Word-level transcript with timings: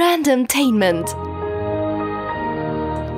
Randomtainment. 0.00 1.08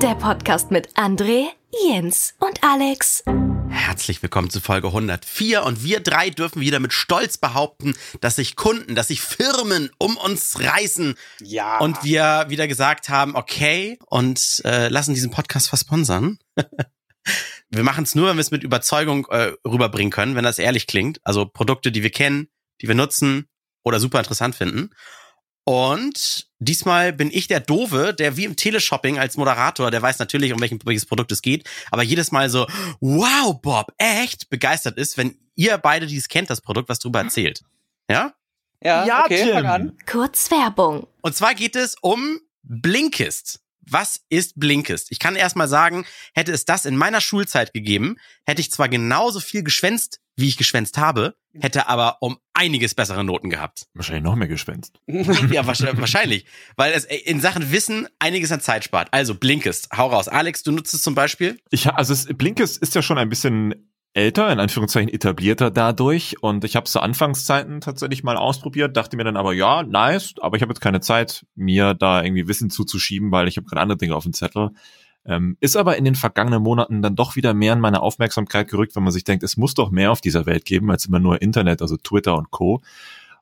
Der 0.01 0.15
Podcast 0.15 0.71
mit 0.71 0.91
André, 0.95 1.45
Jens 1.85 2.33
und 2.39 2.63
Alex. 2.63 3.23
Herzlich 3.69 4.23
willkommen 4.23 4.49
zu 4.49 4.61
Folge 4.61 4.87
104 4.87 5.63
und 5.63 5.83
wir 5.83 5.99
drei 5.99 6.31
dürfen 6.31 6.59
wieder 6.59 6.79
mit 6.79 6.91
Stolz 6.91 7.37
behaupten, 7.37 7.93
dass 8.19 8.37
sich 8.37 8.55
Kunden, 8.55 8.95
dass 8.95 9.09
sich 9.09 9.21
Firmen 9.21 9.91
um 9.99 10.17
uns 10.17 10.59
reißen. 10.59 11.13
Ja. 11.41 11.77
Und 11.77 12.03
wir 12.03 12.45
wieder 12.49 12.67
gesagt 12.67 13.09
haben, 13.09 13.35
okay, 13.35 13.99
und 14.07 14.63
äh, 14.65 14.87
lassen 14.87 15.13
diesen 15.13 15.29
Podcast 15.29 15.69
versponsern. 15.69 16.39
wir 17.69 17.83
machen 17.83 18.05
es 18.05 18.15
nur, 18.15 18.27
wenn 18.27 18.37
wir 18.37 18.41
es 18.41 18.49
mit 18.49 18.63
Überzeugung 18.63 19.27
äh, 19.29 19.53
rüberbringen 19.67 20.11
können, 20.11 20.35
wenn 20.35 20.45
das 20.45 20.57
ehrlich 20.57 20.87
klingt. 20.87 21.19
Also 21.23 21.45
Produkte, 21.45 21.91
die 21.91 22.01
wir 22.01 22.11
kennen, 22.11 22.47
die 22.81 22.87
wir 22.87 22.95
nutzen 22.95 23.47
oder 23.83 23.99
super 23.99 24.17
interessant 24.17 24.55
finden. 24.55 24.89
Und 25.63 26.50
diesmal 26.61 27.11
bin 27.11 27.29
ich 27.31 27.47
der 27.47 27.59
Dove, 27.59 28.13
der 28.13 28.37
wie 28.37 28.45
im 28.45 28.55
Teleshopping 28.55 29.19
als 29.19 29.35
Moderator, 29.35 29.91
der 29.91 30.01
weiß 30.01 30.19
natürlich, 30.19 30.53
um 30.53 30.61
welchen, 30.61 30.79
welches 30.85 31.05
Produkt 31.05 31.31
es 31.31 31.41
geht, 31.41 31.69
aber 31.89 32.03
jedes 32.03 32.31
Mal 32.31 32.49
so, 32.49 32.67
wow, 32.99 33.59
Bob, 33.61 33.93
echt 33.97 34.49
begeistert 34.49 34.97
ist, 34.97 35.17
wenn 35.17 35.37
ihr 35.55 35.77
beide, 35.77 36.07
die 36.07 36.17
es 36.17 36.29
kennt, 36.29 36.49
das 36.49 36.61
Produkt, 36.61 36.87
was 36.87 36.99
drüber 36.99 37.19
erzählt. 37.19 37.63
Ja? 38.09 38.33
Ja, 38.83 39.05
Ja, 39.05 39.25
okay, 39.25 39.51
an. 39.53 39.97
Kurz 40.09 40.49
Werbung. 40.49 41.07
Und 41.21 41.35
zwar 41.35 41.53
geht 41.53 41.75
es 41.75 41.95
um 42.01 42.39
Blinkist. 42.63 43.60
Was 43.81 44.21
ist 44.29 44.59
Blinkist? 44.59 45.11
Ich 45.11 45.19
kann 45.19 45.35
erst 45.35 45.55
mal 45.55 45.67
sagen, 45.67 46.05
hätte 46.33 46.51
es 46.51 46.65
das 46.65 46.85
in 46.85 46.95
meiner 46.95 47.21
Schulzeit 47.21 47.73
gegeben, 47.73 48.17
hätte 48.45 48.61
ich 48.61 48.71
zwar 48.71 48.89
genauso 48.89 49.39
viel 49.39 49.63
geschwänzt, 49.63 50.19
wie 50.35 50.47
ich 50.47 50.57
geschwänzt 50.57 50.97
habe, 50.97 51.35
hätte 51.59 51.87
aber 51.87 52.17
um 52.21 52.37
einiges 52.53 52.95
bessere 52.95 53.23
Noten 53.23 53.49
gehabt. 53.49 53.87
Wahrscheinlich 53.93 54.23
noch 54.23 54.35
mehr 54.35 54.47
Gespenst. 54.47 54.99
Ja, 55.51 55.65
wahrscheinlich. 55.67 56.45
Weil 56.75 56.93
es 56.93 57.05
in 57.05 57.41
Sachen 57.41 57.71
Wissen 57.71 58.07
einiges 58.19 58.51
an 58.51 58.61
Zeit 58.61 58.83
spart. 58.83 59.09
Also 59.11 59.35
Blinkist, 59.35 59.89
hau 59.95 60.07
raus. 60.07 60.27
Alex, 60.27 60.63
du 60.63 60.71
nutzt 60.71 60.93
es 60.93 61.01
zum 61.01 61.15
Beispiel? 61.15 61.59
Ich, 61.69 61.87
also 61.87 62.13
es, 62.13 62.25
Blinkist 62.25 62.81
ist 62.81 62.95
ja 62.95 63.01
schon 63.01 63.17
ein 63.17 63.29
bisschen 63.29 63.90
älter, 64.13 64.51
in 64.51 64.59
Anführungszeichen 64.59 65.09
etablierter 65.09 65.71
dadurch. 65.71 66.35
Und 66.41 66.63
ich 66.63 66.75
habe 66.75 66.85
es 66.85 66.91
zu 66.91 66.99
Anfangszeiten 66.99 67.81
tatsächlich 67.81 68.23
mal 68.23 68.37
ausprobiert, 68.37 68.97
dachte 68.97 69.17
mir 69.17 69.23
dann 69.23 69.37
aber, 69.37 69.53
ja, 69.53 69.83
nice, 69.83 70.35
aber 70.41 70.57
ich 70.57 70.61
habe 70.61 70.71
jetzt 70.71 70.81
keine 70.81 71.01
Zeit, 71.01 71.45
mir 71.55 71.93
da 71.93 72.23
irgendwie 72.23 72.47
Wissen 72.47 72.69
zuzuschieben, 72.69 73.31
weil 73.31 73.47
ich 73.47 73.57
habe 73.57 73.67
gerade 73.67 73.81
andere 73.81 73.97
Dinge 73.97 74.15
auf 74.15 74.23
dem 74.23 74.33
Zettel. 74.33 74.71
Ähm, 75.23 75.55
ist 75.59 75.75
aber 75.75 75.97
in 75.97 76.05
den 76.05 76.15
vergangenen 76.15 76.63
Monaten 76.63 77.01
dann 77.01 77.15
doch 77.15 77.35
wieder 77.35 77.53
mehr 77.53 77.73
in 77.73 77.79
meine 77.79 78.01
Aufmerksamkeit 78.01 78.67
gerückt, 78.67 78.95
wenn 78.95 79.03
man 79.03 79.13
sich 79.13 79.23
denkt, 79.23 79.43
es 79.43 79.55
muss 79.55 79.75
doch 79.75 79.91
mehr 79.91 80.11
auf 80.11 80.21
dieser 80.21 80.45
Welt 80.47 80.65
geben 80.65 80.89
als 80.89 81.05
immer 81.05 81.19
nur 81.19 81.41
Internet, 81.41 81.81
also 81.81 81.95
Twitter 81.97 82.35
und 82.35 82.49
Co. 82.49 82.81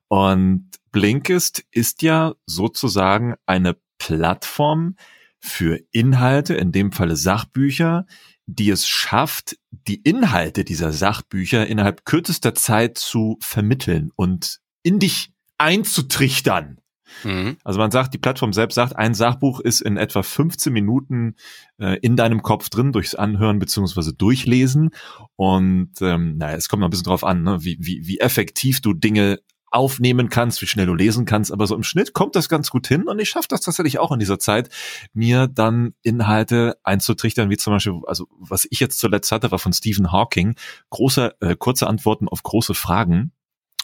Und 0.09 0.69
Blinkist 0.91 1.63
ist 1.71 2.01
ja 2.01 2.33
sozusagen 2.45 3.35
eine 3.45 3.77
Plattform 3.97 4.95
für 5.39 5.79
Inhalte, 5.91 6.55
in 6.55 6.71
dem 6.71 6.91
Falle 6.91 7.15
Sachbücher, 7.15 8.05
die 8.55 8.69
es 8.69 8.87
schafft, 8.87 9.57
die 9.69 10.01
Inhalte 10.01 10.63
dieser 10.63 10.91
Sachbücher 10.91 11.67
innerhalb 11.67 12.05
kürzester 12.05 12.55
Zeit 12.55 12.97
zu 12.97 13.37
vermitteln 13.41 14.11
und 14.15 14.59
in 14.81 14.99
dich 14.99 15.31
einzutrichtern. 15.57 16.79
Mhm. 17.23 17.57
Also 17.63 17.79
man 17.79 17.91
sagt, 17.91 18.13
die 18.13 18.17
Plattform 18.17 18.53
selbst 18.53 18.75
sagt, 18.75 18.95
ein 18.95 19.13
Sachbuch 19.13 19.59
ist 19.59 19.81
in 19.81 19.97
etwa 19.97 20.23
15 20.23 20.71
Minuten 20.71 21.35
äh, 21.79 21.97
in 22.01 22.15
deinem 22.15 22.41
Kopf 22.41 22.69
drin 22.69 22.91
durchs 22.91 23.15
Anhören 23.15 23.59
beziehungsweise 23.59 24.13
Durchlesen. 24.13 24.91
Und 25.35 25.93
ähm, 26.01 26.37
naja, 26.37 26.55
es 26.55 26.69
kommt 26.69 26.81
noch 26.81 26.87
ein 26.87 26.91
bisschen 26.91 27.05
drauf 27.05 27.23
an, 27.23 27.43
ne, 27.43 27.63
wie, 27.63 27.77
wie, 27.79 28.07
wie 28.07 28.19
effektiv 28.19 28.81
du 28.81 28.93
Dinge 28.93 29.39
aufnehmen 29.71 30.29
kannst, 30.29 30.61
wie 30.61 30.67
schnell 30.67 30.85
du 30.85 30.95
lesen 30.95 31.25
kannst, 31.25 31.51
aber 31.51 31.67
so 31.67 31.75
im 31.75 31.83
Schnitt 31.83 32.13
kommt 32.13 32.35
das 32.35 32.49
ganz 32.49 32.69
gut 32.69 32.87
hin 32.87 33.03
und 33.03 33.19
ich 33.19 33.29
schaffe 33.29 33.47
das 33.49 33.61
tatsächlich 33.61 33.99
auch 33.99 34.11
in 34.11 34.19
dieser 34.19 34.39
Zeit, 34.39 34.69
mir 35.13 35.47
dann 35.47 35.93
Inhalte 36.01 36.77
einzutrichtern, 36.83 37.49
wie 37.49 37.57
zum 37.57 37.73
Beispiel, 37.73 37.99
also 38.07 38.27
was 38.39 38.67
ich 38.69 38.79
jetzt 38.79 38.99
zuletzt 38.99 39.31
hatte, 39.31 39.51
war 39.51 39.59
von 39.59 39.73
Stephen 39.73 40.11
Hawking, 40.11 40.55
große, 40.89 41.35
äh, 41.41 41.55
kurze 41.55 41.87
Antworten 41.87 42.27
auf 42.27 42.43
große 42.43 42.73
Fragen. 42.73 43.31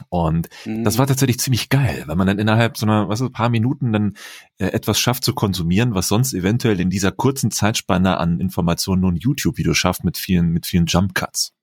Und 0.10 0.50
das 0.66 0.98
war 0.98 1.08
tatsächlich 1.08 1.40
ziemlich 1.40 1.70
geil, 1.70 2.04
weil 2.06 2.18
man 2.18 2.28
dann 2.28 2.38
innerhalb 2.38 2.78
so 2.78 2.86
einer, 2.86 3.08
was 3.08 3.22
ist, 3.22 3.32
paar 3.32 3.48
Minuten 3.48 3.94
dann 3.94 4.18
äh, 4.58 4.66
etwas 4.66 5.00
schafft 5.00 5.24
zu 5.24 5.34
konsumieren, 5.34 5.96
was 5.96 6.10
sonst 6.10 6.34
eventuell 6.34 6.82
in 6.82 6.90
dieser 6.90 7.14
kurzen 7.14 7.50
Zeitspanne 7.50 8.18
an 8.18 8.42
Informationen 8.42 9.02
nur 9.02 9.12
ein 9.14 9.16
YouTube-Video 9.16 9.74
schafft 9.74 10.04
mit 10.04 10.18
vielen, 10.18 10.50
mit 10.50 10.66
vielen 10.66 10.86
Jump 10.86 11.16
Cuts. 11.16 11.54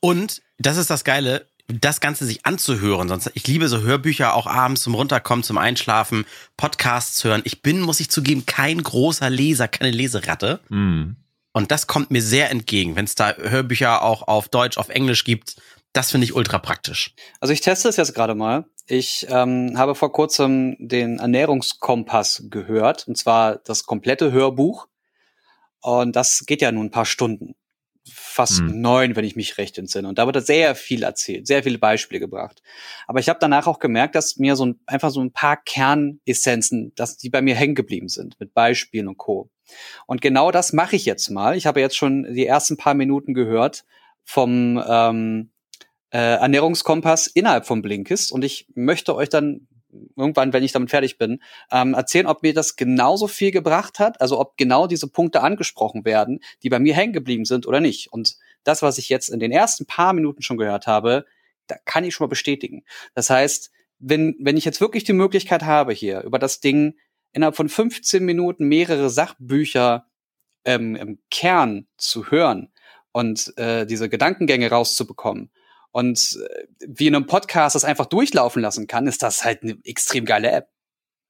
Und 0.00 0.42
das 0.58 0.78
ist 0.78 0.88
das 0.88 1.04
Geile, 1.04 1.46
das 1.68 2.00
Ganze 2.00 2.24
sich 2.24 2.46
anzuhören. 2.46 3.08
Sonst, 3.08 3.30
ich 3.34 3.46
liebe 3.46 3.68
so 3.68 3.82
Hörbücher 3.82 4.34
auch 4.34 4.46
abends 4.46 4.82
zum 4.82 4.94
Runterkommen, 4.94 5.42
zum 5.42 5.58
Einschlafen, 5.58 6.24
Podcasts 6.56 7.22
hören. 7.24 7.42
Ich 7.44 7.62
bin, 7.62 7.80
muss 7.80 8.00
ich 8.00 8.10
zugeben, 8.10 8.46
kein 8.46 8.82
großer 8.82 9.28
Leser, 9.28 9.68
keine 9.68 9.90
Leseratte. 9.90 10.60
Mm. 10.70 11.12
Und 11.52 11.70
das 11.70 11.86
kommt 11.86 12.10
mir 12.10 12.22
sehr 12.22 12.50
entgegen, 12.50 12.96
wenn 12.96 13.04
es 13.04 13.14
da 13.14 13.34
Hörbücher 13.34 14.02
auch 14.02 14.26
auf 14.28 14.48
Deutsch, 14.48 14.78
auf 14.78 14.88
Englisch 14.88 15.24
gibt. 15.24 15.56
Das 15.92 16.10
finde 16.10 16.24
ich 16.24 16.34
ultra 16.34 16.58
praktisch. 16.58 17.14
Also 17.40 17.52
ich 17.52 17.60
teste 17.60 17.88
es 17.88 17.96
jetzt 17.96 18.14
gerade 18.14 18.34
mal. 18.34 18.64
Ich 18.86 19.26
ähm, 19.28 19.76
habe 19.76 19.94
vor 19.94 20.12
kurzem 20.12 20.76
den 20.78 21.18
Ernährungskompass 21.18 22.44
gehört, 22.48 23.06
und 23.08 23.18
zwar 23.18 23.56
das 23.56 23.84
komplette 23.84 24.32
Hörbuch. 24.32 24.86
Und 25.80 26.16
das 26.16 26.44
geht 26.46 26.62
ja 26.62 26.72
nun 26.72 26.86
ein 26.86 26.90
paar 26.90 27.06
Stunden. 27.06 27.54
Fast 28.12 28.58
Hm. 28.58 28.80
neun, 28.80 29.16
wenn 29.16 29.24
ich 29.24 29.36
mich 29.36 29.58
recht 29.58 29.78
entsinne. 29.78 30.08
Und 30.08 30.18
da 30.18 30.26
wird 30.26 30.36
da 30.36 30.40
sehr 30.40 30.74
viel 30.74 31.02
erzählt, 31.02 31.46
sehr 31.46 31.62
viele 31.62 31.78
Beispiele 31.78 32.20
gebracht. 32.20 32.62
Aber 33.06 33.20
ich 33.20 33.28
habe 33.28 33.38
danach 33.40 33.66
auch 33.66 33.78
gemerkt, 33.78 34.14
dass 34.14 34.36
mir 34.36 34.56
so 34.56 34.66
ein, 34.66 34.80
einfach 34.86 35.10
so 35.10 35.20
ein 35.20 35.32
paar 35.32 35.56
Kernessenzen, 35.56 36.92
dass 36.94 37.16
die 37.16 37.30
bei 37.30 37.42
mir 37.42 37.54
hängen 37.54 37.74
geblieben 37.74 38.08
sind, 38.08 38.38
mit 38.40 38.54
Beispielen 38.54 39.08
und 39.08 39.18
Co. 39.18 39.50
Und 40.06 40.20
genau 40.20 40.50
das 40.50 40.72
mache 40.72 40.96
ich 40.96 41.04
jetzt 41.04 41.28
mal. 41.30 41.56
Ich 41.56 41.66
habe 41.66 41.80
jetzt 41.80 41.96
schon 41.96 42.32
die 42.34 42.46
ersten 42.46 42.76
paar 42.76 42.94
Minuten 42.94 43.34
gehört 43.34 43.84
vom 44.24 44.82
ähm, 44.88 45.50
äh, 46.10 46.18
Ernährungskompass 46.18 47.26
innerhalb 47.26 47.66
von 47.66 47.82
Blinkist 47.82 48.32
und 48.32 48.44
ich 48.44 48.66
möchte 48.74 49.14
euch 49.14 49.28
dann 49.28 49.66
irgendwann, 50.16 50.52
wenn 50.52 50.62
ich 50.62 50.72
damit 50.72 50.90
fertig 50.90 51.18
bin, 51.18 51.42
ähm, 51.70 51.94
erzählen, 51.94 52.26
ob 52.26 52.42
mir 52.42 52.54
das 52.54 52.76
genauso 52.76 53.26
viel 53.26 53.50
gebracht 53.50 53.98
hat, 53.98 54.20
also 54.20 54.38
ob 54.38 54.56
genau 54.56 54.86
diese 54.86 55.08
Punkte 55.08 55.42
angesprochen 55.42 56.04
werden, 56.04 56.40
die 56.62 56.68
bei 56.68 56.78
mir 56.78 56.94
hängen 56.94 57.12
geblieben 57.12 57.44
sind 57.44 57.66
oder 57.66 57.80
nicht. 57.80 58.12
Und 58.12 58.36
das, 58.64 58.82
was 58.82 58.98
ich 58.98 59.08
jetzt 59.08 59.28
in 59.28 59.40
den 59.40 59.52
ersten 59.52 59.86
paar 59.86 60.12
Minuten 60.12 60.42
schon 60.42 60.58
gehört 60.58 60.86
habe, 60.86 61.24
da 61.66 61.76
kann 61.84 62.04
ich 62.04 62.14
schon 62.14 62.26
mal 62.26 62.30
bestätigen. 62.30 62.84
Das 63.14 63.30
heißt, 63.30 63.70
wenn, 63.98 64.36
wenn 64.38 64.56
ich 64.56 64.64
jetzt 64.64 64.80
wirklich 64.80 65.04
die 65.04 65.12
Möglichkeit 65.12 65.62
habe, 65.64 65.92
hier 65.92 66.22
über 66.22 66.38
das 66.38 66.60
Ding 66.60 66.94
innerhalb 67.32 67.56
von 67.56 67.68
15 67.68 68.24
Minuten 68.24 68.68
mehrere 68.68 69.10
Sachbücher 69.10 70.06
ähm, 70.64 70.96
im 70.96 71.18
Kern 71.30 71.86
zu 71.96 72.30
hören 72.30 72.72
und 73.12 73.56
äh, 73.56 73.86
diese 73.86 74.08
Gedankengänge 74.08 74.70
rauszubekommen, 74.70 75.50
und 75.92 76.38
äh, 76.50 76.64
wie 76.86 77.06
in 77.06 77.14
einem 77.16 77.26
Podcast 77.26 77.74
das 77.74 77.84
einfach 77.84 78.06
durchlaufen 78.06 78.62
lassen 78.62 78.86
kann, 78.86 79.06
ist 79.06 79.22
das 79.22 79.44
halt 79.44 79.62
eine 79.62 79.76
extrem 79.84 80.24
geile 80.24 80.50
App. 80.50 80.68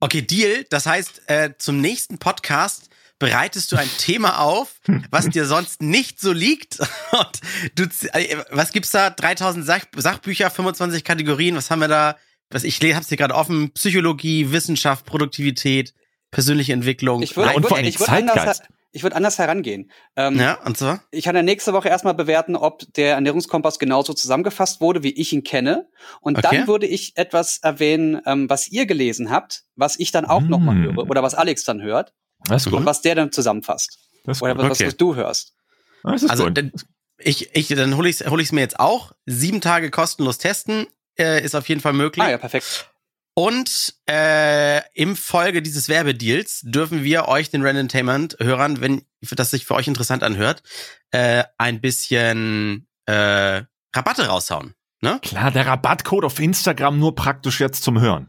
Okay, 0.01 0.23
Deal. 0.23 0.65
Das 0.71 0.87
heißt, 0.87 1.23
äh, 1.27 1.51
zum 1.59 1.81
nächsten 1.81 2.19
Podcast 2.19 2.89
bereitest 3.19 3.73
du 3.73 3.77
ein 3.77 3.91
Thema 3.99 4.39
auf, 4.41 4.77
was 5.11 5.29
dir 5.29 5.45
sonst 5.45 5.83
nicht 5.83 6.21
so 6.21 6.33
liegt. 6.33 6.79
Und 7.11 7.41
du, 7.75 7.89
z- 7.89 8.15
äh, 8.15 8.37
was 8.51 8.71
gibt's 8.73 8.93
da? 8.93 9.11
3000 9.11 9.65
Sach 9.67 9.83
Sachbücher, 9.97 10.51
25 10.51 11.03
Kategorien. 11.03 11.57
Was 11.57 11.71
haben 11.71 11.81
wir 11.81 11.89
da? 11.89 12.17
Was 12.51 12.63
ich 12.65 12.81
le- 12.81 12.95
hab's 12.95 13.09
hier 13.09 13.17
gerade 13.17 13.35
offen. 13.35 13.73
Psychologie, 13.73 14.53
Wissenschaft, 14.53 15.05
Produktivität, 15.05 15.95
persönliche 16.31 16.73
Entwicklung. 16.73 17.23
Ich 17.23 17.37
würde 17.37 17.55
und 17.55 17.67
vor 17.67 17.77
allem 17.77 17.87
ich 17.87 17.99
würd 17.99 18.09
anders, 18.11 18.35
Zeitgeist. 18.37 18.63
Ich 18.99 19.03
würd 19.03 19.15
anders 19.15 19.39
herangehen. 19.39 19.91
Ähm, 20.17 20.39
ja, 20.39 20.61
und 20.65 20.77
so? 20.77 20.99
Ich 21.11 21.25
kann 21.25 21.35
ja 21.35 21.43
nächste 21.43 21.73
Woche 21.73 21.89
erstmal 21.89 22.15
bewerten, 22.15 22.55
ob 22.57 22.83
der 22.95 23.15
Ernährungskompass 23.15 23.79
genauso 23.79 24.13
zusammengefasst 24.13 24.81
wurde, 24.81 25.03
wie 25.03 25.13
ich 25.13 25.33
ihn 25.33 25.43
kenne. 25.45 25.89
Und 26.21 26.39
Okay. 26.39 26.59
dann 26.59 26.67
würde 26.69 26.87
ich 26.87 27.17
etwas 27.17 27.59
erwähnen, 27.59 28.21
ähm, 28.27 28.51
was 28.51 28.69
ihr 28.69 28.87
gelesen 28.87 29.31
habt, 29.31 29.63
was 29.77 29.99
ich 29.99 30.11
dann 30.13 30.25
auch 30.27 30.43
noch 30.43 30.61
mal 30.61 30.75
Mm. 30.75 30.83
höre 30.85 31.09
oder 31.11 31.23
was 31.23 31.35
Alex 31.35 31.65
dann 31.65 31.81
hört 31.83 32.13
Das 32.45 32.63
ist 32.67 32.73
und 32.73 32.79
gut. 32.81 32.87
was 32.87 33.01
der 33.03 33.15
dann 33.15 33.33
zusammenfasst. 33.33 33.99
Das 34.25 34.39
ist 34.39 34.43
Oder 34.43 34.55
gut. 34.55 34.65
was, 34.65 34.73
Okay. 34.81 34.87
was 34.89 34.97
du 34.97 35.15
hörst. 35.15 35.55
Das 36.03 36.23
ist 36.23 36.31
Also 36.31 36.45
gut. 36.45 36.59
dann, 36.59 36.73
ich, 37.19 37.55
ich, 37.57 37.69
dann 37.69 37.97
hole 37.97 38.09
ich 38.09 38.21
es 38.21 38.31
hol 38.31 38.41
ich's 38.41 38.53
mir 38.53 38.61
jetzt 38.61 38.79
auch. 38.79 39.13
Sieben 39.27 39.61
Tage 39.61 39.91
kostenlos 39.91 40.39
testen 40.39 40.87
äh, 41.19 41.43
ist 41.43 41.55
auf 41.55 41.69
jeden 41.69 41.81
Fall 41.81 41.93
möglich. 41.95 42.25
Ah 42.25 42.31
ja, 42.31 42.39
perfekt. 42.39 42.91
Und 43.39 43.95
äh, 44.11 44.83
im 44.95 45.15
Folge 45.15 45.63
dieses 45.63 45.89
Werbedeals 45.89 46.63
dürfen 46.65 47.05
wir 47.05 47.29
euch, 47.29 47.51
den 47.51 47.65
Randomtainment-Hörern, 47.65 48.81
wenn 48.81 49.03
das 49.31 49.53
sich 49.53 49.65
für 49.65 49.77
euch 49.77 49.87
interessant 49.87 50.25
anhört, 50.25 50.65
äh, 51.13 51.45
ein 51.57 51.81
bisschen 51.81 52.89
äh, 53.07 53.63
Rabatte 53.95 54.27
raushauen. 54.27 54.75
Ne? 55.03 55.21
Klar, 55.23 55.53
der 55.53 55.69
Rabattcode 55.69 56.25
auf 56.25 56.41
Instagram 56.41 56.99
nur 56.99 57.15
praktisch 57.15 57.61
jetzt 57.61 57.85
zum 57.85 58.01
Hören. 58.01 58.27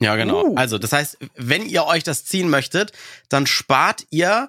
Ja, 0.00 0.16
genau. 0.16 0.44
Uh. 0.44 0.56
Also, 0.56 0.76
das 0.76 0.90
heißt, 0.90 1.18
wenn 1.36 1.64
ihr 1.64 1.84
euch 1.84 2.02
das 2.02 2.24
ziehen 2.24 2.50
möchtet, 2.50 2.90
dann 3.28 3.46
spart 3.46 4.06
ihr 4.10 4.48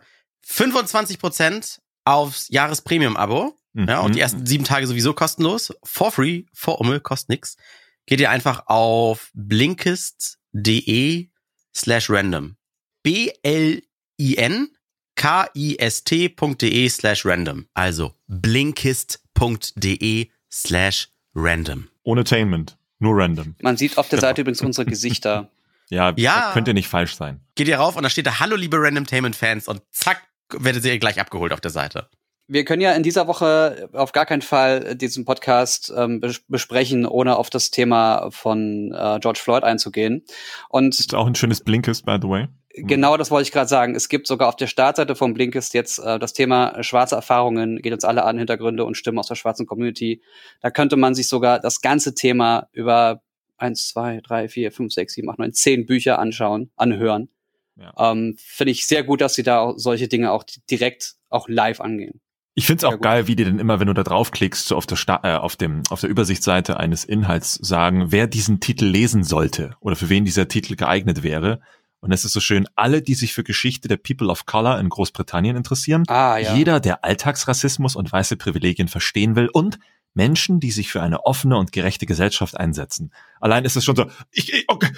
25% 0.50 1.78
aufs 2.04 2.50
Jahrespremium-Abo. 2.50 3.60
Ja, 3.76 4.00
und 4.00 4.16
die 4.16 4.20
Mhm. 4.20 4.24
ersten 4.24 4.46
sieben 4.48 4.64
Tage 4.64 4.88
sowieso 4.88 5.14
kostenlos. 5.14 5.72
For 5.84 6.12
free, 6.12 6.46
for 6.52 6.82
Umme, 6.82 7.00
kostet 7.00 7.30
nix. 7.30 7.58
Geht 8.06 8.20
ihr 8.20 8.30
einfach 8.30 8.68
auf 8.68 9.32
blinkist.de 9.34 11.30
slash 11.76 12.10
random. 12.10 12.56
B-L-I-N 13.04 14.70
K-I-S-T.de 15.16 16.90
slash 16.90 17.26
random. 17.26 17.68
Also 17.74 18.14
blinkist.de 18.28 20.30
slash 20.52 21.10
random. 21.36 21.88
Ohne 22.04 22.24
Tainment. 22.24 22.78
Nur 23.00 23.18
random. 23.18 23.56
Man 23.62 23.78
sieht 23.78 23.98
auf 23.98 24.10
der 24.10 24.20
Seite 24.20 24.42
übrigens 24.42 24.62
unsere 24.62 24.86
Gesichter. 24.86 25.50
Ja, 25.90 26.14
Ja. 26.18 26.52
könnte 26.54 26.74
nicht 26.74 26.88
falsch 26.88 27.14
sein. 27.16 27.42
Geht 27.56 27.68
ihr 27.68 27.78
rauf 27.78 27.98
und 27.98 28.04
da 28.04 28.10
steht 28.10 28.26
da 28.26 28.40
Hallo 28.40 28.56
liebe 28.56 28.78
Randomtainment-Fans 28.82 29.68
und 29.68 29.82
zack, 29.92 30.24
werdet 30.50 30.84
ihr 30.86 30.98
gleich 30.98 31.20
abgeholt 31.20 31.52
auf 31.54 31.60
der 31.62 31.70
Seite. 31.72 32.10
Wir 32.48 32.66
können 32.66 32.82
ja 32.82 32.92
in 32.92 33.04
dieser 33.04 33.28
Woche 33.28 33.90
auf 33.94 34.12
gar 34.12 34.26
keinen 34.26 34.42
Fall 34.42 34.96
diesen 34.96 35.24
Podcast 35.26 35.94
ähm, 35.96 36.20
bes 36.20 36.42
besprechen, 36.48 37.06
ohne 37.06 37.38
auf 37.38 37.50
das 37.50 37.72
Thema 37.72 38.30
von 38.32 38.92
äh, 38.92 39.20
George 39.20 39.40
Floyd 39.42 39.64
einzugehen. 39.64 40.26
Und 40.70 41.00
Ist 41.00 41.16
auch 41.16 41.26
ein 41.26 41.36
schönes 41.36 41.62
Blinkist, 41.62 42.06
by 42.06 42.18
the 42.22 42.28
way. 42.28 42.48
Genau, 42.76 43.18
das 43.18 43.30
wollte 43.30 43.48
ich 43.48 43.52
gerade 43.52 43.70
sagen. 43.70 43.96
Es 43.96 44.10
gibt 44.10 44.26
sogar 44.26 44.50
auf 44.50 44.56
der 44.56 44.66
Startseite 44.68 45.16
von 45.16 45.34
Blinkist 45.34 45.74
jetzt 45.76 46.00
äh, 46.00 46.18
das 46.18 46.34
Thema 46.34 46.84
schwarze 46.84 47.16
Erfahrungen, 47.16 47.78
geht 47.82 47.94
uns 47.94 48.04
alle 48.04 48.24
an, 48.24 48.40
Hintergründe 48.40 48.84
und 48.84 48.98
Stimmen 48.98 49.20
aus 49.20 49.28
der 49.28 49.36
schwarzen 49.36 49.68
Community. 49.68 50.24
Da 50.60 50.72
könnte 50.72 50.98
man 50.98 51.14
sich 51.14 51.28
sogar 51.28 51.60
das 51.60 51.82
ganze 51.82 52.16
Thema 52.16 52.68
über 52.72 53.22
eins, 53.58 53.88
zwei, 53.88 54.22
drei, 54.22 54.50
vier, 54.50 54.72
fünf, 54.72 54.92
sechs, 54.92 55.14
sieben, 55.14 55.30
acht, 55.30 55.38
neun, 55.38 55.54
zehn 55.54 55.86
Bücher 55.86 56.18
anschauen, 56.18 56.72
anhören. 56.76 57.30
Ja. 57.76 57.94
Ähm, 58.12 58.36
Finde 58.40 58.72
ich 58.72 58.88
sehr 58.88 59.04
gut, 59.04 59.22
dass 59.22 59.36
sie 59.36 59.44
da 59.44 59.74
solche 59.78 60.08
Dinge 60.08 60.32
auch 60.32 60.44
direkt 60.70 61.16
auch 61.30 61.48
live 61.48 61.80
angehen. 61.80 62.22
Ich 62.56 62.68
find's 62.68 62.84
auch 62.84 63.00
geil, 63.00 63.28
wie 63.28 63.36
die 63.36 63.46
denn 63.46 63.58
immer, 63.58 63.80
wenn 63.80 63.88
du 63.88 63.94
da 63.94 64.04
draufklickst, 64.04 64.68
so 64.68 64.76
auf 64.76 64.86
der, 64.86 64.96
Sta 64.96 65.20
äh, 65.24 65.36
auf, 65.38 65.56
dem, 65.56 65.82
auf 65.90 66.02
der 66.02 66.10
Übersichtsseite 66.10 66.80
eines 66.80 67.04
Inhalts 67.04 67.56
sagen, 67.56 68.12
wer 68.12 68.28
diesen 68.28 68.60
Titel 68.60 68.86
lesen 68.86 69.24
sollte 69.24 69.76
oder 69.80 69.96
für 69.96 70.10
wen 70.10 70.24
dieser 70.24 70.48
Titel 70.48 70.76
geeignet 70.76 71.24
wäre. 71.24 71.62
Und 72.00 72.12
es 72.12 72.26
ist 72.26 72.34
so 72.34 72.42
schön, 72.42 72.68
alle, 72.76 73.02
die 73.02 73.16
sich 73.16 73.34
für 73.34 73.44
Geschichte 73.44 73.88
der 73.88 73.98
People 73.98 74.28
of 74.28 74.46
Color 74.46 74.80
in 74.80 74.90
Großbritannien 74.90 75.56
interessieren, 75.56 76.04
Ah, 76.08 76.38
ja. 76.38 76.54
jeder, 76.54 76.80
der 76.80 77.04
Alltagsrassismus 77.04 77.96
und 77.96 78.12
weiße 78.12 78.36
Privilegien 78.38 78.88
verstehen 78.88 79.36
will 79.36 79.50
und 79.52 79.80
Menschen, 80.14 80.60
die 80.60 80.72
sich 80.72 80.92
für 80.92 81.02
eine 81.02 81.26
offene 81.26 81.58
und 81.58 81.72
gerechte 81.72 82.06
Gesellschaft 82.06 82.56
einsetzen. 82.58 83.12
Allein 83.40 83.66
ist 83.66 83.76
es 83.78 83.84
schon 83.84 83.96
so, 83.96 84.06
ich, 84.32 84.54
ich, 84.54 84.66
okay, 84.68 84.90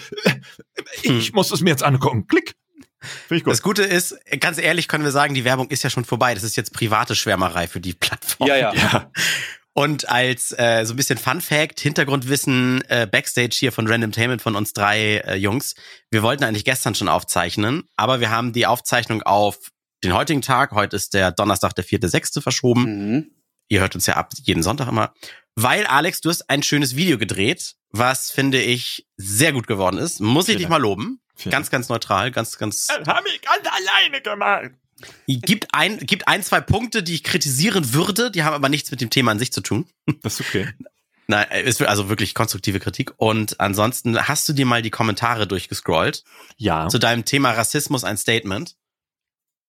ich 1.04 1.32
muss 1.32 1.52
es 1.52 1.62
mir 1.62 1.70
jetzt 1.70 1.84
angucken. 1.84 2.28
Klick. 2.28 2.56
Finde 3.28 3.38
ich 3.38 3.44
gut. 3.44 3.54
Das 3.54 3.62
Gute 3.62 3.84
ist, 3.84 4.18
ganz 4.40 4.58
ehrlich 4.58 4.88
können 4.88 5.04
wir 5.04 5.12
sagen, 5.12 5.34
die 5.34 5.46
Werbung 5.46 5.70
ist 5.70 5.84
ja 5.84 5.90
schon 5.90 6.06
vorbei. 6.06 6.34
Das 6.34 6.44
ist 6.44 6.56
jetzt 6.56 6.74
private 6.74 7.16
Schwärmerei 7.16 7.68
für 7.68 7.80
die 7.80 7.94
Plattform. 7.94 8.48
Ja, 8.48 8.56
ja. 8.56 8.74
ja. 8.76 9.12
Und 9.74 10.08
als 10.08 10.54
äh, 10.58 10.86
so 10.86 10.94
ein 10.94 10.96
bisschen 10.96 11.18
Fun 11.18 11.42
Fact, 11.42 11.82
Hintergrundwissen 11.82 12.82
äh, 12.88 13.08
Backstage 13.12 13.56
hier 13.60 13.74
von 13.74 13.88
Randomtainment 13.88 14.42
von 14.42 14.56
uns 14.56 14.72
drei 14.72 15.18
äh, 15.18 15.36
Jungs. 15.36 15.76
Wir 16.12 16.24
wollten 16.24 16.46
eigentlich 16.46 16.64
gestern 16.64 16.96
schon 16.96 17.10
aufzeichnen, 17.10 17.84
aber 17.98 18.22
wir 18.22 18.30
haben 18.30 18.54
die 18.54 18.66
Aufzeichnung 18.66 19.22
auf 19.24 19.72
den 20.02 20.14
heutigen 20.14 20.42
Tag, 20.42 20.72
heute 20.72 20.96
ist 20.96 21.14
der 21.14 21.32
Donnerstag, 21.32 21.74
der 21.74 21.84
vierte, 21.84 22.08
sechste 22.08 22.42
verschoben. 22.42 22.84
Mhm. 22.84 23.32
Ihr 23.68 23.82
hört 23.82 23.96
uns 23.96 24.06
ja 24.06 24.16
ab 24.16 24.32
jeden 24.44 24.64
Sonntag 24.64 24.88
immer. 24.88 25.14
Weil, 25.56 25.86
Alex, 25.88 26.22
du 26.22 26.30
hast 26.30 26.50
ein 26.50 26.64
schönes 26.64 26.96
Video 26.96 27.18
gedreht, 27.18 27.76
was, 27.90 28.30
finde 28.30 28.62
ich, 28.62 29.08
sehr 29.18 29.52
gut 29.52 29.68
geworden 29.68 29.98
ist. 29.98 30.22
Muss 30.22 30.44
ich 30.44 30.48
Vielen 30.48 30.58
dich 30.60 30.66
Dank. 30.66 30.72
mal 30.72 30.82
loben. 30.82 31.20
Ganz, 31.50 31.70
ganz 31.70 31.90
neutral, 31.90 32.32
ganz, 32.32 32.58
ganz 32.58 32.88
Haben 32.90 33.26
ich 33.28 33.42
ganz 33.42 33.68
alleine 33.68 34.22
gemacht. 34.22 34.72
Gibt 35.28 35.68
ein, 35.74 35.98
gibt 36.00 36.28
ein, 36.28 36.42
zwei 36.42 36.62
Punkte, 36.62 37.04
die 37.04 37.16
ich 37.16 37.24
kritisieren 37.24 37.94
würde, 37.94 38.32
die 38.32 38.44
haben 38.44 38.54
aber 38.54 38.70
nichts 38.70 38.92
mit 38.92 39.02
dem 39.02 39.10
Thema 39.10 39.32
an 39.32 39.40
sich 39.40 39.52
zu 39.52 39.62
tun. 39.62 39.88
Das 40.22 40.40
ist 40.40 40.48
okay. 40.48 40.70
Nein, 41.28 41.48
ist 41.64 41.82
also 41.82 42.08
wirklich 42.08 42.34
konstruktive 42.36 42.80
Kritik. 42.80 43.14
Und 43.18 43.60
ansonsten 43.60 44.28
hast 44.28 44.48
du 44.48 44.54
dir 44.54 44.66
mal 44.66 44.82
die 44.82 44.92
Kommentare 44.92 45.48
durchgescrollt 45.48 46.24
Ja. 46.58 46.88
zu 46.88 47.00
deinem 47.00 47.26
Thema 47.26 47.52
Rassismus 47.52 48.04
ein 48.04 48.18
Statement. 48.18 48.76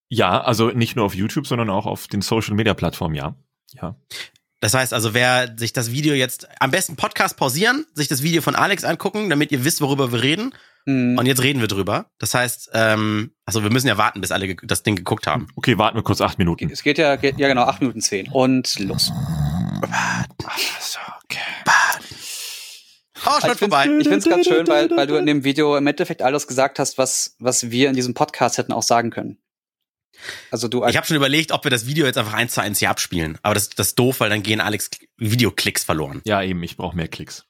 Ja, 0.08 0.40
also 0.40 0.68
nicht 0.68 0.94
nur 0.96 1.06
auf 1.06 1.14
YouTube, 1.14 1.46
sondern 1.46 1.70
auch 1.70 1.86
auf 1.86 2.06
den 2.08 2.22
Social 2.22 2.54
Media 2.54 2.74
Plattformen, 2.74 3.14
ja. 3.14 3.34
Ja. 3.72 3.96
Das 4.60 4.74
heißt 4.74 4.92
also, 4.94 5.14
wer 5.14 5.54
sich 5.56 5.72
das 5.72 5.90
Video 5.90 6.14
jetzt 6.14 6.46
am 6.60 6.70
besten 6.70 6.96
Podcast 6.96 7.36
pausieren, 7.36 7.86
sich 7.94 8.08
das 8.08 8.22
Video 8.22 8.42
von 8.42 8.54
Alex 8.54 8.84
angucken, 8.84 9.28
damit 9.30 9.50
ihr 9.50 9.64
wisst, 9.64 9.80
worüber 9.80 10.12
wir 10.12 10.22
reden. 10.22 10.54
Mhm. 10.86 11.18
Und 11.18 11.26
jetzt 11.26 11.42
reden 11.42 11.60
wir 11.60 11.68
drüber. 11.68 12.10
Das 12.18 12.32
heißt, 12.32 12.70
ähm, 12.72 13.32
also 13.44 13.62
wir 13.62 13.70
müssen 13.70 13.88
ja 13.88 13.98
warten, 13.98 14.20
bis 14.20 14.30
alle 14.30 14.54
das 14.62 14.82
Ding 14.82 14.96
geguckt 14.96 15.26
haben. 15.26 15.48
Okay, 15.56 15.76
warten 15.78 15.98
wir 15.98 16.02
kurz 16.02 16.20
acht 16.20 16.38
Minuten. 16.38 16.70
Es 16.70 16.82
geht 16.82 16.98
ja, 16.98 17.16
geht, 17.16 17.38
ja 17.38 17.48
genau, 17.48 17.62
acht 17.62 17.80
Minuten 17.80 18.00
zehn. 18.00 18.28
Und 18.28 18.78
los. 18.78 19.12
So, 20.80 20.98
okay. 21.24 21.40
Oh, 23.26 23.40
schon 23.40 23.56
vorbei. 23.56 23.88
ich 23.98 24.08
find's 24.08 24.28
ganz 24.28 24.46
schön, 24.46 24.66
weil, 24.68 24.88
weil 24.90 25.06
du 25.06 25.16
in 25.16 25.26
dem 25.26 25.42
Video 25.42 25.76
im 25.76 25.86
Endeffekt 25.86 26.22
alles 26.22 26.46
gesagt 26.46 26.78
hast, 26.78 26.96
was, 26.96 27.34
was 27.38 27.70
wir 27.70 27.88
in 27.88 27.96
diesem 27.96 28.14
Podcast 28.14 28.56
hätten 28.58 28.72
auch 28.72 28.82
sagen 28.82 29.10
können. 29.10 29.38
Also 30.50 30.68
du 30.68 30.82
als 30.82 30.92
Ich 30.92 30.96
habe 30.96 31.06
schon 31.06 31.16
überlegt, 31.16 31.52
ob 31.52 31.64
wir 31.64 31.70
das 31.70 31.86
Video 31.86 32.06
jetzt 32.06 32.16
einfach 32.18 32.34
eins 32.34 32.54
zu 32.54 32.62
eins 32.62 32.78
hier 32.78 32.90
abspielen. 32.90 33.38
Aber 33.42 33.54
das, 33.54 33.68
das 33.70 33.88
ist 33.88 33.98
doof, 33.98 34.20
weil 34.20 34.30
dann 34.30 34.42
gehen 34.42 34.60
Alex 34.60 34.90
Videoklicks 35.16 35.84
verloren. 35.84 36.22
Ja, 36.24 36.42
eben, 36.42 36.62
ich 36.62 36.76
brauche 36.76 36.96
mehr 36.96 37.08
Klicks. 37.08 37.44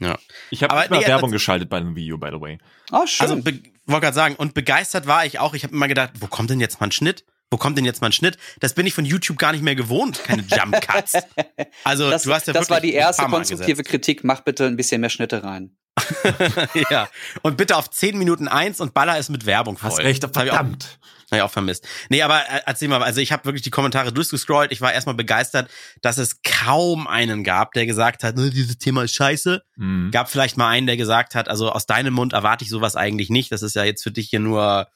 Ja. 0.00 0.18
Ich 0.50 0.62
habe 0.62 0.74
nicht 0.76 0.90
mal 0.90 0.98
nee, 0.98 1.06
Werbung 1.06 1.30
das- 1.30 1.40
geschaltet 1.40 1.68
bei 1.68 1.78
dem 1.80 1.94
Video, 1.96 2.18
by 2.18 2.28
the 2.32 2.40
way. 2.40 2.58
Oh, 2.90 3.06
schön. 3.06 3.26
Also, 3.28 3.44
wollte 3.44 3.60
gerade 3.86 4.14
sagen, 4.14 4.36
und 4.36 4.54
begeistert 4.54 5.06
war 5.06 5.24
ich 5.26 5.38
auch. 5.38 5.54
Ich 5.54 5.62
habe 5.62 5.74
immer 5.74 5.88
gedacht, 5.88 6.12
wo 6.20 6.26
kommt 6.26 6.50
denn 6.50 6.60
jetzt 6.60 6.80
mal 6.80 6.88
ein 6.88 6.92
Schnitt? 6.92 7.24
Wo 7.50 7.58
kommt 7.58 7.78
denn 7.78 7.84
jetzt 7.84 8.00
mal 8.00 8.08
ein 8.08 8.12
Schnitt? 8.12 8.36
Das 8.60 8.74
bin 8.74 8.86
ich 8.86 8.94
von 8.94 9.04
YouTube 9.04 9.38
gar 9.38 9.52
nicht 9.52 9.62
mehr 9.62 9.76
gewohnt, 9.76 10.24
keine 10.24 10.42
Jump 10.42 10.80
Cuts. 10.80 11.12
Also, 11.84 12.10
das 12.10 12.22
du 12.22 12.32
hast 12.32 12.46
ja 12.46 12.52
das 12.52 12.70
war 12.70 12.80
die 12.80 12.94
erste 12.94 13.26
konstruktive 13.26 13.82
Kritik. 13.82 14.24
Mach 14.24 14.40
bitte 14.40 14.66
ein 14.66 14.76
bisschen 14.76 15.00
mehr 15.00 15.10
Schnitte 15.10 15.44
rein. 15.44 15.76
ja. 16.90 17.08
Und 17.42 17.56
bitte 17.56 17.76
auf 17.76 17.90
10 17.90 18.18
Minuten 18.18 18.48
eins 18.48 18.80
und 18.80 18.94
baller 18.94 19.18
es 19.18 19.28
mit 19.28 19.46
Werbung 19.46 19.76
voll. 19.78 19.90
Hast 19.90 19.98
recht, 20.00 20.22
Das 20.22 20.30
hab 20.34 20.44
ich 20.44 20.50
auch- 20.50 20.56
verdammt. 20.56 20.98
Hab 21.30 21.38
ich 21.38 21.42
auch 21.42 21.50
vermisst. 21.50 21.88
Nee, 22.10 22.20
aber 22.22 22.40
äh, 22.40 22.60
erzähl 22.66 22.88
mal, 22.88 23.02
also 23.02 23.18
ich 23.20 23.32
habe 23.32 23.46
wirklich 23.46 23.62
die 23.62 23.70
Kommentare 23.70 24.12
durchgescrollt. 24.12 24.70
Ich 24.72 24.82
war 24.82 24.92
erstmal 24.92 25.14
begeistert, 25.14 25.70
dass 26.02 26.18
es 26.18 26.42
kaum 26.42 27.06
einen 27.06 27.44
gab, 27.44 27.72
der 27.72 27.86
gesagt 27.86 28.22
hat, 28.24 28.36
"Ne, 28.36 28.50
dieses 28.50 28.76
Thema 28.76 29.04
ist 29.04 29.14
scheiße. 29.14 29.62
Mhm. 29.76 30.10
Gab 30.10 30.28
vielleicht 30.28 30.58
mal 30.58 30.68
einen, 30.68 30.86
der 30.86 30.98
gesagt 30.98 31.34
hat, 31.34 31.48
also 31.48 31.72
aus 31.72 31.86
deinem 31.86 32.12
Mund 32.12 32.34
erwarte 32.34 32.64
ich 32.64 32.70
sowas 32.70 32.94
eigentlich 32.94 33.30
nicht. 33.30 33.50
Das 33.52 33.62
ist 33.62 33.74
ja 33.74 33.84
jetzt 33.84 34.02
für 34.02 34.10
dich 34.10 34.28
hier 34.28 34.40
nur 34.40 34.86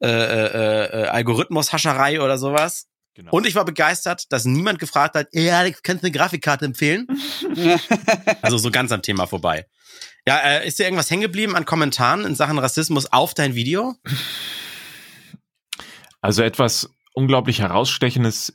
äh, 0.00 0.08
äh, 0.08 1.02
äh, 1.04 1.06
Algorithmus-Hascherei 1.08 2.20
oder 2.22 2.38
sowas. 2.38 2.86
Genau. 3.14 3.30
Und 3.30 3.46
ich 3.46 3.54
war 3.54 3.64
begeistert, 3.64 4.32
dass 4.32 4.44
niemand 4.44 4.80
gefragt 4.80 5.14
hat, 5.14 5.28
Alex, 5.34 5.82
kannst 5.82 6.02
du 6.02 6.06
eine 6.06 6.16
Grafikkarte 6.16 6.64
empfehlen? 6.64 7.06
Also 8.42 8.58
so 8.58 8.70
ganz 8.70 8.92
am 8.92 9.00
Thema 9.00 9.26
vorbei. 9.26 9.66
Ja, 10.26 10.38
äh, 10.38 10.66
ist 10.66 10.78
dir 10.78 10.84
irgendwas 10.84 11.10
hängen 11.10 11.22
geblieben 11.22 11.56
an 11.56 11.64
Kommentaren 11.64 12.24
in 12.24 12.34
Sachen 12.34 12.58
Rassismus 12.58 13.12
auf 13.12 13.32
dein 13.32 13.54
Video? 13.54 13.94
Also 16.20 16.42
etwas 16.42 16.90
unglaublich 17.12 17.60
herausstechendes 17.60 18.52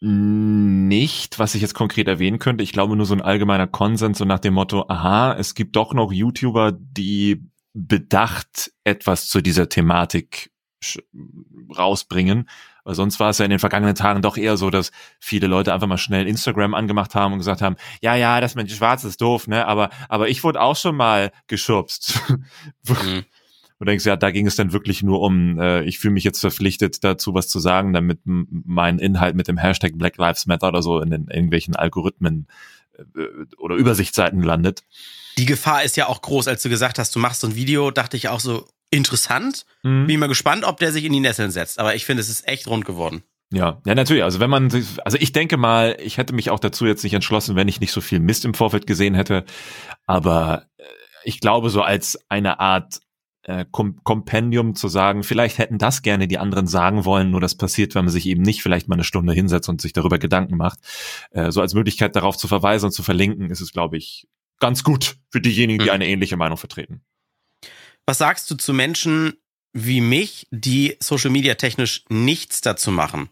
nicht, 0.00 1.38
was 1.38 1.54
ich 1.54 1.60
jetzt 1.60 1.74
konkret 1.74 2.08
erwähnen 2.08 2.38
könnte. 2.38 2.64
Ich 2.64 2.72
glaube 2.72 2.96
nur 2.96 3.06
so 3.06 3.14
ein 3.14 3.20
allgemeiner 3.20 3.66
Konsens 3.66 4.18
so 4.18 4.24
nach 4.24 4.38
dem 4.38 4.54
Motto, 4.54 4.86
aha, 4.88 5.34
es 5.34 5.54
gibt 5.54 5.76
doch 5.76 5.92
noch 5.92 6.10
YouTuber, 6.10 6.72
die 6.72 7.44
bedacht 7.74 8.72
etwas 8.84 9.28
zu 9.28 9.42
dieser 9.42 9.68
Thematik 9.68 10.50
rausbringen. 11.76 12.48
Weil 12.90 12.96
sonst 12.96 13.20
war 13.20 13.30
es 13.30 13.38
ja 13.38 13.44
in 13.44 13.52
den 13.52 13.60
vergangenen 13.60 13.94
Tagen 13.94 14.20
doch 14.20 14.36
eher 14.36 14.56
so, 14.56 14.68
dass 14.68 14.90
viele 15.20 15.46
Leute 15.46 15.72
einfach 15.72 15.86
mal 15.86 15.96
schnell 15.96 16.26
Instagram 16.26 16.74
angemacht 16.74 17.14
haben 17.14 17.32
und 17.32 17.38
gesagt 17.38 17.62
haben, 17.62 17.76
ja, 18.02 18.16
ja, 18.16 18.40
das 18.40 18.56
mit 18.56 18.68
Schwarz 18.68 19.04
ist 19.04 19.20
doof, 19.20 19.46
ne? 19.46 19.64
Aber, 19.64 19.90
aber 20.08 20.28
ich 20.28 20.42
wurde 20.42 20.60
auch 20.60 20.74
schon 20.74 20.96
mal 20.96 21.30
geschubst. 21.46 22.20
Mhm. 22.88 23.24
Und 23.78 23.86
denkst, 23.86 24.04
ja, 24.04 24.16
da 24.16 24.30
ging 24.30 24.46
es 24.46 24.56
dann 24.56 24.72
wirklich 24.72 25.02
nur 25.02 25.20
um, 25.20 25.58
äh, 25.60 25.82
ich 25.84 25.98
fühle 25.98 26.14
mich 26.14 26.24
jetzt 26.24 26.40
verpflichtet 26.40 27.04
dazu, 27.04 27.32
was 27.32 27.48
zu 27.48 27.60
sagen, 27.60 27.92
damit 27.92 28.20
mein 28.24 28.98
Inhalt 28.98 29.36
mit 29.36 29.48
dem 29.48 29.56
Hashtag 29.56 29.92
Black 29.96 30.16
Lives 30.16 30.46
Matter 30.46 30.68
oder 30.68 30.82
so 30.82 31.00
in 31.00 31.10
den 31.10 31.28
irgendwelchen 31.28 31.76
Algorithmen 31.76 32.48
äh, 32.98 33.54
oder 33.58 33.76
Übersichtsseiten 33.76 34.42
landet. 34.42 34.82
Die 35.38 35.46
Gefahr 35.46 35.84
ist 35.84 35.96
ja 35.96 36.08
auch 36.08 36.20
groß, 36.20 36.48
als 36.48 36.62
du 36.62 36.68
gesagt 36.68 36.98
hast, 36.98 37.14
du 37.14 37.20
machst 37.20 37.40
so 37.40 37.46
ein 37.46 37.54
Video, 37.54 37.90
dachte 37.90 38.16
ich 38.16 38.28
auch 38.28 38.40
so, 38.40 38.66
interessant. 38.90 39.64
Mhm. 39.82 40.06
Bin 40.06 40.20
mal 40.20 40.26
gespannt, 40.28 40.64
ob 40.64 40.78
der 40.78 40.92
sich 40.92 41.04
in 41.04 41.12
die 41.12 41.20
Nesseln 41.20 41.50
setzt. 41.50 41.78
Aber 41.78 41.94
ich 41.94 42.04
finde, 42.04 42.20
es 42.20 42.28
ist 42.28 42.46
echt 42.48 42.66
rund 42.66 42.84
geworden. 42.84 43.22
Ja, 43.52 43.80
ja, 43.84 43.94
natürlich. 43.94 44.22
Also 44.22 44.38
wenn 44.40 44.50
man, 44.50 44.70
sich- 44.70 45.04
also 45.04 45.18
ich 45.20 45.32
denke 45.32 45.56
mal, 45.56 45.96
ich 46.00 46.18
hätte 46.18 46.32
mich 46.34 46.50
auch 46.50 46.60
dazu 46.60 46.86
jetzt 46.86 47.02
nicht 47.02 47.14
entschlossen, 47.14 47.56
wenn 47.56 47.66
ich 47.68 47.80
nicht 47.80 47.92
so 47.92 48.00
viel 48.00 48.20
Mist 48.20 48.44
im 48.44 48.54
Vorfeld 48.54 48.86
gesehen 48.86 49.14
hätte. 49.14 49.44
Aber 50.06 50.66
äh, 50.76 50.84
ich 51.24 51.40
glaube, 51.40 51.70
so 51.70 51.82
als 51.82 52.18
eine 52.28 52.60
Art 52.60 53.00
äh, 53.42 53.64
Kom 53.70 54.02
Kompendium 54.04 54.74
zu 54.74 54.86
sagen, 54.88 55.22
vielleicht 55.24 55.58
hätten 55.58 55.78
das 55.78 56.02
gerne 56.02 56.28
die 56.28 56.38
anderen 56.38 56.66
sagen 56.66 57.04
wollen, 57.04 57.30
nur 57.30 57.40
das 57.40 57.56
passiert, 57.56 57.94
wenn 57.94 58.04
man 58.04 58.12
sich 58.12 58.26
eben 58.26 58.42
nicht 58.42 58.62
vielleicht 58.62 58.86
mal 58.86 58.94
eine 58.96 59.04
Stunde 59.04 59.32
hinsetzt 59.32 59.68
und 59.68 59.80
sich 59.80 59.92
darüber 59.94 60.18
Gedanken 60.18 60.56
macht. 60.56 60.78
Äh, 61.30 61.50
so 61.50 61.60
als 61.60 61.74
Möglichkeit 61.74 62.14
darauf 62.16 62.36
zu 62.36 62.48
verweisen 62.48 62.86
und 62.86 62.92
zu 62.92 63.02
verlinken, 63.02 63.50
ist 63.50 63.60
es, 63.62 63.72
glaube 63.72 63.96
ich, 63.96 64.28
ganz 64.60 64.84
gut 64.84 65.16
für 65.30 65.40
diejenigen, 65.40 65.78
die 65.80 65.86
Mhm. 65.86 65.90
eine 65.90 66.06
ähnliche 66.06 66.36
Meinung 66.36 66.58
vertreten. 66.58 67.02
Was 68.06 68.18
sagst 68.18 68.50
du 68.50 68.54
zu 68.56 68.72
Menschen 68.72 69.34
wie 69.72 70.00
mich, 70.00 70.48
die 70.50 70.96
Social 71.00 71.30
Media 71.30 71.54
technisch 71.54 72.04
nichts 72.08 72.60
dazu 72.60 72.90
machen? 72.90 73.30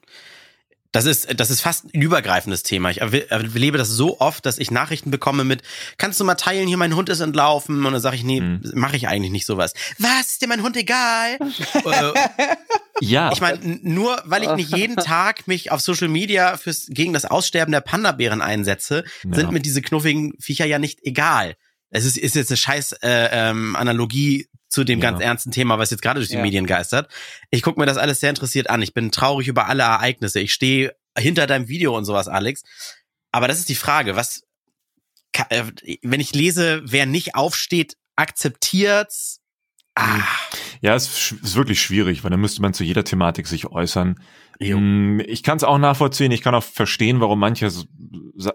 Das 0.91 1.05
ist, 1.05 1.39
das 1.39 1.51
ist 1.51 1.61
fast 1.61 1.85
ein 1.85 2.01
übergreifendes 2.01 2.63
Thema. 2.63 2.91
Ich 2.91 3.01
erlebe 3.03 3.77
das 3.77 3.89
so 3.89 4.21
oft, 4.21 4.47
dass 4.47 4.59
ich 4.59 4.71
Nachrichten 4.71 5.11
bekomme 5.11 5.45
mit, 5.45 5.63
kannst 5.99 6.19
du 6.19 6.25
mal 6.25 6.35
teilen, 6.35 6.67
hier 6.67 6.79
mein 6.79 6.97
Hund 6.97 7.11
ist 7.11 7.21
entlaufen? 7.21 7.85
Und 7.85 7.93
dann 7.93 8.01
sage 8.01 8.17
ich, 8.17 8.25
nee, 8.25 8.41
mhm. 8.41 8.63
mache 8.75 8.97
ich 8.97 9.07
eigentlich 9.07 9.31
nicht 9.31 9.45
sowas. 9.45 9.75
Was? 9.99 10.29
Ist 10.29 10.43
dir 10.43 10.49
mein 10.49 10.63
Hund 10.63 10.77
egal? 10.77 11.39
Äh, 11.89 12.13
ja. 13.01 13.31
Ich 13.33 13.41
meine, 13.41 13.59
nur 13.83 14.21
weil 14.25 14.43
ich 14.43 14.51
nicht 14.51 14.77
jeden 14.77 14.97
Tag 14.97 15.47
mich 15.47 15.71
auf 15.71 15.81
Social 15.81 16.09
Media 16.09 16.57
fürs, 16.57 16.87
gegen 16.89 17.13
das 17.13 17.25
Aussterben 17.25 17.73
der 17.73 17.81
Panda-Bären 17.81 18.43
einsetze, 18.43 19.05
ja. 19.25 19.35
sind 19.35 19.53
mir 19.53 19.61
diese 19.61 19.81
knuffigen 19.81 20.35
Viecher 20.41 20.67
ja 20.67 20.79
nicht 20.79 21.01
egal. 21.03 21.57
Es 21.91 22.05
ist, 22.05 22.19
ist 22.19 22.35
jetzt 22.35 22.51
eine 22.51 22.57
scheiß 22.57 22.93
äh, 23.03 23.29
ähm, 23.33 23.77
Analogie 23.77 24.49
zu 24.69 24.85
dem 24.85 25.01
ja. 25.01 25.11
ganz 25.11 25.23
ernsten 25.23 25.51
Thema, 25.51 25.79
was 25.79 25.91
jetzt 25.91 26.03
gerade 26.03 26.21
durch 26.21 26.29
die 26.29 26.37
ja. 26.37 26.43
Medien 26.43 26.67
geistert. 26.67 27.11
Ich 27.51 27.63
gucke 27.63 27.81
mir 27.81 27.87
das 27.87 27.97
alles 27.97 28.21
sehr 28.21 28.31
interessiert 28.31 28.71
an. 28.71 28.83
Ich 28.83 28.95
bin 28.95 29.11
traurig 29.11 29.49
über 29.49 29.67
alle 29.67 29.83
Ereignisse. 29.83 30.41
Ich 30.41 30.53
stehe 30.53 30.95
hinter 31.17 31.47
deinem 31.47 31.69
Video 31.69 31.97
und 31.97 32.05
sowas, 32.05 32.29
Alex. 32.29 32.63
Aber 33.33 33.49
das 33.49 33.59
ist 33.59 33.69
die 33.69 33.75
Frage, 33.75 34.17
was, 34.17 34.43
äh, 35.49 35.65
wenn 36.03 36.21
ich 36.21 36.35
lese, 36.35 36.83
wer 36.85 37.07
nicht 37.07 37.35
aufsteht, 37.35 37.97
akzeptiert's. 38.17 39.41
Ah. 39.95 40.23
Ja, 40.81 40.95
es 40.95 41.33
ist 41.33 41.57
wirklich 41.57 41.83
schwierig, 41.83 42.23
weil 42.23 42.31
dann 42.31 42.41
müsste 42.41 42.63
man 42.63 42.73
zu 42.73 42.85
jeder 42.85 43.05
Thematik 43.05 43.49
sich 43.49 43.67
äußern. 43.67 44.21
Jo. 44.61 44.79
Mm, 44.79 45.21
ich 45.21 45.43
kann 45.43 45.57
es 45.57 45.65
auch 45.65 45.79
nachvollziehen. 45.79 46.31
Ich 46.31 46.43
kann 46.43 46.55
auch 46.55 46.63
verstehen, 46.63 47.21
warum 47.21 47.41
manche 47.41 47.71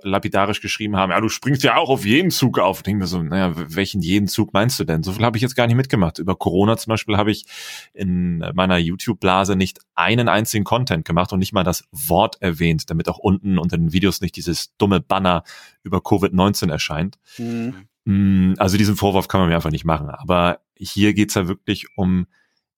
lapidarisch 0.01 0.61
geschrieben 0.61 0.95
haben, 0.95 1.11
ja, 1.11 1.21
du 1.21 1.29
springst 1.29 1.63
ja 1.63 1.77
auch 1.77 1.89
auf 1.89 2.05
jeden 2.05 2.31
Zug 2.31 2.59
auf. 2.59 2.77
Ich 2.77 2.83
denke 2.83 3.01
mir 3.01 3.07
so, 3.07 3.21
naja, 3.21 3.53
welchen 3.55 4.01
jeden 4.01 4.27
Zug 4.27 4.53
meinst 4.53 4.79
du 4.79 4.83
denn? 4.83 5.03
So 5.03 5.11
viel 5.11 5.25
habe 5.25 5.37
ich 5.37 5.41
jetzt 5.41 5.55
gar 5.55 5.67
nicht 5.67 5.75
mitgemacht. 5.75 6.19
Über 6.19 6.35
Corona 6.35 6.77
zum 6.77 6.91
Beispiel 6.91 7.17
habe 7.17 7.31
ich 7.31 7.45
in 7.93 8.39
meiner 8.53 8.77
YouTube-Blase 8.77 9.55
nicht 9.55 9.79
einen 9.95 10.27
einzigen 10.27 10.63
Content 10.63 11.05
gemacht 11.05 11.33
und 11.33 11.39
nicht 11.39 11.53
mal 11.53 11.63
das 11.63 11.85
Wort 11.91 12.41
erwähnt, 12.41 12.89
damit 12.89 13.09
auch 13.09 13.17
unten 13.17 13.57
unter 13.57 13.77
den 13.77 13.93
Videos 13.93 14.21
nicht 14.21 14.35
dieses 14.35 14.75
dumme 14.77 14.99
Banner 14.99 15.43
über 15.83 15.99
Covid-19 15.99 16.71
erscheint. 16.71 17.17
Mhm. 17.37 17.87
Mm, 18.05 18.53
also 18.57 18.77
diesen 18.77 18.95
Vorwurf 18.95 19.27
kann 19.27 19.41
man 19.41 19.49
mir 19.49 19.55
einfach 19.55 19.71
nicht 19.71 19.85
machen. 19.85 20.09
Aber 20.09 20.59
hier 20.75 21.13
geht's 21.13 21.35
ja 21.35 21.47
wirklich 21.47 21.87
um 21.95 22.27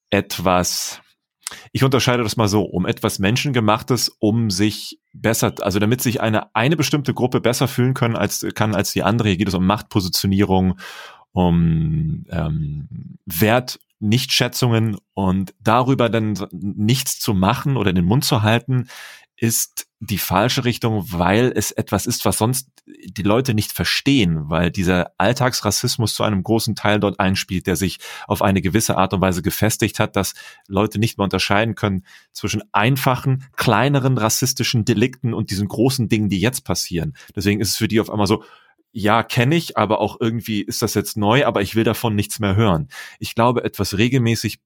etwas, 0.09 1.01
ich 1.71 1.83
unterscheide 1.83 2.23
das 2.23 2.37
mal 2.37 2.47
so, 2.47 2.63
um 2.63 2.85
etwas 2.85 3.19
Menschengemachtes, 3.19 4.09
um 4.19 4.49
sich 4.49 4.99
besser, 5.13 5.53
also 5.61 5.79
damit 5.79 6.01
sich 6.01 6.21
eine, 6.21 6.55
eine 6.55 6.75
bestimmte 6.75 7.13
Gruppe 7.13 7.41
besser 7.41 7.67
fühlen 7.67 7.93
können 7.93 8.15
als, 8.15 8.45
kann 8.55 8.75
als 8.75 8.91
die 8.93 9.03
andere. 9.03 9.29
Hier 9.29 9.37
geht 9.37 9.47
es 9.47 9.53
um 9.53 9.65
Machtpositionierung, 9.65 10.79
um 11.31 12.25
ähm, 12.29 12.87
Wert, 13.25 13.79
Nichtschätzungen 13.99 14.97
und 15.13 15.53
darüber 15.59 16.09
dann 16.09 16.37
nichts 16.51 17.19
zu 17.19 17.33
machen 17.33 17.77
oder 17.77 17.93
den 17.93 18.05
Mund 18.05 18.25
zu 18.25 18.41
halten, 18.41 18.87
ist 19.37 19.87
die 19.99 20.17
falsche 20.17 20.63
Richtung, 20.65 21.11
weil 21.11 21.51
es 21.55 21.71
etwas 21.71 22.05
ist, 22.05 22.23
was 22.25 22.37
sonst 22.37 22.69
die 22.85 23.23
Leute 23.23 23.53
nicht 23.53 23.71
verstehen, 23.71 24.49
weil 24.49 24.71
dieser 24.71 25.11
Alltagsrassismus 25.17 26.13
zu 26.15 26.23
einem 26.23 26.43
großen 26.43 26.75
Teil 26.75 26.99
dort 26.99 27.19
einspielt, 27.19 27.67
der 27.67 27.75
sich 27.75 27.99
auf 28.27 28.41
eine 28.41 28.61
gewisse 28.61 28.97
Art 28.97 29.13
und 29.13 29.21
Weise 29.21 29.41
gefestigt 29.41 29.99
hat, 29.99 30.15
dass 30.15 30.35
Leute 30.67 30.99
nicht 30.99 31.17
mehr 31.17 31.23
unterscheiden 31.23 31.75
können 31.75 32.05
zwischen 32.31 32.63
einfachen, 32.71 33.45
kleineren 33.55 34.17
rassistischen 34.17 34.85
Delikten 34.85 35.33
und 35.33 35.49
diesen 35.49 35.67
großen 35.67 36.07
Dingen, 36.07 36.29
die 36.29 36.39
jetzt 36.39 36.63
passieren. 36.63 37.15
Deswegen 37.35 37.59
ist 37.59 37.69
es 37.69 37.77
für 37.77 37.87
die 37.87 37.99
auf 37.99 38.09
einmal 38.09 38.27
so, 38.27 38.43
ja, 38.91 39.23
kenne 39.23 39.55
ich, 39.55 39.77
aber 39.77 39.99
auch 39.99 40.21
irgendwie 40.21 40.61
ist 40.61 40.81
das 40.81 40.93
jetzt 40.93 41.17
neu, 41.17 41.45
aber 41.45 41.61
ich 41.61 41.75
will 41.75 41.83
davon 41.83 42.15
nichts 42.15 42.39
mehr 42.39 42.55
hören. 42.55 42.87
Ich 43.19 43.35
glaube, 43.35 43.65
etwas 43.65 43.97
regelmäßig 43.97 44.59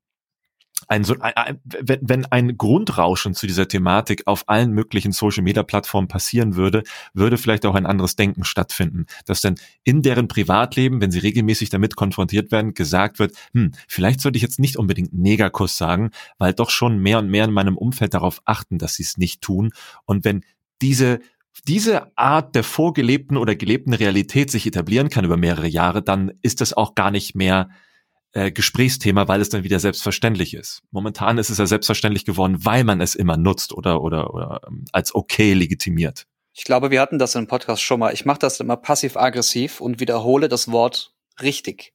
ein, 0.90 1.06
ein, 1.22 1.60
wenn 1.64 2.26
ein 2.26 2.58
Grundrauschen 2.58 3.36
zu 3.36 3.46
dieser 3.46 3.68
Thematik 3.68 4.24
auf 4.26 4.44
allen 4.48 4.72
möglichen 4.72 5.12
Social 5.12 5.44
Media 5.44 5.62
Plattformen 5.62 6.08
passieren 6.08 6.56
würde, 6.56 6.84
würde 7.14 7.38
vielleicht 7.38 7.66
auch 7.68 7.76
ein 7.76 7.86
anderes 7.86 8.16
Denken 8.16 8.44
stattfinden, 8.44 9.06
dass 9.26 9.42
dann 9.42 9.56
in 9.84 10.02
deren 10.02 10.28
Privatleben, 10.28 11.00
wenn 11.00 11.12
sie 11.12 11.20
regelmäßig 11.20 11.70
damit 11.70 11.96
konfrontiert 11.96 12.52
werden, 12.52 12.74
gesagt 12.74 13.20
wird, 13.20 13.36
hm, 13.54 13.72
vielleicht 13.88 14.20
sollte 14.20 14.38
ich 14.38 14.44
jetzt 14.44 14.60
nicht 14.60 14.78
unbedingt 14.78 15.14
Negakuss 15.14 15.78
sagen, 15.78 16.10
weil 16.40 16.54
doch 16.54 16.72
schon 16.72 16.98
mehr 16.98 17.20
und 17.20 17.30
mehr 17.30 17.46
in 17.46 17.52
meinem 17.54 17.78
Umfeld 17.78 18.16
darauf 18.16 18.42
achten, 18.46 18.80
dass 18.80 18.96
sie 18.96 19.04
es 19.04 19.18
nicht 19.18 19.42
tun. 19.42 19.72
Und 20.06 20.26
wenn 20.26 20.44
diese 20.82 21.20
diese 21.68 22.18
Art 22.18 22.56
der 22.56 22.64
vorgelebten 22.64 23.36
oder 23.36 23.54
gelebten 23.54 23.94
Realität 23.94 24.50
sich 24.50 24.66
etablieren 24.66 25.10
kann 25.10 25.26
über 25.26 25.36
mehrere 25.36 25.68
Jahre, 25.68 26.02
dann 26.02 26.32
ist 26.42 26.62
das 26.62 26.74
auch 26.74 26.96
gar 26.96 27.12
nicht 27.12 27.36
mehr 27.36 27.70
äh, 28.34 28.52
Gesprächsthema, 28.52 29.28
weil 29.28 29.42
es 29.42 29.50
dann 29.50 29.64
wieder 29.64 29.80
selbstverständlich 29.80 30.54
ist. 30.54 30.82
Momentan 30.92 31.38
ist 31.38 31.50
es 31.50 31.58
ja 31.58 31.66
selbstverständlich 31.66 32.26
geworden, 32.26 32.64
weil 32.64 32.84
man 32.84 33.02
es 33.02 33.16
immer 33.16 33.38
nutzt 33.38 33.74
oder 33.74 34.02
oder 34.02 34.34
oder 34.34 34.62
ähm, 34.68 34.86
als 34.92 35.16
okay 35.16 35.54
legitimiert. 35.54 36.26
Ich 36.54 36.64
glaube, 36.64 36.92
wir 36.92 37.02
hatten 37.02 37.20
das 37.20 37.36
im 37.36 37.48
Podcast 37.48 37.82
schon 37.82 38.00
mal. 38.00 38.14
Ich 38.14 38.26
mache 38.26 38.40
das 38.40 38.60
immer 38.60 38.78
passiv-aggressiv 38.78 39.82
und 39.82 40.00
wiederhole 40.00 40.50
das 40.50 40.72
Wort 40.72 41.14
richtig. 41.42 41.94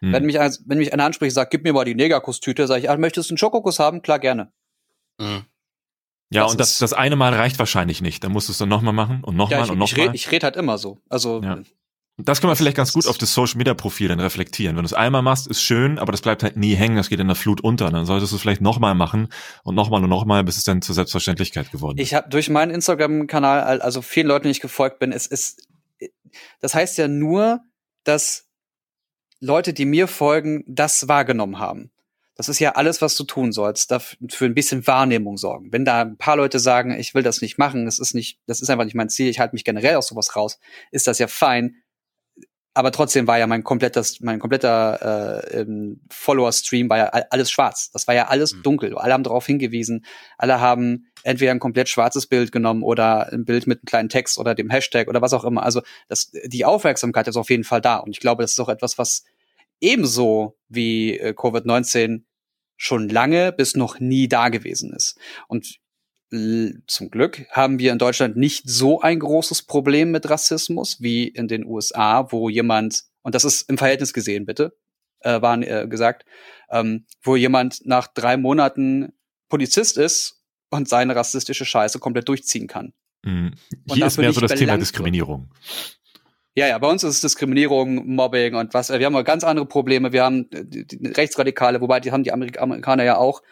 Hm. 0.00 0.12
Wenn 0.12 0.24
mich 0.24 0.36
wenn 0.36 0.78
mich 0.78 0.92
einer 0.92 1.04
anspricht, 1.04 1.34
sagt, 1.34 1.50
gib 1.50 1.64
mir 1.64 1.72
mal 1.72 1.84
die 1.84 1.94
Negerkuss-Tüte, 1.94 2.66
sage 2.66 2.80
ich, 2.80 2.90
ah, 2.90 2.96
möchtest 2.96 3.30
du 3.30 3.32
einen 3.34 3.38
Schokokuss 3.38 3.78
haben? 3.78 4.02
Klar, 4.02 4.18
gerne. 4.18 4.52
Hm. 5.20 5.44
Ja, 6.32 6.44
das 6.44 6.52
und 6.52 6.60
das, 6.60 6.78
das 6.78 6.92
eine 6.92 7.16
Mal 7.16 7.34
reicht 7.34 7.58
wahrscheinlich 7.58 8.00
nicht. 8.00 8.22
Dann 8.22 8.32
musst 8.32 8.48
du 8.48 8.52
es 8.52 8.58
dann 8.58 8.68
nochmal 8.68 8.94
machen 8.94 9.22
und 9.22 9.36
nochmal 9.36 9.66
ja, 9.66 9.72
und 9.72 9.78
nochmal. 9.78 9.86
Ich 9.86 9.96
rede 9.96 10.14
ich 10.14 10.30
red 10.30 10.44
halt 10.44 10.56
immer 10.56 10.78
so. 10.78 10.98
Also 11.08 11.42
ja. 11.42 11.58
Das 12.24 12.40
kann 12.40 12.48
man 12.48 12.56
vielleicht 12.56 12.76
ganz 12.76 12.92
gut 12.92 13.06
auf 13.06 13.18
das 13.18 13.34
Social 13.34 13.58
Media 13.58 13.74
Profil 13.74 14.08
dann 14.08 14.20
reflektieren. 14.20 14.76
Wenn 14.76 14.82
du 14.82 14.86
es 14.86 14.94
einmal 14.94 15.22
machst, 15.22 15.46
ist 15.46 15.62
schön, 15.62 15.98
aber 15.98 16.12
das 16.12 16.22
bleibt 16.22 16.42
halt 16.42 16.56
nie 16.56 16.74
hängen, 16.74 16.96
das 16.96 17.08
geht 17.08 17.20
in 17.20 17.26
der 17.26 17.36
Flut 17.36 17.60
unter. 17.60 17.90
Dann 17.90 18.06
solltest 18.06 18.32
du 18.32 18.36
es 18.36 18.42
vielleicht 18.42 18.60
nochmal 18.60 18.94
machen 18.94 19.28
und 19.62 19.74
nochmal 19.74 20.02
und 20.02 20.10
nochmal, 20.10 20.44
bis 20.44 20.56
es 20.56 20.64
dann 20.64 20.82
zur 20.82 20.94
Selbstverständlichkeit 20.94 21.70
geworden 21.70 21.98
ist. 21.98 22.06
Ich 22.06 22.14
habe 22.14 22.28
durch 22.28 22.48
meinen 22.48 22.70
Instagram-Kanal, 22.70 23.80
also 23.80 24.02
vielen 24.02 24.26
Leuten, 24.26 24.44
die 24.44 24.50
ich 24.50 24.60
gefolgt 24.60 24.98
bin, 24.98 25.12
es 25.12 25.26
ist, 25.26 25.66
das 26.60 26.74
heißt 26.74 26.98
ja 26.98 27.08
nur, 27.08 27.60
dass 28.04 28.48
Leute, 29.40 29.72
die 29.72 29.86
mir 29.86 30.06
folgen, 30.06 30.64
das 30.66 31.08
wahrgenommen 31.08 31.58
haben. 31.58 31.90
Das 32.36 32.48
ist 32.48 32.58
ja 32.58 32.72
alles, 32.72 33.02
was 33.02 33.16
du 33.16 33.24
tun 33.24 33.52
sollst, 33.52 33.90
dafür 33.90 34.48
ein 34.48 34.54
bisschen 34.54 34.86
Wahrnehmung 34.86 35.36
sorgen. 35.36 35.72
Wenn 35.72 35.84
da 35.84 36.00
ein 36.00 36.16
paar 36.16 36.36
Leute 36.36 36.58
sagen, 36.58 36.98
ich 36.98 37.14
will 37.14 37.22
das 37.22 37.42
nicht 37.42 37.58
machen, 37.58 37.84
das 37.84 37.98
ist 37.98 38.14
nicht, 38.14 38.38
das 38.46 38.62
ist 38.62 38.70
einfach 38.70 38.86
nicht 38.86 38.94
mein 38.94 39.10
Ziel, 39.10 39.28
ich 39.28 39.40
halte 39.40 39.54
mich 39.54 39.64
generell 39.64 39.96
aus 39.96 40.06
sowas 40.08 40.34
raus, 40.36 40.58
ist 40.90 41.06
das 41.06 41.18
ja 41.18 41.26
fein 41.26 41.79
aber 42.72 42.92
trotzdem 42.92 43.26
war 43.26 43.38
ja 43.38 43.46
mein 43.48 43.64
komplettes, 43.64 44.20
mein 44.20 44.38
kompletter 44.38 45.42
äh, 45.52 45.60
ähm, 45.60 46.00
Follower-Stream 46.08 46.88
war 46.88 46.98
ja 46.98 47.06
alles 47.06 47.50
schwarz. 47.50 47.90
Das 47.92 48.06
war 48.06 48.14
ja 48.14 48.28
alles 48.28 48.54
mhm. 48.54 48.62
dunkel. 48.62 48.96
Alle 48.96 49.12
haben 49.12 49.24
darauf 49.24 49.44
hingewiesen. 49.44 50.04
Alle 50.38 50.60
haben 50.60 51.10
entweder 51.24 51.50
ein 51.50 51.58
komplett 51.58 51.88
schwarzes 51.88 52.28
Bild 52.28 52.52
genommen 52.52 52.84
oder 52.84 53.32
ein 53.32 53.44
Bild 53.44 53.66
mit 53.66 53.80
einem 53.80 53.86
kleinen 53.86 54.08
Text 54.08 54.38
oder 54.38 54.54
dem 54.54 54.70
Hashtag 54.70 55.08
oder 55.08 55.20
was 55.20 55.32
auch 55.32 55.44
immer. 55.44 55.64
Also 55.64 55.82
das, 56.08 56.30
die 56.44 56.64
Aufmerksamkeit 56.64 57.26
ist 57.26 57.36
auf 57.36 57.50
jeden 57.50 57.64
Fall 57.64 57.80
da. 57.80 57.96
Und 57.96 58.10
ich 58.10 58.20
glaube, 58.20 58.42
das 58.44 58.52
ist 58.52 58.60
auch 58.60 58.68
etwas, 58.68 58.98
was 58.98 59.24
ebenso 59.80 60.56
wie 60.68 61.18
äh, 61.18 61.30
Covid-19 61.30 62.22
schon 62.76 63.08
lange 63.08 63.52
bis 63.52 63.74
noch 63.74 63.98
nie 63.98 64.28
da 64.28 64.48
gewesen 64.48 64.92
ist. 64.94 65.18
Und 65.48 65.79
zum 66.30 67.10
Glück 67.10 67.46
haben 67.50 67.78
wir 67.80 67.90
in 67.92 67.98
Deutschland 67.98 68.36
nicht 68.36 68.68
so 68.68 69.00
ein 69.00 69.18
großes 69.18 69.62
Problem 69.62 70.12
mit 70.12 70.30
Rassismus 70.30 71.00
wie 71.00 71.26
in 71.26 71.48
den 71.48 71.66
USA, 71.66 72.30
wo 72.30 72.48
jemand, 72.48 73.04
und 73.22 73.34
das 73.34 73.44
ist 73.44 73.68
im 73.68 73.78
Verhältnis 73.78 74.12
gesehen, 74.12 74.46
bitte, 74.46 74.76
äh, 75.20 75.42
waren 75.42 75.62
äh, 75.62 75.86
gesagt, 75.88 76.24
ähm, 76.70 77.06
wo 77.22 77.34
jemand 77.34 77.84
nach 77.84 78.06
drei 78.06 78.36
Monaten 78.36 79.12
Polizist 79.48 79.98
ist 79.98 80.44
und 80.70 80.88
seine 80.88 81.16
rassistische 81.16 81.64
Scheiße 81.64 81.98
komplett 81.98 82.28
durchziehen 82.28 82.68
kann. 82.68 82.92
Mhm. 83.22 83.54
Hier 83.86 84.06
ist 84.06 84.16
mehr 84.16 84.32
so 84.32 84.40
das 84.40 84.54
Thema 84.54 84.78
Diskriminierung. 84.78 85.50
Ja, 86.54 86.66
ja, 86.66 86.78
bei 86.78 86.88
uns 86.88 87.02
ist 87.04 87.14
es 87.16 87.20
Diskriminierung, 87.20 88.06
Mobbing 88.14 88.54
und 88.54 88.74
was. 88.74 88.90
Wir 88.90 89.04
haben 89.04 89.24
ganz 89.24 89.44
andere 89.44 89.66
Probleme. 89.66 90.12
Wir 90.12 90.24
haben 90.24 90.48
die, 90.50 90.86
die 90.86 91.06
Rechtsradikale, 91.08 91.80
wobei 91.80 92.00
die 92.00 92.12
haben 92.12 92.24
die 92.24 92.32
Amerikaner 92.32 93.04
ja 93.04 93.16
auch 93.16 93.42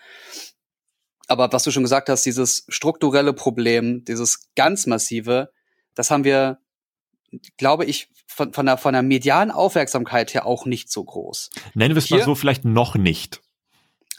aber 1.29 1.53
was 1.53 1.63
du 1.63 1.71
schon 1.71 1.83
gesagt 1.83 2.09
hast, 2.09 2.25
dieses 2.25 2.65
strukturelle 2.69 3.33
Problem, 3.33 4.05
dieses 4.05 4.49
ganz 4.57 4.87
massive, 4.87 5.53
das 5.95 6.11
haben 6.11 6.25
wir, 6.25 6.59
glaube 7.57 7.85
ich, 7.85 8.09
von, 8.27 8.53
von, 8.53 8.67
der, 8.67 8.79
von 8.79 8.95
der 8.95 9.03
medialen 9.03 9.51
Aufmerksamkeit 9.51 10.33
her 10.35 10.47
auch 10.47 10.65
nicht 10.65 10.91
so 10.91 11.05
groß. 11.05 11.51
Nennen 11.75 11.95
wir 11.95 11.99
es 11.99 12.11
mal 12.11 12.23
so, 12.23 12.35
vielleicht 12.35 12.65
noch 12.65 12.95
nicht. 12.95 13.41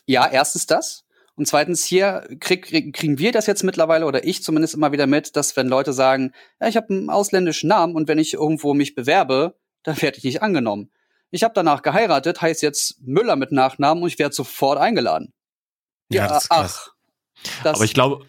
Ja, 0.06 0.28
erstens 0.30 0.68
das. 0.68 1.06
Und 1.36 1.48
zweitens 1.48 1.86
hier 1.86 2.28
krieg, 2.40 2.66
krieg, 2.66 2.94
kriegen 2.94 3.18
wir 3.18 3.32
das 3.32 3.48
jetzt 3.48 3.64
mittlerweile 3.64 4.06
oder 4.06 4.26
ich 4.26 4.44
zumindest 4.44 4.74
immer 4.74 4.92
wieder 4.92 5.08
mit, 5.08 5.36
dass 5.38 5.56
wenn 5.56 5.70
Leute 5.70 5.94
sagen, 5.94 6.34
ja, 6.60 6.68
ich 6.68 6.76
habe 6.76 6.90
einen 6.90 7.10
ausländischen 7.10 7.70
Namen 7.70 7.96
und 7.96 8.08
wenn 8.08 8.20
ich 8.20 8.34
irgendwo 8.34 8.74
mich 8.74 8.94
bewerbe, 8.94 9.56
dann 9.84 10.02
werde 10.02 10.18
ich 10.18 10.26
nicht 10.26 10.42
angenommen. 10.42 10.92
Ich 11.32 11.44
habe 11.44 11.54
danach 11.54 11.82
geheiratet, 11.82 12.42
heißt 12.42 12.62
jetzt 12.62 13.00
Müller 13.02 13.36
mit 13.36 13.52
Nachnamen 13.52 14.04
und 14.04 14.10
ich 14.10 14.20
werde 14.20 14.36
sofort 14.36 14.80
eingeladen. 14.80 15.34
Ja, 16.12 16.28
ja 16.28 16.42
ach, 16.50 16.92
aber 17.64 17.84
ich 17.84 17.94
glaube, 17.94 18.26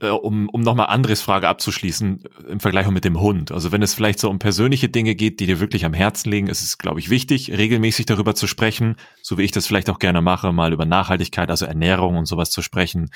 äh, 0.00 0.08
um, 0.08 0.48
um 0.48 0.60
nochmal 0.60 0.86
Andres 0.86 1.20
Frage 1.20 1.48
abzuschließen, 1.48 2.24
äh, 2.24 2.50
im 2.50 2.60
Vergleich 2.60 2.88
mit 2.88 3.04
dem 3.04 3.20
Hund. 3.20 3.52
Also 3.52 3.72
wenn 3.72 3.82
es 3.82 3.94
vielleicht 3.94 4.18
so 4.18 4.30
um 4.30 4.38
persönliche 4.38 4.88
Dinge 4.88 5.14
geht, 5.14 5.40
die 5.40 5.46
dir 5.46 5.60
wirklich 5.60 5.84
am 5.84 5.94
Herzen 5.94 6.30
liegen, 6.30 6.48
ist 6.48 6.62
es, 6.62 6.78
glaube 6.78 7.00
ich, 7.00 7.10
wichtig, 7.10 7.50
regelmäßig 7.52 8.06
darüber 8.06 8.34
zu 8.34 8.46
sprechen, 8.46 8.96
so 9.22 9.38
wie 9.38 9.42
ich 9.42 9.52
das 9.52 9.66
vielleicht 9.66 9.90
auch 9.90 9.98
gerne 9.98 10.22
mache, 10.22 10.52
mal 10.52 10.72
über 10.72 10.84
Nachhaltigkeit, 10.84 11.50
also 11.50 11.66
Ernährung 11.66 12.16
und 12.16 12.26
sowas 12.26 12.50
zu 12.50 12.62
sprechen, 12.62 13.10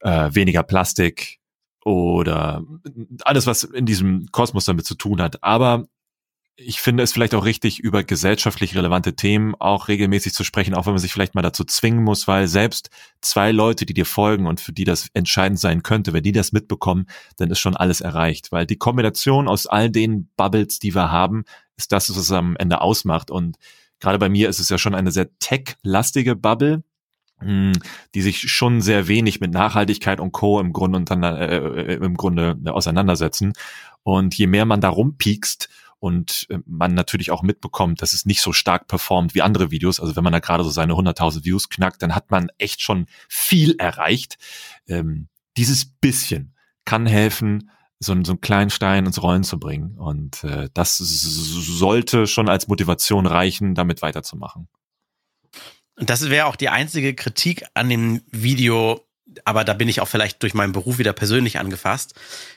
äh, 0.00 0.30
weniger 0.32 0.62
Plastik, 0.62 1.40
oder 1.84 2.62
alles, 3.24 3.46
was 3.46 3.62
in 3.62 3.86
diesem 3.86 4.26
Kosmos 4.32 4.64
damit 4.64 4.86
zu 4.86 4.94
tun 4.94 5.20
hat. 5.20 5.42
Aber 5.42 5.86
ich 6.56 6.80
finde 6.80 7.02
es 7.02 7.12
vielleicht 7.12 7.34
auch 7.34 7.44
richtig, 7.44 7.80
über 7.80 8.04
gesellschaftlich 8.04 8.76
relevante 8.76 9.16
Themen 9.16 9.54
auch 9.58 9.88
regelmäßig 9.88 10.34
zu 10.34 10.44
sprechen, 10.44 10.74
auch 10.74 10.86
wenn 10.86 10.92
man 10.92 11.00
sich 11.00 11.12
vielleicht 11.12 11.34
mal 11.34 11.42
dazu 11.42 11.64
zwingen 11.64 12.04
muss, 12.04 12.28
weil 12.28 12.46
selbst 12.46 12.90
zwei 13.20 13.50
Leute, 13.50 13.86
die 13.86 13.94
dir 13.94 14.06
folgen 14.06 14.46
und 14.46 14.60
für 14.60 14.72
die 14.72 14.84
das 14.84 15.08
entscheidend 15.14 15.58
sein 15.58 15.82
könnte, 15.82 16.12
wenn 16.12 16.22
die 16.22 16.32
das 16.32 16.52
mitbekommen, 16.52 17.06
dann 17.38 17.50
ist 17.50 17.58
schon 17.58 17.76
alles 17.76 18.00
erreicht. 18.00 18.52
Weil 18.52 18.66
die 18.66 18.76
Kombination 18.76 19.48
aus 19.48 19.66
all 19.66 19.90
den 19.90 20.28
Bubbles, 20.36 20.78
die 20.78 20.94
wir 20.94 21.10
haben, 21.10 21.44
ist 21.76 21.90
das, 21.90 22.08
was 22.08 22.16
es 22.16 22.30
am 22.30 22.56
Ende 22.56 22.80
ausmacht. 22.80 23.32
Und 23.32 23.56
gerade 23.98 24.20
bei 24.20 24.28
mir 24.28 24.48
ist 24.48 24.60
es 24.60 24.68
ja 24.68 24.78
schon 24.78 24.94
eine 24.94 25.10
sehr 25.10 25.36
tech-lastige 25.40 26.36
Bubble, 26.36 26.84
hm, 27.40 27.72
die 28.14 28.22
sich 28.22 28.48
schon 28.48 28.80
sehr 28.80 29.08
wenig 29.08 29.40
mit 29.40 29.52
Nachhaltigkeit 29.52 30.20
und 30.20 30.30
Co. 30.30 30.60
im 30.60 30.72
Grunde, 30.72 31.04
äh, 31.20 31.56
äh, 31.56 31.94
im 31.96 32.16
Grunde 32.16 32.56
auseinandersetzen. 32.66 33.54
Und 34.04 34.36
je 34.36 34.46
mehr 34.46 34.66
man 34.66 34.80
da 34.80 34.90
rumpiekst, 34.90 35.68
und 36.04 36.46
äh, 36.50 36.58
man 36.66 36.92
natürlich 36.92 37.30
auch 37.30 37.42
mitbekommt, 37.42 38.02
dass 38.02 38.12
es 38.12 38.26
nicht 38.26 38.42
so 38.42 38.52
stark 38.52 38.88
performt 38.88 39.34
wie 39.34 39.40
andere 39.40 39.70
Videos. 39.70 40.00
Also 40.00 40.14
wenn 40.16 40.22
man 40.22 40.34
da 40.34 40.38
gerade 40.38 40.62
so 40.62 40.68
seine 40.68 40.92
100.000 40.92 41.46
Views 41.46 41.70
knackt, 41.70 42.02
dann 42.02 42.14
hat 42.14 42.30
man 42.30 42.50
echt 42.58 42.82
schon 42.82 43.06
viel 43.26 43.76
erreicht. 43.78 44.36
Ähm, 44.86 45.28
dieses 45.56 45.86
bisschen 45.86 46.54
kann 46.84 47.06
helfen, 47.06 47.70
so, 48.00 48.12
so 48.22 48.32
einen 48.32 48.42
kleinen 48.42 48.68
Stein 48.68 49.06
ins 49.06 49.22
Rollen 49.22 49.44
zu 49.44 49.58
bringen. 49.58 49.96
Und 49.96 50.44
äh, 50.44 50.68
das 50.74 50.98
sollte 50.98 52.26
schon 52.26 52.50
als 52.50 52.68
Motivation 52.68 53.24
reichen, 53.24 53.74
damit 53.74 54.02
weiterzumachen. 54.02 54.68
Und 55.96 56.10
das 56.10 56.28
wäre 56.28 56.48
auch 56.48 56.56
die 56.56 56.68
einzige 56.68 57.14
Kritik 57.14 57.64
an 57.72 57.88
dem 57.88 58.20
Video, 58.30 59.00
aber 59.44 59.64
da 59.64 59.74
bin 59.74 59.88
ich 59.88 60.00
auch 60.00 60.08
vielleicht 60.08 60.42
durch 60.42 60.54
meinen 60.54 60.72
Beruf 60.72 60.98
wieder 60.98 61.12
persönlich 61.12 61.58
angefasst. 61.58 62.14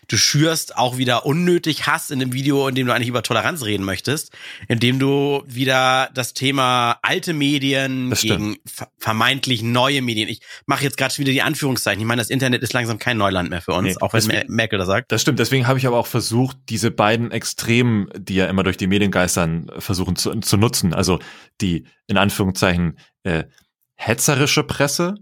Du 0.08 0.18
schürst 0.18 0.78
auch 0.78 0.98
wieder 0.98 1.26
unnötig 1.26 1.88
Hass 1.88 2.12
in 2.12 2.20
dem 2.20 2.34
Video, 2.34 2.68
in 2.68 2.76
dem 2.76 2.88
du 2.88 2.94
eigentlich 2.94 3.10
über 3.10 3.24
Toleranz 3.24 3.64
reden 3.64 3.84
möchtest, 3.84 4.32
indem 4.68 5.00
du 5.00 5.44
wieder 5.48 6.10
das 6.14 6.34
Thema 6.34 7.00
alte 7.02 7.34
Medien 7.34 8.12
gegen 8.12 8.58
vermeintlich 8.98 9.64
neue 9.64 10.02
Medien. 10.02 10.30
Ich 10.30 10.42
mache 10.66 10.84
jetzt 10.84 10.98
gerade 10.98 11.14
schon 11.14 11.26
wieder 11.26 11.34
die 11.34 11.42
Anführungszeichen. 11.42 12.00
Ich 12.00 12.08
meine, 12.08 12.22
das 12.22 12.30
Internet 12.30 12.64
ist 12.64 12.74
langsam 12.74 13.00
kein 13.00 13.18
Neuland 13.18 13.50
mehr 13.50 13.62
für 13.62 13.74
uns, 13.74 13.96
nee, 13.96 14.02
auch 14.02 14.14
wenn 14.14 14.22
deswegen, 14.22 14.54
Merkel 14.54 14.80
das 14.80 14.88
sagt. 14.88 15.12
Das 15.12 15.22
stimmt. 15.22 15.40
Deswegen 15.40 15.68
habe 15.68 15.80
ich 15.80 15.88
aber 15.88 15.98
auch 15.98 16.08
versucht, 16.08 16.58
diese 16.70 16.92
beiden 16.92 17.32
Extremen, 17.32 18.10
die 18.18 18.36
ja 18.36 18.48
immer 18.48 18.64
durch 18.64 18.78
die 18.78 18.88
Medien 18.88 19.12
geistern, 19.12 19.72
versuchen 19.80 20.16
zu, 20.16 20.34
zu 20.40 20.58
nutzen. 20.58 20.94
Also 20.94 21.20
die 21.62 21.86
in 22.08 22.18
Anführungszeichen 22.18 22.98
äh, 23.24 23.44
hetzerische 23.96 24.64
Presse 24.64 25.16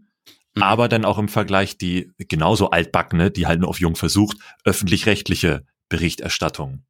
Mhm. 0.55 0.63
aber 0.63 0.87
dann 0.87 1.05
auch 1.05 1.17
im 1.17 1.27
Vergleich 1.27 1.77
die 1.77 2.11
genauso 2.17 2.69
altbackene, 2.69 3.31
die 3.31 3.47
halt 3.47 3.59
nur 3.59 3.69
auf 3.69 3.79
jung 3.79 3.95
versucht, 3.95 4.37
öffentlich-rechtliche 4.63 5.65
Berichterstattung. 5.89 6.83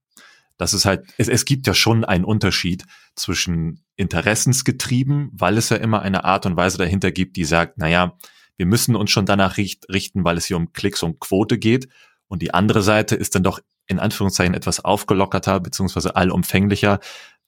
Das 0.57 0.73
ist 0.73 0.85
halt, 0.85 1.05
es, 1.17 1.27
es 1.27 1.45
gibt 1.45 1.67
ja 1.67 1.73
schon 1.73 2.05
einen 2.05 2.23
Unterschied 2.23 2.85
zwischen 3.15 3.83
interessensgetrieben, 3.97 5.29
weil 5.33 5.57
es 5.57 5.69
ja 5.69 5.77
immer 5.77 6.01
eine 6.01 6.23
Art 6.23 6.45
und 6.45 6.55
Weise 6.55 6.77
dahinter 6.77 7.11
gibt, 7.11 7.35
die 7.35 7.43
sagt, 7.43 7.77
naja, 7.77 8.17
wir 8.57 8.65
müssen 8.65 8.95
uns 8.95 9.11
schon 9.11 9.25
danach 9.25 9.57
richten, 9.57 10.23
weil 10.23 10.37
es 10.37 10.45
hier 10.45 10.55
um 10.57 10.71
Klicks 10.71 11.03
und 11.03 11.19
Quote 11.19 11.57
geht. 11.57 11.89
Und 12.27 12.41
die 12.41 12.53
andere 12.53 12.81
Seite 12.81 13.15
ist 13.15 13.35
dann 13.35 13.43
doch 13.43 13.59
in 13.87 13.99
Anführungszeichen 13.99 14.53
etwas 14.53 14.83
aufgelockerter 14.83 15.59
beziehungsweise 15.59 16.15
allumfänglicher, 16.15 16.99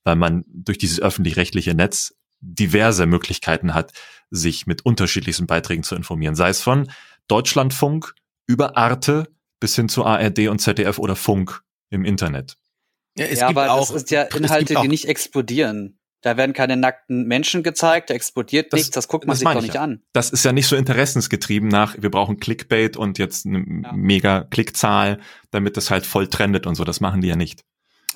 weil 0.03 0.17
man 0.17 0.43
durch 0.47 0.77
dieses 0.77 0.99
öffentlich-rechtliche 0.99 1.73
Netz 1.73 2.13
diverse 2.39 3.05
Möglichkeiten 3.05 3.73
hat, 3.73 3.93
sich 4.29 4.67
mit 4.67 4.85
unterschiedlichsten 4.85 5.47
Beiträgen 5.47 5.83
zu 5.83 5.95
informieren. 5.95 6.35
Sei 6.35 6.49
es 6.49 6.61
von 6.61 6.89
Deutschlandfunk 7.27 8.13
über 8.45 8.77
Arte 8.77 9.27
bis 9.59 9.75
hin 9.75 9.89
zu 9.89 10.05
ARD 10.05 10.47
und 10.47 10.59
ZDF 10.59 10.99
oder 10.99 11.15
Funk 11.15 11.61
im 11.89 12.05
Internet. 12.05 12.57
Ja, 13.17 13.25
es 13.25 13.39
ja, 13.39 13.47
gibt 13.47 13.57
aber 13.57 13.71
auch, 13.71 13.91
das 13.91 14.03
ist 14.03 14.11
ja 14.11 14.23
Inhalte, 14.23 14.75
die 14.81 14.87
nicht 14.87 15.05
explodieren. 15.05 15.99
Da 16.21 16.35
werden 16.35 16.53
keine 16.53 16.77
nackten 16.77 17.25
Menschen 17.25 17.63
gezeigt, 17.63 18.09
da 18.09 18.13
explodiert 18.13 18.73
das, 18.73 18.79
nichts, 18.79 18.91
das 18.91 19.07
guckt 19.07 19.25
man 19.25 19.33
das 19.33 19.39
sich 19.39 19.47
doch 19.47 19.61
nicht 19.61 19.75
ja. 19.75 19.83
an. 19.83 20.01
Das 20.13 20.31
ist 20.31 20.43
ja 20.43 20.51
nicht 20.51 20.67
so 20.67 20.75
interessensgetrieben 20.75 21.69
nach, 21.69 21.95
wir 21.99 22.09
brauchen 22.09 22.39
Clickbait 22.39 22.97
und 22.97 23.19
jetzt 23.19 23.45
eine 23.45 23.59
ja. 23.83 23.93
mega 23.93 24.41
Klickzahl, 24.41 25.19
damit 25.51 25.77
das 25.77 25.91
halt 25.91 26.05
voll 26.05 26.27
trendet 26.27 26.65
und 26.65 26.75
so. 26.75 26.83
Das 26.83 27.01
machen 27.01 27.21
die 27.21 27.27
ja 27.27 27.35
nicht. 27.35 27.63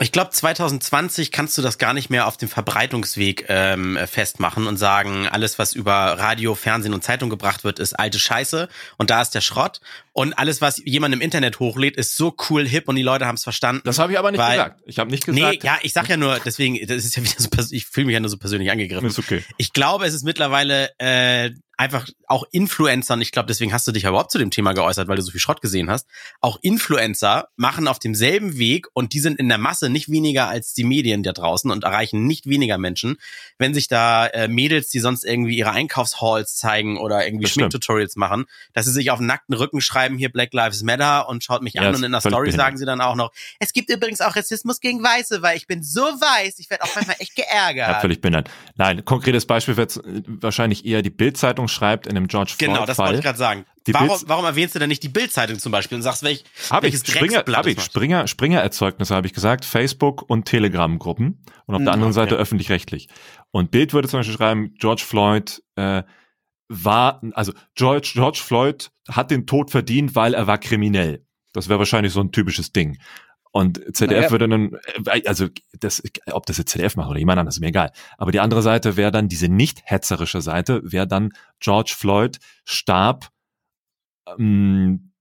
Ich 0.02 0.12
glaube, 0.12 0.32
2020 0.32 1.32
kannst 1.32 1.60
du 1.60 1.62
das 1.62 1.78
gar 1.78 1.94
nicht 1.94 2.10
mehr 2.10 2.26
auf 2.26 2.36
dem 2.36 2.50
Verbreitungsweg 2.50 3.46
ähm, 3.50 4.00
festmachen 4.08 4.66
und 4.66 4.78
sagen, 4.78 5.28
alles, 5.28 5.60
was 5.60 5.74
über 5.74 5.94
Radio, 5.94 6.56
Fernsehen 6.56 6.96
und 6.96 7.04
Zeitung 7.04 7.30
gebracht 7.30 7.64
wird, 7.64 7.78
ist 7.78 7.94
alte 7.94 8.18
Scheiße 8.18 8.68
und 8.98 9.12
da 9.12 9.22
ist 9.22 9.36
der 9.36 9.42
Schrott. 9.42 9.80
Und 10.12 10.34
alles, 10.34 10.60
was 10.60 10.82
jemand 10.84 11.14
im 11.14 11.22
Internet 11.22 11.60
hochlädt, 11.60 11.98
ist 11.98 12.18
so 12.18 12.36
cool, 12.50 12.68
hip 12.68 12.90
und 12.90 12.96
die 12.96 13.04
Leute 13.04 13.28
haben 13.28 13.36
es 13.36 13.44
verstanden. 13.44 13.84
Das 13.86 14.00
habe 14.00 14.12
ich 14.12 14.18
aber 14.18 14.32
nicht 14.32 14.40
weil, 14.40 14.58
gesagt. 14.58 14.82
Ich 14.86 14.98
habe 14.98 15.12
nicht 15.12 15.24
gesagt. 15.24 15.64
Nee, 15.64 15.68
ja, 15.68 15.78
ich 15.84 15.94
sag 15.94 16.10
ja 16.10 16.18
nur, 16.18 16.40
deswegen, 16.44 16.80
das 16.88 17.06
ist 17.06 17.16
ja 17.16 17.24
wieder 17.24 17.36
so, 17.38 17.50
ich 17.70 17.86
fühle 17.86 18.08
mich 18.08 18.16
ja 18.16 18.20
nur 18.20 18.30
so 18.30 18.38
persönlich 18.38 18.72
angegriffen. 18.72 19.08
Ist 19.08 19.20
okay. 19.20 19.44
Ich 19.58 19.72
glaube, 19.72 20.06
es 20.06 20.16
ist 20.16 20.24
mittlerweile 20.24 20.90
äh, 20.98 21.52
einfach 21.78 22.08
auch 22.28 22.46
Influencer, 22.52 23.16
und 23.16 23.22
ich 23.22 23.32
glaube, 23.32 23.48
deswegen 23.48 23.74
hast 23.74 23.88
du 23.88 23.92
dich 23.92 24.04
ja 24.04 24.10
überhaupt 24.10 24.32
zu 24.32 24.38
dem 24.38 24.52
Thema 24.52 24.74
geäußert, 24.74 25.08
weil 25.08 25.16
du 25.16 25.22
so 25.24 25.32
viel 25.32 25.40
Schrott 25.40 25.62
gesehen 25.62 25.90
hast, 25.90 26.08
auch 26.40 26.60
Influencer 26.62 27.48
machen 27.56 27.88
auf 27.88 27.98
demselben 27.98 28.58
Weg 28.58 28.88
und 28.94 29.14
die 29.14 29.20
sind 29.20 29.40
in 29.40 29.50
der 29.50 29.58
Masse 29.58 29.90
nicht 29.90 30.10
weniger 30.12 30.48
als 30.48 30.74
die 30.74 30.84
Medien 30.84 31.24
da 31.24 31.34
draußen 31.34 31.72
und 31.72 31.84
erreichen 31.84 32.28
nicht 32.28 32.48
weniger 32.48 32.78
Menschen, 32.78 33.18
wenn 33.58 33.74
sich 33.74 33.88
da 33.88 34.28
äh, 34.28 34.48
Mädels, 34.48 34.90
die 34.90 35.00
sonst 35.00 35.26
irgendwie 35.26 35.58
ihre 35.58 35.72
Einkaufshalls 35.72 36.56
zeigen 36.56 36.98
oder 36.98 37.26
irgendwie 37.26 37.48
Schminktutorials 37.48 38.16
machen, 38.16 38.46
dass 38.74 38.86
sie 38.86 38.92
sich 38.92 39.10
auf 39.10 39.18
den 39.18 39.28
nackten 39.28 39.56
Rücken 39.56 39.82
schreiben, 39.82 40.18
hier 40.18 40.32
Black 40.32 40.54
Lives 40.54 40.84
Matter 40.84 41.28
und 41.30 41.44
schaut 41.44 41.64
mich 41.64 41.74
ja, 41.74 41.82
an 41.82 41.96
und 41.96 42.04
in 42.04 42.12
der 42.12 42.22
Story 42.22 42.46
behindert. 42.46 42.66
sagen 42.66 42.78
sie 42.78 42.86
dann 42.86 43.02
auch 43.02 43.16
noch, 43.16 43.32
es 43.60 43.74
gibt 43.74 43.90
übrigens 43.90 44.22
auch 44.22 44.36
Rassismus 44.36 44.80
gegen 44.82 45.02
Weiße, 45.02 45.42
weil 45.42 45.58
ich 45.58 45.66
bin 45.66 45.84
so 45.84 46.02
weiß, 46.02 46.60
ich 46.60 46.70
werde 46.70 46.84
auch 46.84 46.96
manchmal 46.96 47.16
echt 47.20 47.36
geärgert. 47.36 47.90
Ja, 47.90 48.00
völlig 48.00 48.22
behindert. 48.22 48.50
Nein, 48.76 49.04
konkretes 49.04 49.46
Beispiel 49.46 49.78
wird 49.78 50.00
wahrscheinlich 50.28 50.86
eher 50.86 51.02
die 51.02 51.10
Bildzeitung 51.10 51.61
schreibt 51.68 52.08
in 52.08 52.16
dem 52.16 52.28
George 52.28 52.54
Floyd 52.58 52.74
Genau, 52.74 52.86
das 52.86 52.98
wollte 52.98 53.16
ich 53.16 53.22
gerade 53.22 53.38
sagen. 53.38 53.66
Warum, 53.88 54.20
warum 54.26 54.46
erwähnst 54.46 54.76
du 54.76 54.80
denn 54.80 54.90
nicht 54.90 55.02
die 55.02 55.10
Bildzeitung 55.10 55.58
zum 55.58 55.72
Beispiel 55.72 55.96
und 55.96 56.02
sagst, 56.04 56.24
welch, 56.24 56.44
hab 56.70 56.84
welches 56.84 57.04
ich, 57.04 57.14
Springer, 57.14 57.44
hab 57.48 57.66
ich, 57.66 57.82
Springer, 57.82 58.28
Springer 58.28 58.60
Erzeugnisse 58.60 59.16
habe 59.16 59.26
ich 59.28 59.34
gesagt, 59.34 59.66
Facebook 59.66 60.30
und 60.30 60.46
Telegram 60.46 61.00
Gruppen 61.00 61.44
und 61.66 61.76
auf 61.76 61.82
mhm, 61.82 61.86
der 61.86 61.94
anderen 61.94 62.14
okay. 62.14 62.22
Seite 62.22 62.36
öffentlich-rechtlich. 62.36 63.10
Und 63.50 63.72
Bild 63.72 63.94
würde 63.94 64.08
zum 64.08 64.20
Beispiel 64.20 64.36
schreiben, 64.36 64.76
George 64.76 65.04
Floyd 65.06 65.64
äh, 65.76 66.04
war, 66.68 67.22
also 67.34 67.54
George, 67.76 68.12
George 68.14 68.40
Floyd 68.44 68.92
hat 69.10 69.32
den 69.32 69.48
Tod 69.48 69.72
verdient, 69.72 70.16
weil 70.16 70.34
er 70.34 70.48
war 70.48 70.58
kriminell. 70.58 71.26
Das 71.54 71.68
wäre 71.68 71.80
wahrscheinlich 71.80 72.14
so 72.14 72.22
ein 72.22 72.32
typisches 72.32 72.72
Ding. 72.72 72.98
Und 73.52 73.82
ZDF 73.96 74.18
naja. 74.18 74.32
würde 74.32 74.48
dann, 74.48 74.78
äh, 75.06 75.28
also 75.28 75.48
das, 75.80 76.02
ob 76.32 76.46
das 76.46 76.58
jetzt 76.58 76.72
ZDF 76.72 76.96
macht 76.96 77.10
oder 77.10 77.20
jemand 77.20 77.40
anderes, 77.40 77.58
ist 77.58 77.62
mir 77.62 77.68
egal. 77.68 77.92
Aber 78.18 78.32
die 78.32 78.40
andere 78.40 78.62
Seite 78.62 78.96
wäre 78.98 79.12
dann, 79.12 79.28
diese 79.28 79.50
nicht 79.50 79.82
hetzerische 79.84 80.42
Seite, 80.42 80.82
wäre 80.84 81.08
dann 81.08 81.34
George 81.60 81.94
Floyd 81.98 82.40
starb, 82.64 83.30
ähm, 84.38 85.12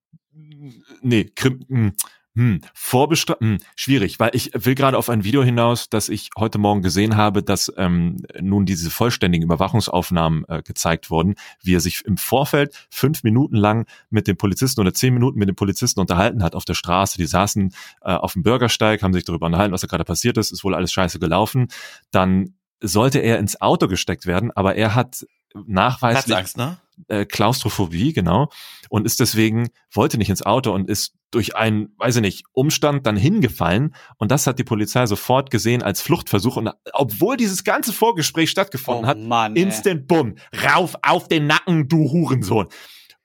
nee, 1.03 1.25
Krim, 1.35 1.95
hm, 2.37 2.41
hm, 2.41 2.61
Vorbestra 2.75 3.37
hm, 3.41 3.59
schwierig, 3.77 4.21
weil 4.21 4.31
ich 4.35 4.51
will 4.55 4.75
gerade 4.75 4.97
auf 4.97 5.11
ein 5.11 5.25
Video 5.25 5.43
hinaus, 5.43 5.89
das 5.89 6.09
ich 6.09 6.31
heute 6.39 6.59
Morgen 6.59 6.81
gesehen 6.81 7.17
habe, 7.17 7.43
dass 7.43 7.73
ähm, 7.77 8.17
nun 8.41 8.67
diese 8.67 8.91
vollständigen 8.91 9.45
Überwachungsaufnahmen 9.45 10.45
äh, 10.49 10.63
gezeigt 10.63 11.11
wurden, 11.11 11.35
wie 11.63 11.75
er 11.75 11.81
sich 11.81 12.05
im 12.05 12.17
Vorfeld 12.17 12.87
fünf 12.91 13.25
Minuten 13.25 13.57
lang 13.57 13.87
mit 14.11 14.27
dem 14.27 14.37
Polizisten 14.37 14.81
oder 14.81 14.95
zehn 14.95 15.13
Minuten 15.13 15.39
mit 15.39 15.49
dem 15.49 15.57
Polizisten 15.57 16.01
unterhalten 16.01 16.43
hat 16.43 16.55
auf 16.55 16.65
der 16.65 16.75
Straße. 16.75 17.19
Die 17.19 17.27
saßen 17.27 17.75
äh, 18.03 18.13
auf 18.13 18.35
dem 18.35 18.43
Bürgersteig, 18.43 19.03
haben 19.03 19.13
sich 19.13 19.25
darüber 19.25 19.47
unterhalten, 19.47 19.73
was 19.73 19.81
da 19.81 19.87
gerade 19.87 20.05
passiert 20.05 20.39
ist, 20.39 20.53
ist 20.53 20.65
wohl 20.65 20.75
alles 20.75 20.93
scheiße 20.93 21.19
gelaufen. 21.19 21.69
Dann 22.11 22.55
sollte 22.81 23.19
er 23.19 23.39
ins 23.39 23.61
Auto 23.61 23.89
gesteckt 23.89 24.27
werden, 24.27 24.51
aber 24.53 24.77
er 24.77 24.95
hat 24.95 25.27
nachweislich 25.55 26.25
Platzangst, 26.27 26.57
ne? 26.57 26.79
äh, 27.09 27.25
Klaustrophobie, 27.25 28.13
genau, 28.13 28.51
und 28.89 29.07
ist 29.07 29.21
deswegen, 29.21 29.69
wollte 29.93 30.19
nicht 30.19 30.31
ins 30.31 30.43
Auto 30.43 30.73
und 30.73 30.89
ist 30.89 31.15
durch 31.31 31.57
einen, 31.57 31.95
weiß 31.99 32.17
ich 32.17 32.23
nicht, 32.23 32.45
Umstand 32.53 33.07
dann 33.07 33.17
hingefallen 33.17 33.95
und 34.19 34.31
das 34.31 34.47
hat 34.47 34.59
die 34.59 34.65
Polizei 34.65 35.07
sofort 35.07 35.51
gesehen 35.51 35.83
als 35.83 36.03
Fluchtversuch 36.03 36.57
und 36.57 36.71
obwohl 36.93 37.37
dieses 37.37 37.65
ganze 37.65 37.93
Vorgespräch 37.93 38.51
stattgefunden 38.51 39.05
oh, 39.05 39.09
hat, 39.09 39.19
Mann, 39.19 39.57
instant 39.57 40.07
bumm, 40.07 40.37
rauf 40.65 40.97
auf 41.03 41.29
den 41.29 41.47
Nacken, 41.47 41.89
du 41.89 42.11
Hurensohn. 42.11 42.69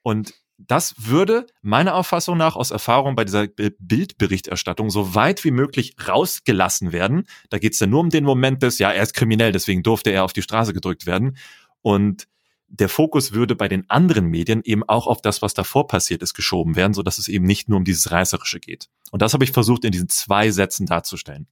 Und 0.03 0.33
das 0.57 0.95
würde 0.97 1.45
meiner 1.61 1.95
Auffassung 1.95 2.37
nach 2.37 2.55
aus 2.55 2.71
Erfahrung 2.71 3.15
bei 3.15 3.25
dieser 3.25 3.47
Bildberichterstattung 3.47 4.89
so 4.89 5.13
weit 5.13 5.43
wie 5.43 5.51
möglich 5.51 5.95
rausgelassen 6.07 6.91
werden. 6.91 7.25
Da 7.49 7.57
geht 7.57 7.73
es 7.73 7.79
dann 7.79 7.89
nur 7.89 7.99
um 7.99 8.09
den 8.09 8.23
Moment 8.23 8.63
des, 8.63 8.79
ja, 8.79 8.91
er 8.91 9.03
ist 9.03 9.13
kriminell, 9.13 9.51
deswegen 9.51 9.83
durfte 9.83 10.11
er 10.11 10.23
auf 10.23 10.33
die 10.33 10.41
Straße 10.41 10.73
gedrückt 10.73 11.05
werden. 11.05 11.37
Und 11.85 12.27
der 12.67 12.89
Fokus 12.89 13.31
würde 13.31 13.55
bei 13.55 13.67
den 13.67 13.87
anderen 13.91 14.25
Medien 14.25 14.63
eben 14.63 14.83
auch 14.83 15.05
auf 15.05 15.21
das, 15.21 15.43
was 15.43 15.53
davor 15.53 15.85
passiert 15.85 16.23
ist, 16.23 16.33
geschoben 16.33 16.75
werden, 16.75 16.95
so 16.95 17.03
dass 17.03 17.19
es 17.19 17.27
eben 17.27 17.45
nicht 17.45 17.69
nur 17.69 17.77
um 17.77 17.83
dieses 17.83 18.09
Reißerische 18.09 18.59
geht. 18.59 18.89
Und 19.11 19.21
das 19.21 19.35
habe 19.35 19.43
ich 19.43 19.51
versucht 19.51 19.85
in 19.85 19.91
diesen 19.91 20.09
zwei 20.09 20.49
Sätzen 20.49 20.87
darzustellen. 20.87 21.45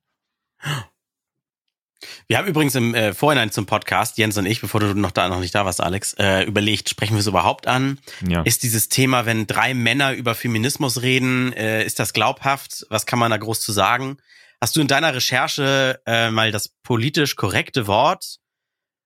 Wir 2.26 2.40
haben 2.40 2.48
übrigens 2.48 2.74
im 2.74 2.96
äh, 2.96 3.14
Vorhinein 3.14 3.52
zum 3.52 3.68
Podcast, 3.68 4.18
Jens 4.18 4.36
und 4.36 4.48
ich, 4.48 4.60
bevor 4.60 4.80
du 4.80 4.96
noch 4.96 5.12
da 5.12 5.30
noch 5.30 5.40
nicht 5.40 5.54
da 5.54 5.66
warst, 5.66 5.82
Alex, 5.82 6.16
äh, 6.18 6.46
überlegt, 6.46 6.90
sprechen 6.90 7.14
wir 7.14 7.20
es 7.20 7.28
überhaupt 7.28 7.68
an? 7.68 8.00
Ja. 8.28 8.42
Ist 8.42 8.64
dieses 8.64 8.90
Thema, 8.90 9.28
wenn 9.28 9.46
drei 9.46 9.76
Männer 9.76 10.14
über 10.14 10.34
Feminismus 10.34 11.04
reden, 11.04 11.54
äh, 11.54 11.86
ist 11.86 12.00
das 12.00 12.12
glaubhaft? 12.12 12.88
Was 12.90 13.06
kann 13.06 13.20
man 13.20 13.30
da 13.30 13.38
groß 13.38 13.62
zu 13.62 13.72
sagen? 13.72 14.18
Hast 14.60 14.76
du 14.76 14.82
in 14.82 14.88
deiner 14.88 15.14
Recherche 15.14 16.02
äh, 16.08 16.32
mal 16.32 16.52
das 16.52 16.70
politisch 16.82 17.36
korrekte 17.36 17.86
Wort, 17.86 18.40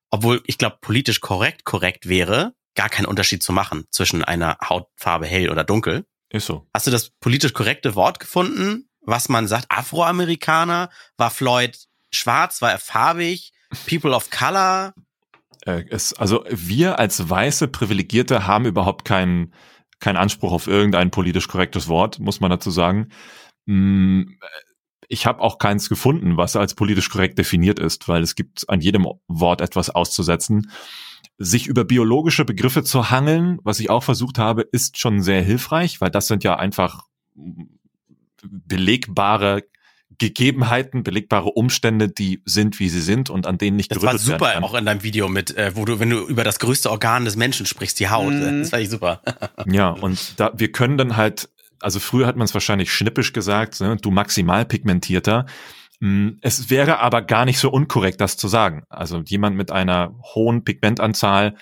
obwohl 0.09 0.41
ich 0.45 0.57
glaube, 0.57 0.77
politisch 0.81 1.21
korrekt 1.21 1.65
korrekt 1.65 2.07
wäre, 2.07 2.53
gar 2.75 2.89
keinen 2.89 3.05
Unterschied 3.05 3.43
zu 3.43 3.51
machen 3.51 3.85
zwischen 3.91 4.23
einer 4.23 4.57
Hautfarbe 4.63 5.25
hell 5.25 5.49
oder 5.49 5.63
dunkel? 5.63 6.05
Ist 6.29 6.45
so. 6.45 6.67
Hast 6.73 6.87
du 6.87 6.91
das 6.91 7.11
politisch 7.19 7.53
korrekte 7.53 7.95
Wort 7.95 8.19
gefunden, 8.19 8.89
was 9.01 9.29
man 9.29 9.47
sagt? 9.47 9.65
Afroamerikaner? 9.69 10.89
War 11.17 11.29
Floyd 11.31 11.77
schwarz? 12.11 12.61
War 12.61 12.71
er 12.71 12.79
farbig? 12.79 13.51
People 13.87 14.13
of 14.13 14.29
Color? 14.29 14.93
Äh, 15.65 15.85
es, 15.89 16.13
also 16.13 16.45
wir 16.49 16.99
als 16.99 17.29
weiße 17.29 17.67
Privilegierte 17.67 18.47
haben 18.47 18.65
überhaupt 18.65 19.05
keinen 19.05 19.53
keinen 19.99 20.17
Anspruch 20.17 20.51
auf 20.51 20.67
irgendein 20.67 21.09
politisch 21.09 21.47
korrektes 21.47 21.87
Wort, 21.87 22.19
muss 22.19 22.39
man 22.39 22.51
dazu 22.51 22.69
sagen. 22.69 23.09
Mm, 25.09 25.13
Ich 25.13 25.25
habe 25.25 25.41
auch 25.41 25.57
keins 25.57 25.89
gefunden, 25.89 26.37
was 26.37 26.55
als 26.55 26.73
politisch 26.75 27.09
korrekt 27.09 27.37
definiert 27.39 27.79
ist, 27.79 28.07
weil 28.07 28.21
es 28.23 28.35
gibt 28.35 28.69
an 28.69 28.81
jedem 28.81 29.07
Wort 29.27 29.61
etwas 29.61 29.89
auszusetzen. 29.89 30.69
Sich 31.39 31.67
über 31.67 31.83
biologische 31.85 32.45
Begriffe 32.45 32.83
zu 32.83 33.11
hangeln, 33.11 33.59
was 33.63 33.79
ich 33.79 33.89
auch 33.89 34.03
versucht 34.03 34.37
habe, 34.39 34.63
ist 34.63 34.97
schon 34.97 35.21
sehr 35.21 35.41
hilfreich, 35.43 36.01
weil 36.01 36.09
das 36.09 36.27
sind 36.27 36.43
ja 36.43 36.55
einfach 36.57 37.03
belegbare 38.43 39.63
Gegebenheiten, 40.19 41.03
belegbare 41.03 41.49
Umstände, 41.49 42.09
die 42.09 42.41
sind, 42.45 42.79
wie 42.79 42.89
sie 42.89 43.01
sind 43.01 43.29
und 43.29 43.45
an 43.45 43.59
denen 43.59 43.77
nicht 43.77 43.91
Das 43.91 44.01
war 44.01 44.13
gerüttelt 44.13 44.29
werden 44.29 44.39
super 44.39 44.53
kann. 44.53 44.63
auch 44.63 44.73
in 44.73 44.85
deinem 44.85 45.03
Video 45.03 45.27
mit, 45.29 45.55
äh, 45.55 45.75
wo 45.75 45.85
du, 45.85 45.99
wenn 45.99 46.09
du 46.09 46.25
über 46.25 46.43
das 46.43 46.57
größte 46.57 46.89
Organ 46.89 47.25
des 47.25 47.35
Menschen 47.35 47.67
sprichst, 47.67 47.99
die 47.99 48.09
Haut. 48.09 48.33
Mhm. 48.33 48.61
Das 48.61 48.71
war 48.71 48.79
ich 48.79 48.89
super. 48.89 49.21
Ja, 49.67 49.89
und 49.89 50.39
da 50.39 50.53
wir 50.55 50.71
können 50.71 50.97
dann 50.97 51.17
halt, 51.17 51.49
also 51.81 51.99
früher 51.99 52.27
hat 52.27 52.35
man 52.35 52.45
es 52.45 52.53
wahrscheinlich 52.53 52.91
schnippisch 52.91 53.33
gesagt, 53.33 53.79
ne, 53.81 53.97
du 53.97 54.11
maximal 54.11 54.65
pigmentierter. 54.65 55.45
Mm, 55.99 56.29
Es 56.41 56.69
wäre 56.69 56.99
aber 56.99 57.21
gar 57.21 57.45
nicht 57.45 57.59
so 57.59 57.69
unkorrekt, 57.71 58.21
das 58.21 58.37
zu 58.37 58.47
sagen. 58.47 58.83
Also 58.89 59.21
jemand 59.25 59.55
mit 59.55 59.71
einer 59.71 60.13
hohen 60.35 60.63
Pigmentanzahl 60.63 61.55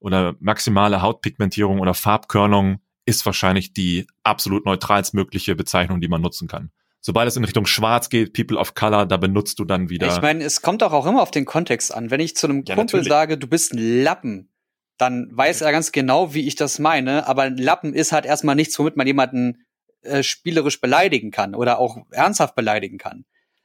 oder 0.00 0.34
maximale 0.40 1.02
Hautpigmentierung 1.02 1.80
oder 1.80 1.94
Farbkörnung 1.94 2.80
ist 3.04 3.24
wahrscheinlich 3.26 3.72
die 3.72 4.06
absolut 4.22 4.64
neutralstmögliche 4.66 5.54
Bezeichnung, 5.54 6.00
die 6.00 6.08
man 6.08 6.20
nutzen 6.20 6.46
kann. 6.48 6.70
Sobald 7.00 7.28
es 7.28 7.36
in 7.36 7.44
Richtung 7.44 7.64
Schwarz 7.64 8.10
geht, 8.10 8.32
People 8.34 8.58
of 8.58 8.74
Color, 8.74 9.06
da 9.06 9.16
benutzt 9.16 9.58
du 9.60 9.64
dann 9.64 9.88
wieder. 9.88 10.08
Ich 10.08 10.20
meine, 10.20 10.44
es 10.44 10.62
kommt 10.62 10.82
doch 10.82 10.92
auch 10.92 11.06
immer 11.06 11.22
auf 11.22 11.30
den 11.30 11.44
Kontext 11.44 11.94
an. 11.94 12.10
Wenn 12.10 12.20
ich 12.20 12.36
zu 12.36 12.46
einem 12.48 12.64
Ja, 12.66 12.74
Kumpel 12.74 12.98
natürlich. 12.98 13.08
sage, 13.08 13.38
du 13.38 13.46
bist 13.46 13.72
ein 13.72 14.02
Lappen, 14.02 14.50
dann 14.98 15.28
weiß 15.30 15.60
er 15.62 15.72
ganz 15.72 15.92
genau, 15.92 16.34
wie 16.34 16.46
ich 16.46 16.56
das 16.56 16.78
meine. 16.78 17.26
Aber 17.26 17.42
ein 17.42 17.56
Lappen 17.56 17.94
ist 17.94 18.12
halt 18.12 18.26
erstmal 18.26 18.54
nichts, 18.56 18.78
womit 18.78 18.96
man 18.96 19.06
jemanden 19.06 19.64
äh, 20.02 20.22
spielerisch 20.22 20.80
beleidigen 20.80 21.30
kann 21.30 21.54
oder 21.54 21.78
auch 21.78 21.98
ernsthaft 22.10 22.54
beleidigen 22.54 22.98
kann. 22.98 23.24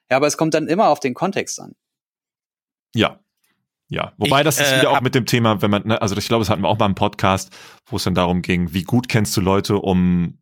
Ja, 0.09 0.17
aber 0.17 0.27
es 0.27 0.37
kommt 0.37 0.53
dann 0.53 0.67
immer 0.67 0.89
auf 0.89 0.99
den 0.99 1.13
Kontext 1.13 1.59
an. 1.59 1.73
Ja. 2.93 3.19
Ja, 3.89 4.13
wobei 4.17 4.39
Ich, 4.39 4.43
das 4.45 4.59
ist 4.59 4.71
äh, 4.71 4.77
wieder 4.79 4.91
auch 4.91 5.01
mit 5.01 5.13
dem 5.13 5.25
Thema, 5.25 5.61
wenn 5.61 5.69
man, 5.69 5.85
ne, 5.85 6.01
also 6.01 6.15
ich 6.17 6.27
glaube, 6.27 6.41
das 6.41 6.49
hatten 6.49 6.61
wir 6.61 6.69
auch 6.69 6.79
mal 6.79 6.85
im 6.87 6.95
Podcast, 6.95 7.55
wo 7.85 7.97
es 7.97 8.03
dann 8.03 8.15
darum 8.15 8.41
ging, 8.41 8.73
wie 8.73 8.83
gut 8.83 9.07
kennst 9.09 9.35
du 9.37 9.41
Leute, 9.41 9.75
um 9.77 10.39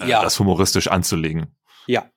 äh, 0.00 0.08
Ja. 0.08 0.22
das 0.22 0.38
humoristisch 0.38 0.88
anzulegen. 0.88 1.54
Ja. 1.86 2.08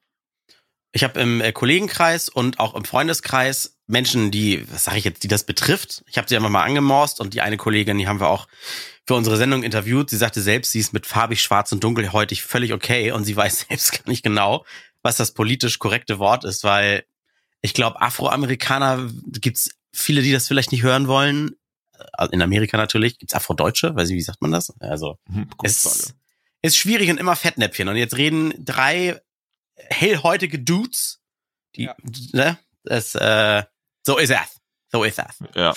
Ich 0.96 1.04
habe 1.04 1.20
im 1.20 1.42
äh, 1.42 1.52
Kollegenkreis 1.52 2.30
und 2.30 2.62
auch 2.62 2.74
im 2.74 2.86
Freundeskreis 2.86 3.76
Menschen, 3.86 4.32
die, 4.32 4.66
was 4.72 4.86
sage 4.86 4.98
ich 4.98 5.04
jetzt, 5.04 5.24
die 5.24 5.28
das 5.28 5.44
betrifft. 5.44 6.06
Ich 6.08 6.18
habe 6.18 6.30
sie 6.30 6.38
einfach 6.38 6.50
mal 6.50 6.64
angemorst 6.64 7.20
und 7.20 7.34
die 7.34 7.42
eine 7.42 7.58
Kollegin, 7.58 7.98
die 7.98 8.08
haben 8.08 8.22
wir 8.22 8.30
auch 8.30 8.48
für 9.06 9.16
unsere 9.16 9.36
Sendung 9.36 9.64
interviewt. 9.64 10.10
Sie 10.10 10.16
sagte 10.16 10.40
selbst, 10.40 10.72
sie 10.72 10.80
ist 10.80 10.94
mit 10.94 11.06
farbig, 11.06 11.42
schwarz 11.42 11.74
und 11.74 11.84
dunkelhäutig 11.84 12.44
völlig 12.44 12.72
okay 12.72 13.12
und 13.12 13.26
sie 13.26 13.36
weiß 13.36 13.66
selbst 13.68 13.92
gar 13.92 14.10
nicht 14.10 14.24
genau, 14.24 14.66
was 15.02 15.18
das 15.18 15.34
politisch 15.34 15.80
korrekte 15.80 16.18
Wort 16.18 16.46
ist, 16.46 16.64
weil 16.64 17.04
ich 17.60 17.74
glaube, 17.74 18.02
Afroamerikaner 18.02 19.12
gibt's 19.42 19.72
viele, 19.92 20.22
die 20.22 20.32
das 20.32 20.48
vielleicht 20.48 20.72
nicht 20.72 20.84
hören 20.84 21.10
wollen. 21.10 21.58
Äh, 22.18 22.30
In 22.32 22.42
Amerika 22.42 22.78
natürlich. 22.78 23.20
Gibt's 23.20 23.36
Afrodeutsche? 23.36 23.94
Weiß 23.98 24.10
ich, 24.12 24.16
wie 24.16 24.22
sagt 24.22 24.42
man 24.42 24.54
das? 24.54 24.74
Also 24.80 25.18
Hm, 25.30 25.50
es 25.62 26.14
ist 26.62 26.78
schwierig 26.78 27.10
und 27.10 27.18
immer 27.18 27.36
Fettnäpfchen. 27.36 27.90
Und 27.90 27.98
jetzt 27.98 28.16
reden 28.16 28.54
drei 28.64 29.20
hellhäutige 29.78 30.60
Dudes, 30.60 31.22
die, 31.76 31.84
Ja. 31.84 31.96
ne, 32.34 32.58
das, 32.84 33.16
äh, 33.16 33.64
so 34.06 34.18
ist 34.18 34.30
es. 34.32 34.62
So 34.92 35.04
ist 35.04 35.20
es. 35.20 35.40
Ja. 35.56 35.74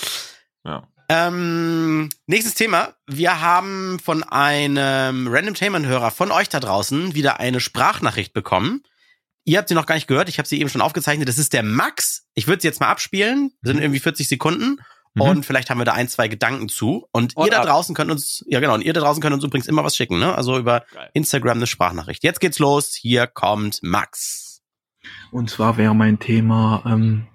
Ja. 0.65 0.89
Ähm, 1.09 2.11
nächstes 2.27 2.55
Thema. 2.55 2.95
Wir 3.07 3.41
haben 3.41 3.99
von 3.99 4.23
einem 4.25 5.27
Random 5.29 5.55
Tainment-Hörer 5.55 6.11
von 6.11 6.31
euch 6.31 6.49
da 6.51 6.61
draußen 6.61 7.15
wieder 7.15 7.41
eine 7.41 7.61
Sprachnachricht 7.61 8.35
bekommen. 8.35 8.83
Ihr 9.45 9.57
habt 9.59 9.69
sie 9.71 9.75
noch 9.75 9.87
gar 9.87 9.95
nicht 9.95 10.07
gehört. 10.07 10.29
Ich 10.29 10.37
habe 10.39 10.47
sie 10.47 10.61
eben 10.61 10.69
schon 10.69 10.83
aufgezeichnet. 10.83 11.27
Das 11.27 11.39
ist 11.39 11.55
der 11.55 11.63
Max. 11.63 12.27
Ich 12.35 12.47
würde 12.47 12.61
sie 12.61 12.69
jetzt 12.69 12.81
mal 12.81 12.89
abspielen. 12.91 13.53
Das 13.63 13.73
sind 13.73 13.81
irgendwie 13.83 14.01
40 14.01 14.29
Sekunden. 14.29 14.81
Mhm. 15.19 15.31
Und 15.31 15.47
vielleicht 15.47 15.71
haben 15.71 15.79
wir 15.79 15.85
da 15.85 15.93
ein, 15.93 16.09
zwei 16.09 16.29
Gedanken 16.29 16.69
zu. 16.69 17.07
Und, 17.13 17.37
Und 17.37 17.47
ihr 17.47 17.51
da 17.53 17.59
ab. 17.61 17.67
draußen 17.67 17.95
könnt 17.95 18.11
uns, 18.11 18.45
ja 18.49 18.61
genau, 18.61 18.75
und 18.75 18.83
ihr 18.83 18.93
da 18.93 19.01
draußen 19.01 19.23
könnt 19.23 19.35
uns 19.35 19.45
übrigens 19.45 19.67
immer 19.69 19.85
was 19.85 19.97
schicken, 19.97 20.19
ne? 20.19 20.35
Also 20.35 20.59
über 20.59 20.85
Geil. 20.93 21.11
Instagram 21.15 21.59
eine 21.59 21.67
Sprachnachricht. 21.67 22.25
Jetzt 22.25 22.41
geht's 22.41 22.59
los. 22.59 22.95
Hier 22.95 23.27
kommt 23.27 23.81
Max. 23.83 24.63
Und 25.31 25.51
zwar 25.51 25.77
wäre 25.77 25.95
mein 25.95 26.19
Thema 26.19 26.83
ähm, 26.87 27.27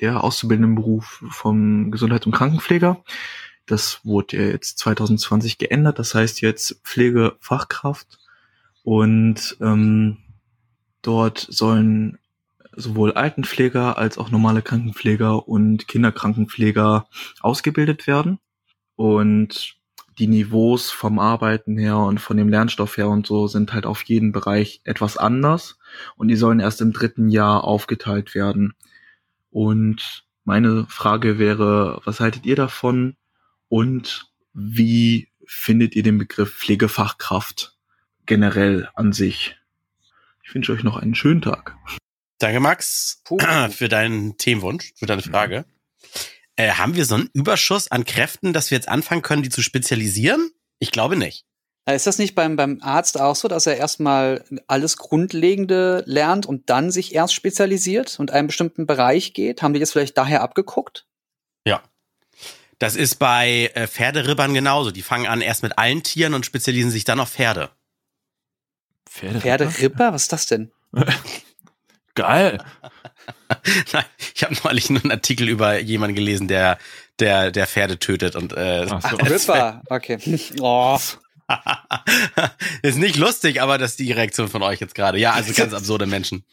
der 0.00 0.22
Auszubildendenberuf 0.22 1.24
vom 1.30 1.90
Gesundheits- 1.90 2.26
und 2.26 2.32
Krankenpfleger. 2.32 3.02
Das 3.66 4.00
wurde 4.04 4.36
ja 4.38 4.42
jetzt 4.50 4.78
2020 4.78 5.58
geändert. 5.58 5.98
Das 5.98 6.14
heißt 6.14 6.40
jetzt 6.40 6.80
Pflegefachkraft. 6.84 8.18
Und 8.82 9.56
ähm, 9.60 10.18
dort 11.02 11.46
sollen 11.50 12.18
sowohl 12.78 13.12
Altenpfleger 13.12 13.98
als 13.98 14.18
auch 14.18 14.30
normale 14.30 14.62
Krankenpfleger 14.62 15.48
und 15.48 15.88
Kinderkrankenpfleger 15.88 17.08
ausgebildet 17.40 18.06
werden. 18.06 18.38
Und 18.96 19.76
die 20.18 20.26
Niveaus 20.26 20.90
vom 20.90 21.18
Arbeiten 21.18 21.76
her 21.76 21.98
und 21.98 22.18
von 22.18 22.36
dem 22.36 22.48
Lernstoff 22.48 22.96
her 22.96 23.08
und 23.08 23.26
so 23.26 23.46
sind 23.46 23.72
halt 23.72 23.86
auf 23.86 24.02
jeden 24.02 24.32
Bereich 24.32 24.80
etwas 24.84 25.16
anders 25.16 25.78
und 26.16 26.28
die 26.28 26.36
sollen 26.36 26.60
erst 26.60 26.80
im 26.80 26.92
dritten 26.92 27.28
Jahr 27.28 27.64
aufgeteilt 27.64 28.34
werden. 28.34 28.74
Und 29.50 30.24
meine 30.44 30.86
Frage 30.88 31.38
wäre, 31.38 32.00
was 32.04 32.20
haltet 32.20 32.46
ihr 32.46 32.56
davon 32.56 33.16
und 33.68 34.26
wie 34.52 35.28
findet 35.46 35.94
ihr 35.94 36.02
den 36.02 36.18
Begriff 36.18 36.52
Pflegefachkraft 36.52 37.76
generell 38.26 38.88
an 38.94 39.12
sich? 39.12 39.56
Ich 40.42 40.54
wünsche 40.54 40.72
euch 40.72 40.82
noch 40.82 40.96
einen 40.96 41.14
schönen 41.14 41.42
Tag. 41.42 41.76
Danke, 42.38 42.60
Max, 42.60 43.20
Puh. 43.24 43.38
für 43.70 43.88
deinen 43.88 44.38
Themenwunsch, 44.38 44.92
für 44.96 45.06
deine 45.06 45.22
Frage. 45.22 45.64
Äh, 46.56 46.72
haben 46.72 46.96
wir 46.96 47.04
so 47.04 47.16
einen 47.16 47.30
Überschuss 47.32 47.90
an 47.90 48.04
Kräften, 48.04 48.52
dass 48.52 48.70
wir 48.70 48.76
jetzt 48.76 48.88
anfangen 48.88 49.22
können, 49.22 49.42
die 49.42 49.48
zu 49.48 49.62
spezialisieren? 49.62 50.50
Ich 50.78 50.90
glaube 50.90 51.16
nicht. 51.16 51.44
Äh, 51.84 51.96
Ist 51.96 52.06
das 52.06 52.18
nicht 52.18 52.34
beim, 52.34 52.56
beim 52.56 52.80
Arzt 52.82 53.20
auch 53.20 53.36
so, 53.36 53.48
dass 53.48 53.66
er 53.66 53.76
erstmal 53.76 54.44
alles 54.66 54.96
Grundlegende 54.96 56.02
lernt 56.06 56.46
und 56.46 56.70
dann 56.70 56.90
sich 56.90 57.14
erst 57.14 57.34
spezialisiert 57.34 58.18
und 58.18 58.30
einen 58.30 58.48
bestimmten 58.48 58.86
Bereich 58.86 59.34
geht? 59.34 59.62
Haben 59.62 59.74
die 59.74 59.80
das 59.80 59.92
vielleicht 59.92 60.18
daher 60.18 60.42
abgeguckt? 60.42 61.06
Das 62.78 62.94
ist 62.94 63.16
bei 63.16 63.70
äh, 63.74 63.88
Pferderibbern 63.88 64.54
genauso. 64.54 64.90
Die 64.90 65.02
fangen 65.02 65.26
an 65.26 65.40
erst 65.40 65.62
mit 65.62 65.78
allen 65.78 66.02
Tieren 66.02 66.34
und 66.34 66.46
spezialisieren 66.46 66.92
sich 66.92 67.04
dann 67.04 67.18
auf 67.18 67.30
Pferde. 67.30 67.70
Pferde 69.08 69.40
Pferderipper? 69.40 70.12
Was 70.12 70.22
ist 70.22 70.32
das 70.32 70.46
denn? 70.46 70.70
Geil. 72.18 72.58
Nein, 73.92 74.04
ich 74.34 74.42
habe 74.42 74.56
neulich 74.64 74.90
einen 74.90 75.12
Artikel 75.12 75.48
über 75.48 75.78
jemanden 75.78 76.16
gelesen, 76.16 76.48
der 76.48 76.78
der 77.20 77.52
der 77.52 77.68
Pferde 77.68 78.00
tötet 78.00 78.34
und 78.34 78.52
äh, 78.52 78.86
Ach 78.90 79.08
so. 79.08 79.16
Ripper, 79.24 79.82
okay. 79.88 80.18
Oh. 80.60 80.98
ist 82.82 82.98
nicht 82.98 83.16
lustig, 83.16 83.62
aber 83.62 83.78
das 83.78 83.92
ist 83.92 84.00
die 84.00 84.10
Reaktion 84.10 84.48
von 84.48 84.64
euch 84.64 84.80
jetzt 84.80 84.96
gerade. 84.96 85.18
Ja, 85.18 85.32
also 85.32 85.52
ganz 85.54 85.72
absurde 85.72 86.06
Menschen. 86.06 86.44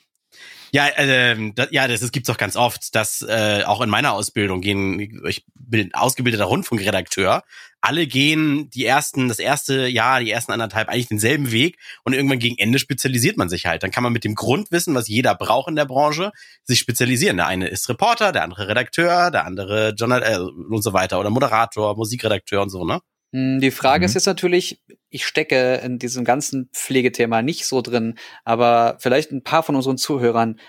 Ja, 0.71 0.87
ähm, 0.97 1.55
das, 1.55 1.69
ja, 1.71 1.87
das, 1.87 2.01
das 2.01 2.11
gibt's 2.11 2.27
doch 2.27 2.37
ganz 2.37 2.55
oft, 2.55 2.93
dass 2.93 3.23
äh, 3.23 3.63
auch 3.65 3.81
in 3.81 3.89
meiner 3.89 4.13
Ausbildung 4.13 4.61
gehen, 4.61 5.25
ich 5.27 5.45
bin 5.55 5.93
ausgebildeter 5.95 6.45
Rundfunkredakteur, 6.45 7.43
alle 7.85 8.07
gehen 8.07 8.69
die 8.71 8.83
ersten, 8.85 9.27
das 9.27 9.37
erste 9.39 9.87
Jahr, 9.87 10.19
die 10.19 10.31
ersten 10.31 10.51
anderthalb 10.51 10.89
eigentlich 10.89 11.07
denselben 11.07 11.51
Weg 11.51 11.77
und 12.03 12.13
irgendwann 12.13 12.39
gegen 12.39 12.57
Ende 12.57 12.79
spezialisiert 12.79 13.37
man 13.37 13.47
sich 13.47 13.67
halt. 13.67 13.83
Dann 13.83 13.91
kann 13.91 14.03
man 14.03 14.11
mit 14.11 14.23
dem 14.23 14.33
Grundwissen, 14.33 14.95
was 14.95 15.07
jeder 15.07 15.35
braucht 15.35 15.69
in 15.69 15.75
der 15.75 15.85
Branche, 15.85 16.31
sich 16.63 16.79
spezialisieren. 16.79 17.37
Der 17.37 17.47
eine 17.47 17.67
ist 17.67 17.87
Reporter, 17.87 18.31
der 18.31 18.43
andere 18.43 18.67
Redakteur, 18.67 19.29
der 19.29 19.45
andere 19.45 19.93
Journal 19.95 20.23
äh, 20.23 20.37
und 20.39 20.81
so 20.81 20.93
weiter 20.93 21.19
oder 21.19 21.29
Moderator, 21.29 21.95
Musikredakteur 21.95 22.63
und 22.63 22.69
so, 22.69 22.85
ne? 22.85 23.01
Hm, 23.33 23.59
Die 23.59 23.71
Frage 23.71 24.01
Mhm. 24.01 24.05
ist 24.05 24.13
jetzt 24.15 24.25
natürlich, 24.25 24.81
ich 25.09 25.25
stecke 25.25 25.75
in 25.83 25.99
diesem 25.99 26.25
ganzen 26.25 26.69
Pflegethema 26.73 27.41
nicht 27.41 27.65
so 27.67 27.81
drin, 27.81 28.15
aber 28.43 28.97
vielleicht 28.99 29.31
ein 29.31 29.43
paar 29.43 29.61
von 29.63 29.75
unseren 29.75 29.97
Zuhörern, 29.97 30.59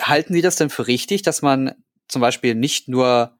halten 0.00 0.32
die 0.32 0.42
das 0.42 0.56
denn 0.56 0.70
für 0.70 0.86
richtig, 0.86 1.22
dass 1.22 1.42
man 1.42 1.74
zum 2.08 2.22
Beispiel 2.22 2.54
nicht 2.54 2.88
nur 2.88 3.37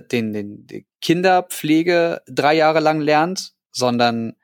den, 0.00 0.32
den, 0.32 0.86
Kinderpflege 1.00 2.22
drei 2.26 2.54
Jahre 2.54 2.80
lang 2.80 3.00
lernt, 3.00 3.54
sondern 3.72 4.34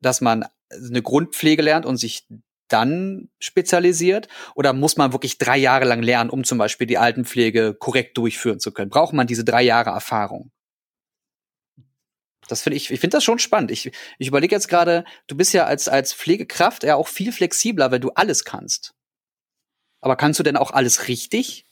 dass 0.00 0.20
man 0.20 0.44
eine 0.70 1.02
Grundpflege 1.02 1.62
lernt 1.62 1.86
und 1.86 1.96
sich 1.96 2.26
dann 2.68 3.30
spezialisiert? 3.38 4.28
Oder 4.54 4.72
muss 4.72 4.96
man 4.96 5.12
wirklich 5.12 5.38
drei 5.38 5.56
Jahre 5.56 5.84
lang 5.84 6.02
lernen, 6.02 6.30
um 6.30 6.44
zum 6.44 6.58
Beispiel 6.58 6.86
die 6.86 6.98
Altenpflege 6.98 7.74
korrekt 7.74 8.16
durchführen 8.16 8.60
zu 8.60 8.72
können? 8.72 8.90
Braucht 8.90 9.12
man 9.12 9.26
diese 9.26 9.44
drei 9.44 9.62
Jahre 9.62 9.90
Erfahrung? 9.90 10.50
Das 12.48 12.62
finde 12.62 12.76
ich, 12.76 12.90
ich 12.90 13.00
finde 13.00 13.16
das 13.16 13.24
schon 13.24 13.38
spannend. 13.38 13.70
Ich, 13.70 13.90
ich 14.18 14.28
überlege 14.28 14.54
jetzt 14.54 14.68
gerade, 14.68 15.04
du 15.26 15.36
bist 15.36 15.52
ja 15.52 15.66
als, 15.66 15.88
als 15.88 16.14
Pflegekraft 16.14 16.82
ja 16.82 16.96
auch 16.96 17.08
viel 17.08 17.32
flexibler, 17.32 17.90
weil 17.90 18.00
du 18.00 18.10
alles 18.10 18.44
kannst. 18.44 18.94
Aber 20.00 20.16
kannst 20.16 20.38
du 20.38 20.44
denn 20.44 20.56
auch 20.56 20.70
alles 20.70 21.08
richtig? 21.08 21.66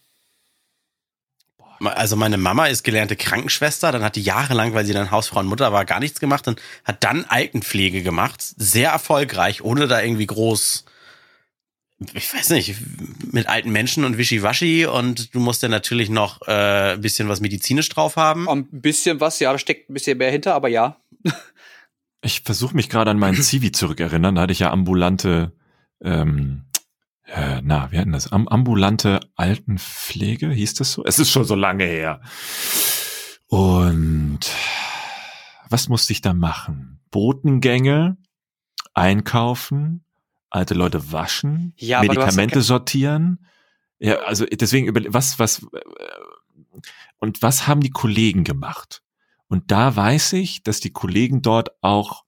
Also 1.84 2.16
meine 2.16 2.38
Mama 2.38 2.66
ist 2.66 2.82
gelernte 2.84 3.16
Krankenschwester, 3.16 3.92
dann 3.92 4.02
hat 4.02 4.16
die 4.16 4.22
jahrelang, 4.22 4.74
weil 4.74 4.84
sie 4.84 4.92
dann 4.92 5.10
Hausfrau 5.10 5.40
und 5.40 5.46
Mutter 5.46 5.72
war, 5.72 5.84
gar 5.84 6.00
nichts 6.00 6.20
gemacht 6.20 6.48
und 6.48 6.60
hat 6.84 7.04
dann 7.04 7.24
Altenpflege 7.24 8.02
gemacht, 8.02 8.42
sehr 8.56 8.90
erfolgreich, 8.90 9.62
ohne 9.62 9.86
da 9.86 10.00
irgendwie 10.00 10.26
groß, 10.26 10.84
ich 12.14 12.34
weiß 12.34 12.50
nicht, 12.50 12.76
mit 13.32 13.48
alten 13.48 13.70
Menschen 13.70 14.04
und 14.04 14.18
Wischiwaschi 14.18 14.86
und 14.86 15.34
du 15.34 15.40
musst 15.40 15.62
ja 15.62 15.68
natürlich 15.68 16.08
noch 16.08 16.42
äh, 16.46 16.94
ein 16.94 17.00
bisschen 17.00 17.28
was 17.28 17.40
medizinisch 17.40 17.88
drauf 17.88 18.16
haben. 18.16 18.48
Ein 18.48 18.66
bisschen 18.66 19.20
was, 19.20 19.38
ja, 19.40 19.52
da 19.52 19.58
steckt 19.58 19.90
ein 19.90 19.94
bisschen 19.94 20.18
mehr 20.18 20.30
hinter, 20.30 20.54
aber 20.54 20.68
ja. 20.68 20.96
Ich 22.22 22.42
versuche 22.42 22.74
mich 22.74 22.88
gerade 22.88 23.10
an 23.10 23.18
meinen 23.18 23.36
Zivi 23.42 23.72
zurückerinnern, 23.72 24.34
da 24.34 24.42
hatte 24.42 24.52
ich 24.52 24.60
ja 24.60 24.70
ambulante 24.70 25.52
ähm, 26.02 26.64
äh, 27.26 27.60
na, 27.62 27.90
wir 27.90 28.00
hatten 28.00 28.12
das, 28.12 28.32
Am 28.32 28.48
ambulante 28.48 29.20
Altenpflege, 29.34 30.50
hieß 30.50 30.74
das 30.74 30.92
so? 30.92 31.04
Es 31.04 31.18
ist 31.18 31.30
schon 31.30 31.44
so 31.44 31.54
lange 31.54 31.84
her. 31.84 32.20
Und 33.48 34.40
was 35.68 35.88
musste 35.88 36.12
ich 36.12 36.20
da 36.20 36.34
machen? 36.34 37.00
Botengänge, 37.10 38.16
einkaufen, 38.94 40.04
alte 40.50 40.74
Leute 40.74 41.12
waschen, 41.12 41.74
ja, 41.76 42.00
Medikamente 42.00 42.60
sortieren. 42.62 43.46
Ja, 43.98 44.16
also 44.20 44.44
deswegen 44.46 44.86
über 44.86 45.00
was, 45.08 45.38
was 45.38 45.62
äh, 45.62 45.80
und 47.18 47.42
was 47.42 47.66
haben 47.66 47.80
die 47.80 47.90
Kollegen 47.90 48.44
gemacht? 48.44 49.02
Und 49.48 49.70
da 49.70 49.94
weiß 49.94 50.34
ich, 50.34 50.62
dass 50.62 50.80
die 50.80 50.92
Kollegen 50.92 51.40
dort 51.42 51.70
auch 51.82 52.25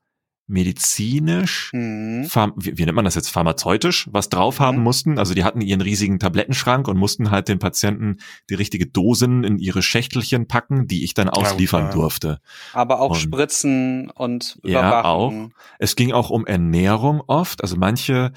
medizinisch, 0.49 1.71
mhm. 1.75 2.27
wie, 2.57 2.79
wie, 2.79 2.85
nennt 2.85 2.97
man 2.97 3.05
das 3.05 3.15
jetzt, 3.15 3.29
pharmazeutisch, 3.29 4.09
was 4.11 4.31
drauf 4.31 4.59
mhm. 4.59 4.65
haben 4.65 4.83
mussten. 4.83 5.19
Also 5.19 5.35
die 5.35 5.45
hatten 5.45 5.61
ihren 5.61 5.83
riesigen 5.83 6.19
Tablettenschrank 6.19 6.89
und 6.89 6.97
mussten 6.97 7.31
halt 7.31 7.49
den 7.49 7.59
Patienten 7.59 8.17
die 8.49 8.55
richtige 8.55 8.87
Dosen 8.87 9.45
in 9.45 9.59
ihre 9.59 9.83
Schächtelchen 9.83 10.49
packen, 10.49 10.87
die 10.87 11.05
ich 11.05 11.13
dann 11.13 11.29
ausliefern 11.29 11.87
ja, 11.87 11.93
durfte. 11.93 12.41
Aber 12.73 13.01
auch 13.01 13.11
und, 13.11 13.17
Spritzen 13.17 14.11
und 14.11 14.59
Überwachen. 14.63 14.81
Ja, 14.83 15.03
auch. 15.05 15.33
Es 15.79 15.97
ging 15.97 16.13
auch 16.13 16.31
um 16.31 16.47
Ernährung 16.47 17.23
oft. 17.27 17.63
Also 17.63 17.77
manche 17.77 18.33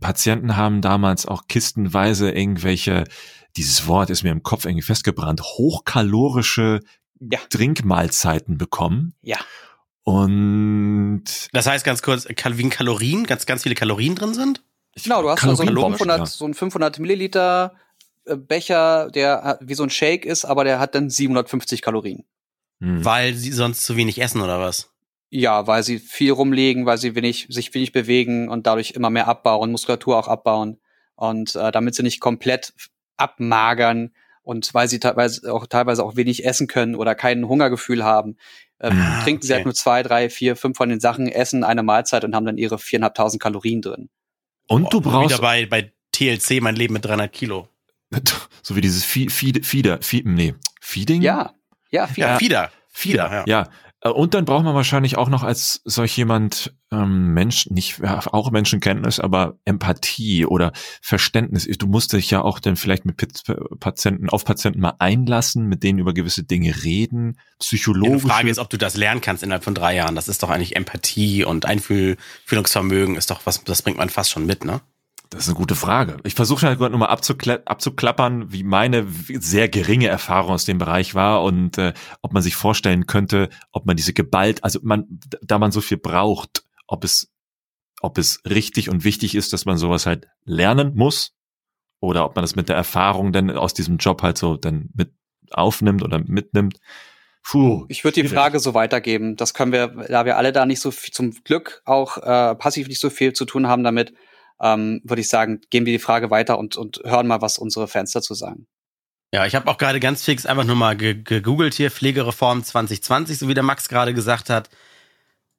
Patienten 0.00 0.56
haben 0.56 0.80
damals 0.80 1.26
auch 1.26 1.46
kistenweise 1.46 2.30
irgendwelche, 2.30 3.04
dieses 3.56 3.86
Wort 3.86 4.08
ist 4.08 4.22
mir 4.22 4.30
im 4.30 4.42
Kopf 4.42 4.64
irgendwie 4.64 4.82
festgebrannt, 4.82 5.42
hochkalorische 5.42 6.80
ja. 7.20 7.38
Trinkmahlzeiten 7.50 8.56
bekommen. 8.56 9.12
Ja. 9.20 9.36
Und 10.10 11.24
das 11.52 11.66
heißt 11.66 11.84
ganz 11.84 12.02
kurz, 12.02 12.26
wie 12.28 12.68
Kalorien, 12.68 13.24
ganz, 13.24 13.46
ganz 13.46 13.62
viele 13.62 13.74
Kalorien 13.74 14.14
drin 14.14 14.34
sind? 14.34 14.62
Genau, 15.02 15.22
du 15.22 15.30
hast 15.30 15.40
so 15.42 15.62
einen 15.62 15.76
500, 15.76 16.28
so 16.28 16.44
einen 16.44 16.54
500 16.54 16.98
Milliliter 16.98 17.74
äh, 18.24 18.36
Becher, 18.36 19.10
der 19.10 19.58
wie 19.60 19.74
so 19.74 19.84
ein 19.84 19.90
Shake 19.90 20.24
ist, 20.24 20.44
aber 20.44 20.64
der 20.64 20.80
hat 20.80 20.94
dann 20.94 21.10
750 21.10 21.80
Kalorien. 21.80 22.24
Hm. 22.80 23.04
Weil 23.04 23.34
sie 23.34 23.52
sonst 23.52 23.84
zu 23.84 23.96
wenig 23.96 24.20
essen 24.20 24.40
oder 24.40 24.60
was? 24.60 24.90
Ja, 25.30 25.68
weil 25.68 25.84
sie 25.84 25.98
viel 26.00 26.32
rumlegen, 26.32 26.86
weil 26.86 26.98
sie 26.98 27.14
wenig, 27.14 27.46
sich 27.50 27.72
wenig 27.72 27.92
bewegen 27.92 28.48
und 28.48 28.66
dadurch 28.66 28.92
immer 28.92 29.10
mehr 29.10 29.28
abbauen, 29.28 29.70
Muskulatur 29.70 30.18
auch 30.18 30.26
abbauen. 30.26 30.80
Und 31.14 31.54
äh, 31.54 31.70
damit 31.70 31.94
sie 31.94 32.02
nicht 32.02 32.20
komplett 32.20 32.72
abmagern 33.16 34.12
und 34.42 34.74
weil 34.74 34.88
sie 34.88 34.98
teilweise 34.98 35.52
auch, 35.52 35.66
teilweise 35.66 36.02
auch 36.02 36.16
wenig 36.16 36.44
essen 36.44 36.66
können 36.66 36.96
oder 36.96 37.14
kein 37.14 37.46
Hungergefühl 37.46 38.02
haben, 38.02 38.36
ähm, 38.80 39.00
ah, 39.00 39.22
trinken 39.22 39.40
okay. 39.40 39.46
sie 39.46 39.54
halt 39.54 39.64
nur 39.64 39.74
zwei, 39.74 40.02
drei, 40.02 40.30
vier, 40.30 40.56
fünf 40.56 40.76
von 40.76 40.88
den 40.88 41.00
Sachen, 41.00 41.28
essen 41.28 41.64
eine 41.64 41.82
Mahlzeit 41.82 42.24
und 42.24 42.34
haben 42.34 42.46
dann 42.46 42.58
ihre 42.58 42.78
viereinhalbtausend 42.78 43.42
Kalorien 43.42 43.82
drin. 43.82 44.08
Und 44.68 44.92
du 44.92 45.00
brauchst. 45.00 45.30
Wieder 45.30 45.42
bei, 45.42 45.66
bei 45.66 45.92
TLC 46.12 46.60
mein 46.60 46.76
Leben 46.76 46.94
mit 46.94 47.04
300 47.04 47.32
Kilo. 47.32 47.68
So 48.62 48.76
wie 48.76 48.82
dieses 48.82 49.04
Feed, 49.04 49.32
Feed, 49.32 49.64
Feeder, 49.64 49.98
Feed, 50.02 50.26
nee, 50.26 50.54
Feeding? 50.82 51.22
Ja, 51.22 51.54
ja, 51.90 52.06
Feeder. 52.06 52.28
Ja, 52.28 52.38
Feeder. 52.38 52.70
Feeder, 52.88 53.32
ja. 53.32 53.44
ja. 53.46 53.68
Äh, 54.00 54.10
und 54.10 54.34
dann 54.34 54.44
braucht 54.44 54.64
man 54.64 54.74
wahrscheinlich 54.74 55.16
auch 55.16 55.28
noch 55.28 55.42
als 55.42 55.80
solch 55.84 56.16
jemand 56.16 56.74
ähm, 56.92 57.32
Mensch, 57.32 57.66
nicht 57.66 58.00
ja, 58.00 58.20
auch 58.32 58.50
Menschenkenntnis, 58.50 59.20
aber 59.20 59.58
Empathie 59.64 60.44
oder 60.46 60.72
Verständnis. 61.02 61.66
Du 61.66 61.86
musst 61.86 62.12
dich 62.12 62.30
ja 62.30 62.42
auch 62.42 62.58
dann 62.58 62.76
vielleicht 62.76 63.04
mit 63.04 63.16
Patienten 63.78 64.28
auf 64.28 64.44
Patienten 64.44 64.80
mal 64.80 64.94
einlassen, 64.98 65.66
mit 65.66 65.82
denen 65.82 65.98
über 65.98 66.14
gewisse 66.14 66.44
Dinge 66.44 66.82
reden, 66.82 67.38
psychologisch. 67.58 68.22
Die 68.22 68.28
Frage 68.28 68.50
ist, 68.50 68.58
ob 68.58 68.70
du 68.70 68.76
das 68.76 68.96
lernen 68.96 69.20
kannst 69.20 69.42
innerhalb 69.42 69.64
von 69.64 69.74
drei 69.74 69.94
Jahren. 69.94 70.16
Das 70.16 70.28
ist 70.28 70.42
doch 70.42 70.50
eigentlich 70.50 70.76
Empathie 70.76 71.44
und 71.44 71.64
Einfühlungsvermögen 71.64 73.16
ist 73.16 73.30
doch 73.30 73.42
was, 73.44 73.62
das 73.64 73.82
bringt 73.82 73.98
man 73.98 74.08
fast 74.08 74.30
schon 74.30 74.46
mit, 74.46 74.64
ne? 74.64 74.80
Das 75.30 75.44
ist 75.44 75.48
eine 75.48 75.56
gute 75.56 75.76
Frage. 75.76 76.16
Ich 76.24 76.34
versuche 76.34 76.66
halt 76.66 76.80
nur 76.80 76.90
mal 76.90 77.06
abzukla 77.06 77.60
abzuklappern, 77.64 78.52
wie 78.52 78.64
meine 78.64 79.06
sehr 79.08 79.68
geringe 79.68 80.08
Erfahrung 80.08 80.50
aus 80.50 80.64
dem 80.64 80.78
Bereich 80.78 81.14
war 81.14 81.44
und 81.44 81.78
äh, 81.78 81.94
ob 82.20 82.32
man 82.32 82.42
sich 82.42 82.56
vorstellen 82.56 83.06
könnte, 83.06 83.48
ob 83.70 83.86
man 83.86 83.96
diese 83.96 84.12
geballt, 84.12 84.64
also 84.64 84.80
man, 84.82 85.06
da 85.40 85.60
man 85.60 85.70
so 85.70 85.80
viel 85.80 85.98
braucht, 85.98 86.64
ob 86.88 87.04
es, 87.04 87.32
ob 88.00 88.18
es 88.18 88.42
richtig 88.44 88.90
und 88.90 89.04
wichtig 89.04 89.36
ist, 89.36 89.52
dass 89.52 89.66
man 89.66 89.76
sowas 89.76 90.04
halt 90.04 90.26
lernen 90.44 90.96
muss 90.96 91.32
oder 92.00 92.24
ob 92.24 92.34
man 92.34 92.42
das 92.42 92.56
mit 92.56 92.68
der 92.68 92.76
Erfahrung 92.76 93.32
dann 93.32 93.50
aus 93.50 93.72
diesem 93.72 93.98
Job 93.98 94.22
halt 94.22 94.36
so 94.36 94.56
dann 94.56 94.90
mit 94.94 95.14
aufnimmt 95.52 96.02
oder 96.02 96.18
mitnimmt. 96.18 96.78
Puh, 97.44 97.86
ich 97.88 98.02
würde 98.02 98.22
die 98.22 98.28
Frage 98.28 98.58
so 98.58 98.74
weitergeben. 98.74 99.36
Das 99.36 99.54
können 99.54 99.72
wir, 99.72 99.88
da 100.08 100.24
wir 100.24 100.36
alle 100.36 100.52
da 100.52 100.66
nicht 100.66 100.80
so 100.80 100.90
viel, 100.90 101.12
zum 101.12 101.30
Glück 101.44 101.82
auch 101.84 102.18
äh, 102.18 102.54
passiv 102.56 102.88
nicht 102.88 103.00
so 103.00 103.10
viel 103.10 103.32
zu 103.32 103.44
tun 103.44 103.66
haben 103.66 103.84
damit, 103.84 104.12
ähm, 104.60 105.00
würde 105.04 105.20
ich 105.20 105.28
sagen, 105.28 105.60
gehen 105.70 105.86
wir 105.86 105.92
die 105.92 105.98
Frage 105.98 106.30
weiter 106.30 106.58
und, 106.58 106.76
und 106.76 107.00
hören 107.04 107.26
mal, 107.26 107.40
was 107.40 107.58
unsere 107.58 107.88
Fans 107.88 108.12
dazu 108.12 108.34
sagen. 108.34 108.66
Ja, 109.32 109.46
ich 109.46 109.54
habe 109.54 109.70
auch 109.70 109.78
gerade 109.78 110.00
ganz 110.00 110.24
fix 110.24 110.44
einfach 110.44 110.64
nur 110.64 110.76
mal 110.76 110.96
gegoogelt 110.96 111.74
hier, 111.74 111.90
Pflegereform 111.90 112.64
2020, 112.64 113.38
so 113.38 113.48
wie 113.48 113.54
der 113.54 113.62
Max 113.62 113.88
gerade 113.88 114.12
gesagt 114.12 114.50
hat. 114.50 114.70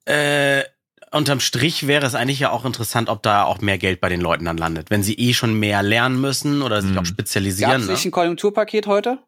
Äh, 0.04 0.64
unterm 1.10 1.40
Strich 1.40 1.86
wäre 1.86 2.04
es 2.04 2.14
eigentlich 2.14 2.40
ja 2.40 2.50
auch 2.50 2.64
interessant, 2.64 3.08
ob 3.08 3.22
da 3.22 3.44
auch 3.44 3.60
mehr 3.60 3.78
Geld 3.78 4.00
bei 4.00 4.10
den 4.10 4.20
Leuten 4.20 4.44
dann 4.44 4.58
landet, 4.58 4.90
wenn 4.90 5.02
sie 5.02 5.14
eh 5.14 5.32
schon 5.32 5.58
mehr 5.58 5.82
lernen 5.82 6.20
müssen 6.20 6.62
oder 6.62 6.82
sich 6.82 6.92
mhm. 6.92 6.98
auch 6.98 7.06
spezialisieren. 7.06 7.72
Gab 7.72 7.80
es 7.80 7.86
ne? 7.86 7.92
nicht 7.92 8.04
ein 8.04 8.10
Konjunkturpaket 8.10 8.86
heute? 8.86 9.18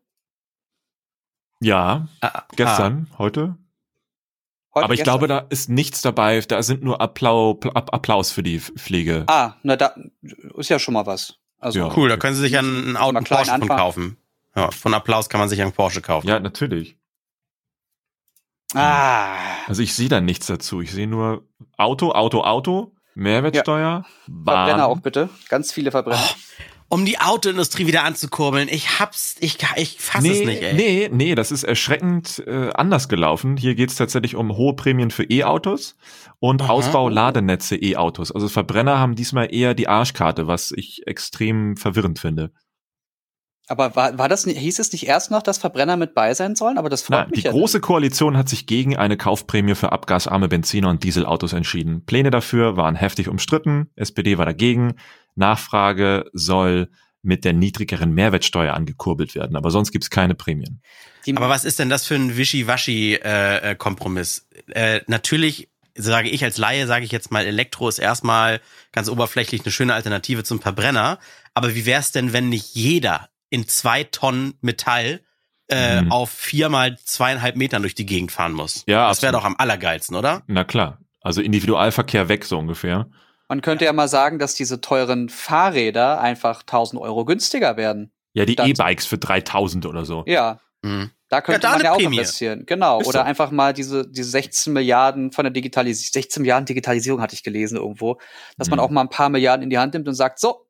Ja, 1.60 2.08
ah, 2.20 2.42
gestern, 2.56 3.08
ah. 3.12 3.18
heute. 3.18 3.56
Heute 4.74 4.84
Aber 4.84 4.94
ich 4.94 5.00
gestern. 5.00 5.18
glaube, 5.18 5.28
da 5.28 5.38
ist 5.50 5.68
nichts 5.68 6.02
dabei. 6.02 6.40
Da 6.40 6.62
sind 6.62 6.82
nur 6.82 7.00
Applaus, 7.00 7.58
Applaus 7.74 8.32
für 8.32 8.42
die 8.42 8.58
Pflege. 8.58 9.24
Ah, 9.28 9.54
na 9.62 9.76
da 9.76 9.94
ist 10.56 10.68
ja 10.68 10.78
schon 10.80 10.94
mal 10.94 11.06
was. 11.06 11.38
Also 11.60 11.78
ja. 11.78 11.96
cool, 11.96 12.08
da 12.08 12.16
können 12.16 12.34
Sie 12.34 12.42
sich 12.42 12.58
einen 12.58 12.96
Auto 12.96 13.20
Porsche 13.20 13.52
von 13.52 13.68
kaufen. 13.68 14.16
Ja, 14.56 14.70
von 14.70 14.92
Applaus 14.92 15.28
kann 15.28 15.40
man 15.40 15.48
sich 15.48 15.62
einen 15.62 15.72
Porsche 15.72 16.00
kaufen. 16.00 16.26
Ja, 16.26 16.40
natürlich. 16.40 16.96
Ah. 18.74 19.36
Also 19.66 19.82
ich 19.82 19.94
sehe 19.94 20.08
da 20.08 20.20
nichts 20.20 20.46
dazu. 20.46 20.80
Ich 20.80 20.92
sehe 20.92 21.06
nur 21.06 21.46
Auto, 21.76 22.10
Auto, 22.12 22.42
Auto, 22.42 22.94
Mehrwertsteuer, 23.14 23.80
ja. 23.80 24.04
Bahn. 24.26 24.66
Verbrenner 24.66 24.86
auch 24.88 25.00
bitte. 25.00 25.28
Ganz 25.48 25.72
viele 25.72 25.92
Verbrenner. 25.92 26.20
Oh 26.20 26.34
um 26.94 27.04
die 27.04 27.18
Autoindustrie 27.18 27.88
wieder 27.88 28.04
anzukurbeln. 28.04 28.68
Ich 28.68 29.00
hab's, 29.00 29.34
ich, 29.40 29.58
ich 29.74 29.98
fass 29.98 30.22
nee, 30.22 30.30
es 30.30 30.46
nicht, 30.46 30.62
ey. 30.62 30.74
Nee, 30.74 31.10
nee, 31.12 31.34
das 31.34 31.50
ist 31.50 31.64
erschreckend 31.64 32.40
äh, 32.46 32.70
anders 32.72 33.08
gelaufen. 33.08 33.56
Hier 33.56 33.74
geht's 33.74 33.96
tatsächlich 33.96 34.36
um 34.36 34.56
hohe 34.56 34.76
Prämien 34.76 35.10
für 35.10 35.24
E-Autos 35.24 35.96
und 36.38 36.62
Aha. 36.62 36.72
Ausbau 36.72 37.08
Ladenetze 37.08 37.74
E-Autos. 37.74 38.30
Also 38.30 38.48
Verbrenner 38.48 39.00
haben 39.00 39.16
diesmal 39.16 39.52
eher 39.52 39.74
die 39.74 39.88
Arschkarte, 39.88 40.46
was 40.46 40.70
ich 40.70 41.04
extrem 41.08 41.76
verwirrend 41.76 42.20
finde. 42.20 42.52
Aber 43.66 43.96
war, 43.96 44.16
war 44.18 44.28
das, 44.28 44.44
hieß 44.44 44.78
es 44.78 44.92
nicht 44.92 45.06
erst 45.06 45.30
noch, 45.30 45.42
dass 45.42 45.58
Verbrenner 45.58 45.96
mit 45.96 46.14
bei 46.14 46.34
sein 46.34 46.54
sollen? 46.54 46.76
Aber 46.76 46.90
das 46.90 47.02
freut 47.02 47.18
Nein, 47.18 47.30
mich 47.30 47.40
Die 47.40 47.46
ja 47.46 47.50
große 47.50 47.78
nicht. 47.78 47.86
Koalition 47.86 48.36
hat 48.36 48.48
sich 48.48 48.66
gegen 48.66 48.96
eine 48.96 49.16
Kaufprämie 49.16 49.74
für 49.74 49.90
abgasarme 49.90 50.48
Benziner 50.48 50.90
und 50.90 51.02
Dieselautos 51.02 51.54
entschieden. 51.54 52.04
Pläne 52.04 52.30
dafür 52.30 52.76
waren 52.76 52.94
heftig 52.94 53.28
umstritten. 53.28 53.90
SPD 53.96 54.36
war 54.36 54.44
dagegen. 54.44 54.94
Nachfrage 55.34 56.30
soll 56.32 56.88
mit 57.22 57.44
der 57.44 57.54
niedrigeren 57.54 58.12
Mehrwertsteuer 58.12 58.74
angekurbelt 58.74 59.34
werden. 59.34 59.56
Aber 59.56 59.70
sonst 59.70 59.92
gibt's 59.92 60.10
keine 60.10 60.34
Prämien. 60.34 60.82
Aber 61.36 61.48
was 61.48 61.64
ist 61.64 61.78
denn 61.78 61.88
das 61.88 62.06
für 62.06 62.16
ein 62.16 62.36
Wischiwaschi-Kompromiss? 62.36 64.46
Äh, 64.68 64.96
äh, 64.96 65.00
natürlich 65.06 65.68
sage 65.96 66.28
ich 66.28 66.42
als 66.44 66.58
Laie, 66.58 66.86
sage 66.86 67.04
ich 67.04 67.12
jetzt 67.12 67.30
mal, 67.30 67.46
Elektro 67.46 67.88
ist 67.88 67.98
erstmal 67.98 68.60
ganz 68.92 69.08
oberflächlich 69.08 69.62
eine 69.62 69.72
schöne 69.72 69.94
Alternative 69.94 70.44
zum 70.44 70.60
Verbrenner. 70.60 71.18
Aber 71.54 71.74
wie 71.74 71.86
wäre 71.86 72.00
es 72.00 72.12
denn, 72.12 72.32
wenn 72.32 72.48
nicht 72.48 72.74
jeder 72.74 73.28
in 73.48 73.68
zwei 73.68 74.04
Tonnen 74.04 74.54
Metall 74.60 75.20
äh, 75.68 76.02
Mhm. 76.02 76.12
auf 76.12 76.30
viermal 76.30 76.98
zweieinhalb 77.04 77.56
Metern 77.56 77.82
durch 77.82 77.94
die 77.94 78.04
Gegend 78.04 78.32
fahren 78.32 78.52
muss. 78.52 78.84
Ja, 78.86 79.08
das 79.08 79.22
wäre 79.22 79.32
doch 79.32 79.44
am 79.44 79.56
allergeilsten, 79.56 80.14
oder? 80.14 80.42
Na 80.46 80.64
klar. 80.64 80.98
Also 81.22 81.40
Individualverkehr 81.40 82.28
weg, 82.28 82.44
so 82.44 82.58
ungefähr. 82.58 83.08
Man 83.54 83.60
könnte 83.62 83.84
ja 83.84 83.92
mal 83.92 84.08
sagen, 84.08 84.40
dass 84.40 84.56
diese 84.56 84.80
teuren 84.80 85.28
Fahrräder 85.28 86.20
einfach 86.20 86.62
1000 86.62 87.00
Euro 87.00 87.24
günstiger 87.24 87.76
werden. 87.76 88.10
Ja, 88.32 88.44
die 88.46 88.58
E-Bikes 88.58 89.06
für 89.06 89.16
3000 89.16 89.86
oder 89.86 90.04
so. 90.04 90.24
Ja, 90.26 90.58
Mhm. 90.82 91.12
da 91.28 91.40
könnte 91.40 91.60
da 91.60 91.70
man 91.70 91.80
ja 91.82 91.92
auch 91.92 91.98
Prämie. 91.98 92.16
investieren. 92.16 92.64
Genau. 92.66 93.00
Ist 93.00 93.06
Oder 93.06 93.20
so. 93.20 93.24
einfach 93.26 93.52
mal 93.52 93.72
diese, 93.72 94.08
diese 94.10 94.28
16 94.28 94.72
Milliarden 94.72 95.30
von 95.30 95.44
der 95.44 95.52
Digitalisierung, 95.52 96.12
16 96.14 96.42
Milliarden 96.42 96.66
Digitalisierung 96.66 97.20
hatte 97.22 97.34
ich 97.34 97.44
gelesen 97.44 97.76
irgendwo, 97.76 98.18
dass 98.58 98.68
man 98.70 98.80
Mhm. 98.80 98.84
auch 98.84 98.90
mal 98.90 99.02
ein 99.02 99.08
paar 99.08 99.28
Milliarden 99.28 99.62
in 99.62 99.70
die 99.70 99.78
Hand 99.78 99.94
nimmt 99.94 100.08
und 100.08 100.14
sagt, 100.14 100.40
so, 100.40 100.66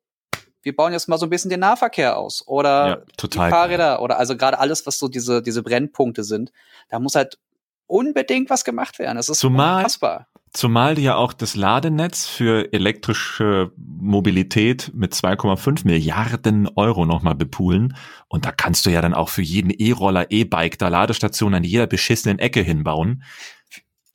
wir 0.61 0.75
bauen 0.75 0.93
jetzt 0.93 1.07
mal 1.09 1.17
so 1.17 1.25
ein 1.25 1.29
bisschen 1.31 1.49
den 1.49 1.61
Nahverkehr 1.61 2.17
aus. 2.17 2.43
Oder 2.47 2.87
Ja, 2.87 2.97
total. 3.17 3.47
die 3.49 3.51
Fahrräder 3.51 4.01
oder 4.03 4.19
also 4.19 4.37
gerade 4.37 4.59
alles, 4.59 4.85
was 4.85 4.99
so 4.99 5.07
diese, 5.07 5.41
diese 5.41 5.63
Brennpunkte 5.63 6.23
sind. 6.23 6.51
Da 6.89 6.99
muss 6.99 7.15
halt 7.15 7.39
unbedingt 7.87 8.49
was 8.49 8.63
gemacht 8.65 8.99
werden. 8.99 9.17
Das 9.17 9.29
ist 9.29 9.39
Zumal- 9.39 9.77
unfassbar. 9.77 10.27
Zumal 10.53 10.95
die 10.95 11.01
ja 11.01 11.15
auch 11.17 11.33
das 11.33 11.57
Ladenetz 11.57 12.27
für 12.27 12.71
elektrische 12.71 13.73
Mobilität 13.75 14.89
mit 14.93 15.13
2,5 15.13 15.85
Milliarden 15.85 16.69
Euro 16.77 17.05
nochmal 17.05 17.35
bepoolen. 17.35 17.97
Und 18.29 18.45
da 18.45 18.53
kannst 18.53 18.85
du 18.85 18.89
ja 18.89 19.01
dann 19.01 19.13
auch 19.13 19.27
für 19.27 19.41
jeden 19.41 19.69
E-Roller, 19.69 20.27
E-Bike 20.31 20.79
da 20.79 20.87
Ladestationen 20.87 21.55
an 21.55 21.63
jeder 21.65 21.87
beschissenen 21.87 22.39
Ecke 22.39 22.61
hinbauen. 22.61 23.23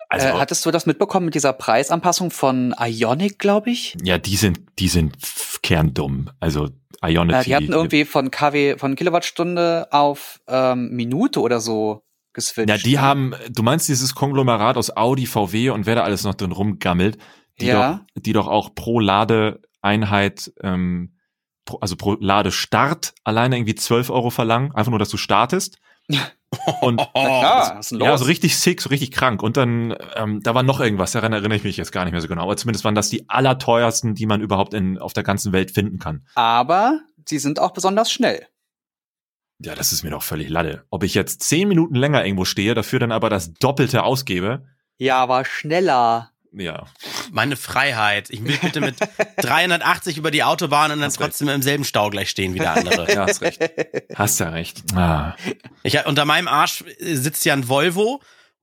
Also, 0.09 0.28
äh, 0.28 0.33
hattest 0.33 0.64
du 0.64 0.70
das 0.70 0.87
mitbekommen 0.87 1.26
mit 1.26 1.35
dieser 1.35 1.52
Preisanpassung 1.52 2.30
von 2.30 2.74
Ionic, 2.80 3.38
glaube 3.38 3.70
ich? 3.70 3.94
ja, 4.02 4.16
die 4.16 4.37
sind, 4.37 4.61
die 4.78 4.88
sind 4.88 5.18
kerndumm. 5.62 6.30
Also, 6.40 6.70
Ionity. 7.02 7.33
Ja, 7.33 7.42
die 7.44 7.54
hatten 7.54 7.72
irgendwie 7.72 8.04
von 8.06 8.30
KW, 8.30 8.76
von 8.78 8.96
Kilowattstunde 8.96 9.88
auf 9.90 10.40
ähm, 10.48 10.90
Minute 10.90 11.40
oder 11.40 11.61
so 11.61 12.02
geswitcht. 12.40 12.68
Ja, 12.70 12.76
die 12.79 12.98
haben, 12.98 13.35
du 13.50 13.62
meinst 13.62 13.88
dieses 13.88 14.14
Konglomerat 14.14 14.76
aus 14.76 14.96
Audi, 14.96 15.26
VW 15.26 15.70
und 15.70 15.87
wer 15.87 15.94
da 15.96 16.03
alles 16.03 16.24
noch 16.24 16.35
drin 16.35 16.53
rumgammelt, 16.53 17.18
die, 17.61 17.66
Ja. 17.66 18.05
doch, 18.14 18.22
die 18.22 18.33
doch 18.33 18.48
auch 18.48 18.74
pro 18.74 19.00
Ladeeinheit, 19.00 20.53
ähm, 20.62 21.14
pro, 21.64 21.79
also 21.79 21.96
pro 21.96 22.16
Ladestart 22.18 23.12
alleine 23.24 23.57
irgendwie 23.57 23.74
12 23.74 24.11
Euro 24.11 24.31
verlangen, 24.31 24.74
einfach 24.74 24.90
nur, 24.90 24.98
dass 24.98 25.11
du 25.11 25.16
startest. 25.16 25.79
Und 26.81 26.96
klar, 27.14 27.76
was 27.76 27.90
ja, 27.92 28.18
so 28.18 28.24
richtig 28.24 28.59
sick, 28.59 28.81
so 28.83 28.88
richtig 28.88 29.12
krank. 29.12 29.40
Und 29.40 29.57
dann, 29.57 29.94
ähm, 30.16 30.40
da 30.42 30.53
war 30.53 30.64
noch 30.64 30.81
irgendwas, 30.81 31.12
daran 31.12 31.33
erinnere 31.33 31.57
ich 31.57 31.62
mich 31.62 31.76
jetzt 31.76 31.92
gar 31.92 32.05
nicht 32.05 32.11
mehr 32.12 32.20
so 32.20 32.26
genau. 32.26 32.42
Aber 32.42 32.57
zumindest 32.57 32.85
waren 32.85 32.96
das 32.96 33.09
die 33.09 33.29
allerteuersten, 33.29 34.16
die 34.16 34.26
man 34.26 34.40
überhaupt 34.40 34.74
in, 34.74 34.98
auf 34.98 35.12
der 35.12 35.22
ganzen 35.22 35.53
Welt 35.53 35.70
finden 35.70 36.00
kann. 36.00 36.26
Aber 36.35 36.98
sie 37.24 37.38
sind 37.38 37.61
auch 37.61 37.70
besonders 37.72 38.11
schnell. 38.11 38.48
Ja, 39.62 39.75
das 39.75 39.92
ist 39.92 40.03
mir 40.03 40.11
doch 40.11 40.23
völlig 40.23 40.49
latte. 40.49 40.85
Ob 40.90 41.03
ich 41.05 41.14
jetzt 41.14 41.42
zehn 41.42 41.68
Minuten 41.68 41.94
länger 41.94 42.25
irgendwo 42.25 42.44
stehe, 42.44 42.75
dafür 42.75 42.99
dann 42.99 43.12
aber 43.12 43.29
das 43.31 43.53
Doppelte 43.55 44.03
ausgebe, 44.03 44.64
Ja, 44.96 45.18
aber 45.18 45.44
schneller. 45.44 46.31
ja. 46.53 46.85
Meine 47.31 47.57
Freiheit. 47.57 48.31
Ich 48.31 48.42
will 48.42 48.57
bitte 48.61 48.81
mit 48.81 48.96
380 49.37 50.16
über 50.18 50.31
die 50.31 50.42
Autobahn 50.42 50.90
und 50.90 50.99
dann 50.99 51.07
Hast 51.07 51.20
recht. 51.20 51.31
trotzdem 51.31 51.49
im 51.49 51.62
selben 51.62 51.85
Stau 51.85 52.11
gleich 52.11 52.31
stehen 52.31 52.55
wie 52.55 52.59
der 52.59 52.73
andere. 52.75 53.12
Ja, 53.12 53.27
hast 53.27 53.40
recht. 53.42 53.61
Hast 54.14 54.40
ja 54.40 54.49
recht. 54.49 54.83
Ah. 54.96 55.37
Ich, 55.83 56.05
unter 56.07 56.25
meinem 56.25 56.49
Arsch 56.49 56.83
sitzt 56.99 57.44
ja 57.44 57.53
ein 57.53 57.68
Volvo 57.68 58.20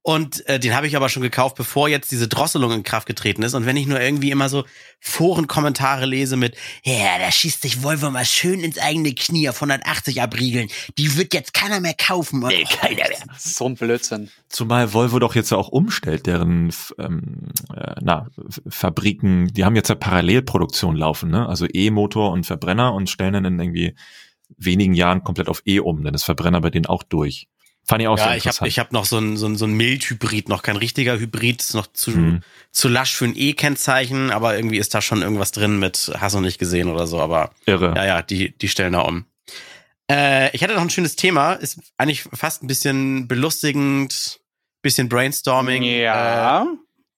und 0.07 0.47
äh, 0.47 0.57
den 0.57 0.73
habe 0.73 0.87
ich 0.87 0.95
aber 0.95 1.09
schon 1.09 1.21
gekauft, 1.21 1.57
bevor 1.57 1.89
jetzt 1.89 2.11
diese 2.11 2.29
Drosselung 2.29 2.71
in 2.71 2.83
Kraft 2.83 3.07
getreten 3.07 3.43
ist. 3.43 3.55
Und 3.55 3.65
wenn 3.65 3.75
ich 3.75 3.87
nur 3.87 3.99
irgendwie 3.99 4.31
immer 4.31 4.47
so 4.47 4.63
Forenkommentare 5.01 6.05
lese 6.05 6.37
mit, 6.37 6.55
ja, 6.85 7.19
da 7.19 7.29
schießt 7.29 7.61
sich 7.61 7.83
Volvo 7.83 8.09
mal 8.09 8.23
schön 8.23 8.61
ins 8.61 8.77
eigene 8.77 9.13
Knie 9.13 9.49
auf 9.49 9.57
180 9.57 10.21
abriegeln. 10.21 10.69
Die 10.97 11.17
wird 11.17 11.33
jetzt 11.33 11.53
keiner 11.53 11.81
mehr 11.81 11.93
kaufen. 11.93 12.39
Nee, 12.39 12.63
keiner 12.63 13.09
mehr. 13.09 13.17
So 13.37 13.65
ein 13.65 13.75
Blödsinn. 13.75 14.29
Zumal 14.47 14.93
Volvo 14.93 15.19
doch 15.19 15.35
jetzt 15.35 15.51
auch 15.51 15.67
umstellt, 15.67 16.25
deren 16.25 16.73
ähm, 16.99 17.49
äh, 17.75 17.95
na, 17.99 18.27
Fabriken, 18.65 19.47
die 19.47 19.65
haben 19.65 19.75
jetzt 19.75 19.89
ja 19.89 19.95
Parallelproduktion 19.95 20.95
laufen, 20.95 21.31
ne? 21.31 21.49
Also 21.49 21.67
E-Motor 21.69 22.31
und 22.31 22.45
Verbrenner 22.45 22.93
und 22.93 23.09
stellen 23.09 23.33
dann 23.33 23.43
in 23.43 23.59
irgendwie 23.59 23.93
wenigen 24.55 24.93
Jahren 24.93 25.25
komplett 25.25 25.49
auf 25.49 25.63
E 25.65 25.81
um, 25.81 26.01
dann 26.05 26.13
ist 26.13 26.23
Verbrenner 26.23 26.61
bei 26.61 26.69
denen 26.69 26.85
auch 26.85 27.03
durch. 27.03 27.49
Fand 27.87 28.01
ich 28.01 28.07
auch 28.09 28.17
sehr 28.17 28.27
Ja, 28.27 28.35
ich 28.35 28.45
habe 28.47 28.67
ich 28.67 28.79
hab 28.79 28.91
noch 28.91 29.05
so 29.05 29.17
ein, 29.17 29.37
so 29.37 29.45
ein, 29.47 29.55
so 29.55 29.65
ein 29.65 29.73
Mild-Hybrid, 29.73 30.49
noch 30.49 30.61
kein 30.61 30.75
richtiger 30.75 31.17
Hybrid, 31.17 31.61
ist 31.61 31.73
noch 31.73 31.87
zu, 31.87 32.11
Mhm. 32.11 32.41
zu 32.71 32.89
lasch 32.89 33.15
für 33.15 33.25
ein 33.25 33.33
E-Kennzeichen, 33.35 34.29
aber 34.31 34.55
irgendwie 34.57 34.77
ist 34.77 34.93
da 34.93 35.01
schon 35.01 35.21
irgendwas 35.21 35.51
drin 35.51 35.79
mit, 35.79 36.11
hast 36.19 36.35
du 36.35 36.41
nicht 36.41 36.59
gesehen 36.59 36.89
oder 36.89 37.07
so, 37.07 37.19
aber 37.21 37.51
Irre. 37.65 37.93
Ja, 37.95 38.05
ja, 38.05 38.21
die, 38.21 38.57
die 38.57 38.67
stellen 38.67 38.93
da 38.93 39.01
um. 39.01 39.25
Äh, 40.11 40.53
ich 40.55 40.63
hatte 40.63 40.73
noch 40.73 40.81
ein 40.81 40.89
schönes 40.89 41.15
Thema, 41.15 41.53
ist 41.53 41.79
eigentlich 41.97 42.23
fast 42.33 42.61
ein 42.63 42.67
bisschen 42.67 43.27
belustigend, 43.27 44.39
bisschen 44.81 45.09
Brainstorming. 45.09 45.83
Ja. 45.83 46.63
Äh, 46.63 46.65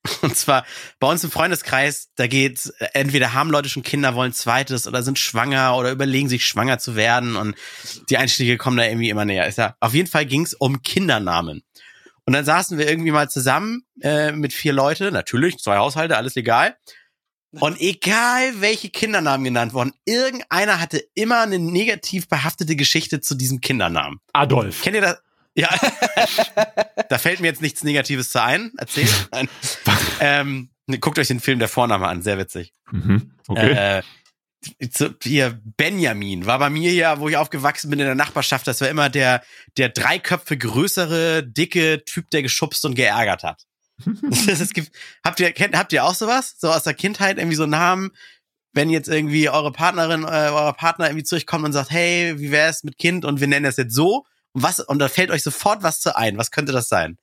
und 0.22 0.36
zwar 0.36 0.66
bei 1.00 1.08
uns 1.08 1.24
im 1.24 1.32
Freundeskreis, 1.32 2.10
da 2.16 2.28
geht 2.28 2.72
entweder 2.94 3.34
haben 3.34 3.50
Leute 3.50 3.70
schon 3.70 3.84
Kinder, 3.84 4.16
wollen 4.16 4.34
zweites 4.34 4.88
oder 4.88 5.04
sind 5.04 5.20
schwanger 5.20 5.76
oder 5.78 5.92
überlegen 5.92 6.30
sich 6.30 6.46
schwanger 6.46 6.80
zu 6.80 6.96
werden 6.96 7.36
und 7.36 7.56
die 8.10 8.18
Einstiege 8.18 8.58
kommen 8.58 8.78
da 8.78 8.86
irgendwie 8.86 9.10
immer 9.10 9.26
näher. 9.26 9.48
Ist 9.48 9.58
ja, 9.58 9.76
auf 9.80 9.94
jeden 9.94 10.10
Fall 10.10 10.26
ging 10.26 10.44
es 10.44 10.54
um 10.54 10.82
Kindernamen. 10.82 11.64
Und 12.26 12.34
dann 12.34 12.46
saßen 12.46 12.78
wir 12.78 12.88
irgendwie 12.88 13.12
mal 13.12 13.30
zusammen 13.30 13.84
äh, 14.02 14.32
mit 14.32 14.54
vier 14.54 14.72
Leute, 14.72 15.12
natürlich, 15.12 15.58
zwei 15.58 15.78
Haushalte, 15.78 16.16
alles 16.16 16.36
legal. 16.36 16.76
Und 17.52 17.82
egal, 17.82 18.62
welche 18.62 18.90
Kindernamen 18.90 19.44
genannt 19.44 19.74
wurden, 19.74 19.94
irgendeiner 20.06 20.80
hatte 20.80 21.04
immer 21.16 21.42
eine 21.42 21.58
negativ 21.58 22.28
behaftete 22.28 22.76
Geschichte 22.76 23.22
zu 23.22 23.34
diesem 23.34 23.60
Kindernamen. 23.62 24.20
Adolf. 24.34 24.84
Kennt 24.84 24.96
ihr 24.96 25.02
das? 25.02 25.18
Ja. 25.60 25.70
da 27.10 27.18
fällt 27.18 27.40
mir 27.40 27.48
jetzt 27.48 27.62
nichts 27.62 27.84
Negatives 27.84 28.30
zu 28.32 28.42
ein. 28.42 28.72
Erzähl. 28.78 29.08
Ähm, 30.22 30.70
ne, 30.88 31.00
guckt 31.00 31.18
euch 31.18 31.30
den 31.30 31.40
Film 31.40 31.60
Der 31.60 31.70
Vorname 31.70 32.08
an, 32.08 32.22
sehr 32.22 32.38
witzig. 32.38 32.74
Mhm. 32.92 33.32
Okay. 33.48 34.02
Äh, 34.02 34.02
zu, 34.90 35.16
hier, 35.24 35.62
Benjamin 35.78 36.46
war 36.46 36.60
bei 36.60 36.70
mir 36.70 36.92
ja, 36.92 37.20
wo 37.20 37.30
ich 37.30 37.38
aufgewachsen 37.38 37.90
bin 37.90 38.00
in 38.00 38.06
der 38.06 38.16
Nachbarschaft, 38.16 38.68
das 38.68 38.82
war 38.82 38.90
immer 38.90 39.10
der, 39.10 39.42
der 39.78 39.88
drei 39.90 40.20
Köpfe 40.20 40.58
größere, 40.58 41.44
dicke 41.44 42.04
Typ, 42.04 42.30
der 42.32 42.42
geschubst 42.42 42.84
und 42.84 42.96
geärgert 42.96 43.44
hat. 43.44 43.64
es 44.48 44.74
gibt, 44.74 44.92
habt 45.24 45.40
ihr, 45.40 45.52
kennt, 45.54 45.78
habt 45.78 45.94
ihr 45.94 46.04
auch 46.04 46.16
sowas? 46.16 46.56
So 46.58 46.70
aus 46.70 46.84
der 46.84 46.94
Kindheit 46.94 47.38
irgendwie 47.38 47.56
so 47.56 47.66
Namen, 47.66 48.12
wenn 48.74 48.90
jetzt 48.90 49.08
irgendwie 49.08 49.50
eure 49.50 49.72
Partnerin, 49.72 50.24
äh, 50.24 50.50
euer 50.52 50.74
Partner 50.74 51.08
irgendwie 51.08 51.24
zu 51.24 51.36
euch 51.36 51.46
kommt 51.46 51.66
und 51.66 51.74
sagt, 51.74 51.92
hey, 51.92 52.38
wie 52.40 52.52
wär's 52.52 52.84
mit 52.84 52.98
Kind 52.98 53.26
und 53.26 53.40
wir 53.40 53.48
nennen 53.48 53.66
das 53.66 53.78
jetzt 53.78 53.96
so 53.96 54.26
was, 54.64 54.80
und 54.80 55.00
da 55.00 55.08
fällt 55.08 55.32
euch 55.32 55.44
sofort 55.44 55.84
was 55.84 56.00
zu 56.00 56.16
ein. 56.16 56.38
Was 56.38 56.52
könnte 56.52 56.72
das 56.72 56.88
sein? 56.90 57.18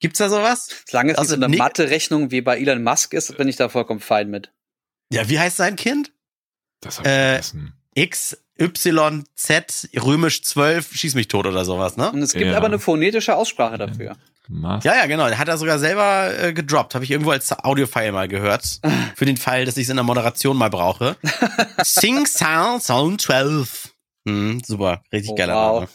Gibt's 0.00 0.18
da 0.18 0.28
sowas? 0.28 0.68
Solange 0.88 1.12
es 1.12 1.18
nicht 1.18 1.30
Also 1.30 1.36
so 1.36 1.44
eine 1.44 1.56
Mathe-Rechnung 1.56 2.30
wie 2.30 2.40
bei 2.40 2.58
Elon 2.58 2.82
Musk 2.82 3.12
ist, 3.14 3.36
bin 3.36 3.48
ich 3.48 3.56
da 3.56 3.68
vollkommen 3.68 4.00
fein 4.00 4.30
mit. 4.30 4.52
Ja, 5.10 5.28
wie 5.28 5.38
heißt 5.38 5.56
sein 5.56 5.76
Kind? 5.76 6.12
das 6.80 6.98
hab 6.98 7.06
ich 7.06 7.10
äh, 7.12 7.28
vergessen. 7.30 7.72
X, 7.94 8.36
Y, 8.60 9.24
Z, 9.34 9.88
römisch 10.00 10.42
12, 10.44 10.92
schieß 10.94 11.14
mich 11.16 11.26
tot 11.28 11.46
oder 11.46 11.64
sowas, 11.64 11.96
ne? 11.96 12.12
Und 12.12 12.22
es 12.22 12.32
gibt 12.32 12.46
Ja. 12.46 12.56
aber 12.56 12.66
eine 12.66 12.78
phonetische 12.78 13.34
Aussprache 13.34 13.76
dafür. 13.78 14.16
Mas- 14.46 14.84
Ja, 14.84 14.94
ja, 14.94 15.06
genau. 15.06 15.26
Der 15.26 15.38
hat 15.38 15.48
er 15.48 15.58
sogar 15.58 15.78
selber 15.80 16.32
äh, 16.38 16.52
gedroppt. 16.52 16.94
Habe 16.94 17.04
ich 17.04 17.10
irgendwo 17.10 17.32
als 17.32 17.50
Audiofile 17.52 18.12
mal 18.12 18.28
gehört. 18.28 18.80
Für 19.16 19.24
den 19.26 19.36
Fall, 19.36 19.64
dass 19.64 19.76
ich 19.76 19.84
es 19.84 19.88
in 19.90 19.96
der 19.96 20.04
Moderation 20.04 20.56
mal 20.56 20.70
brauche. 20.70 21.16
Sing 21.82 22.24
Sound 22.26 22.82
Sound 22.84 23.20
12. 23.20 23.92
Hm, 24.26 24.62
super, 24.64 25.02
richtig 25.12 25.30
Oh, 25.32 25.34
geiler 25.34 25.54
wow. 25.54 25.74
Name. 25.80 25.88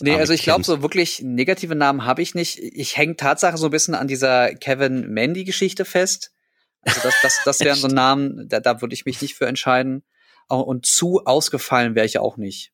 Nee, 0.00 0.16
also 0.16 0.32
ich 0.32 0.42
glaube, 0.42 0.64
so 0.64 0.82
wirklich 0.82 1.22
negative 1.22 1.74
Namen 1.74 2.04
habe 2.04 2.22
ich 2.22 2.34
nicht. 2.34 2.58
Ich 2.58 2.96
hänge 2.96 3.16
Tatsache 3.16 3.56
so 3.56 3.66
ein 3.66 3.70
bisschen 3.70 3.94
an 3.94 4.08
dieser 4.08 4.54
Kevin 4.54 5.08
Mandy-Geschichte 5.12 5.84
fest. 5.84 6.32
Also 6.82 7.00
das, 7.02 7.14
das, 7.22 7.40
das 7.44 7.60
wären 7.64 7.78
so 7.78 7.88
Namen, 7.88 8.48
da, 8.48 8.60
da 8.60 8.80
würde 8.80 8.94
ich 8.94 9.04
mich 9.04 9.20
nicht 9.20 9.34
für 9.34 9.46
entscheiden. 9.46 10.04
Und 10.48 10.86
zu 10.86 11.22
ausgefallen 11.24 11.94
wäre 11.94 12.06
ich 12.06 12.18
auch 12.18 12.36
nicht. 12.36 12.72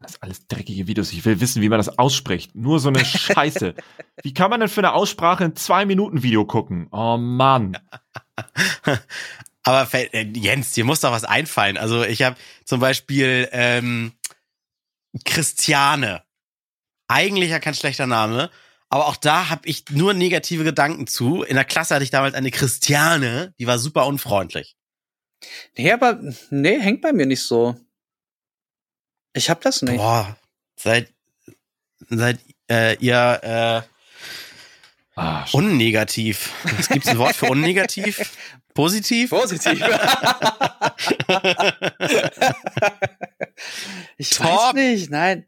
Das 0.00 0.12
sind 0.12 0.22
alles 0.22 0.46
dreckige 0.46 0.86
Videos. 0.86 1.12
Ich 1.12 1.24
will 1.24 1.40
wissen, 1.40 1.60
wie 1.60 1.68
man 1.68 1.78
das 1.78 1.98
ausspricht. 1.98 2.54
Nur 2.54 2.78
so 2.78 2.88
eine 2.88 3.04
Scheiße. 3.04 3.74
Wie 4.22 4.34
kann 4.34 4.50
man 4.50 4.60
denn 4.60 4.68
für 4.68 4.80
eine 4.80 4.92
Aussprache 4.92 5.44
ein 5.44 5.56
Zwei-Minuten-Video 5.56 6.44
gucken? 6.44 6.88
Oh 6.92 7.16
Mann. 7.16 7.76
Aber 9.64 9.88
äh, 9.92 10.26
Jens, 10.34 10.72
dir 10.72 10.84
muss 10.84 11.00
doch 11.00 11.12
was 11.12 11.24
einfallen. 11.24 11.76
Also 11.76 12.04
ich 12.04 12.22
habe 12.22 12.36
zum 12.64 12.80
Beispiel 12.80 13.48
ähm, 13.52 14.12
Christiane. 15.24 16.22
Eigentlich 17.08 17.50
ja 17.50 17.58
kein 17.58 17.74
schlechter 17.74 18.06
Name. 18.06 18.50
Aber 18.90 19.06
auch 19.06 19.16
da 19.16 19.50
habe 19.50 19.68
ich 19.68 19.84
nur 19.90 20.14
negative 20.14 20.64
Gedanken 20.64 21.06
zu. 21.06 21.42
In 21.42 21.56
der 21.56 21.64
Klasse 21.64 21.94
hatte 21.94 22.04
ich 22.04 22.10
damals 22.10 22.34
eine 22.34 22.50
Christiane, 22.50 23.54
die 23.58 23.66
war 23.66 23.78
super 23.78 24.06
unfreundlich. 24.06 24.76
Nee, 25.76 25.92
aber 25.92 26.20
nee, 26.50 26.80
hängt 26.80 27.02
bei 27.02 27.12
mir 27.12 27.26
nicht 27.26 27.42
so. 27.42 27.76
Ich 29.34 29.50
hab 29.50 29.60
das 29.60 29.82
nicht. 29.82 29.98
Boah, 29.98 30.36
seid, 30.76 31.12
seid 32.08 32.40
äh, 32.70 32.96
ihr 32.96 33.84
äh, 33.84 33.88
Ah, 35.18 35.44
unnegativ. 35.50 36.52
Es 36.78 36.88
gibt 36.88 37.08
ein 37.08 37.18
Wort 37.18 37.34
für 37.34 37.46
unnegativ? 37.46 38.38
Positiv? 38.78 39.30
Positiv. 39.30 39.80
ich 44.18 44.30
Top. 44.30 44.46
weiß 44.46 44.74
nicht, 44.74 45.10
nein. 45.10 45.46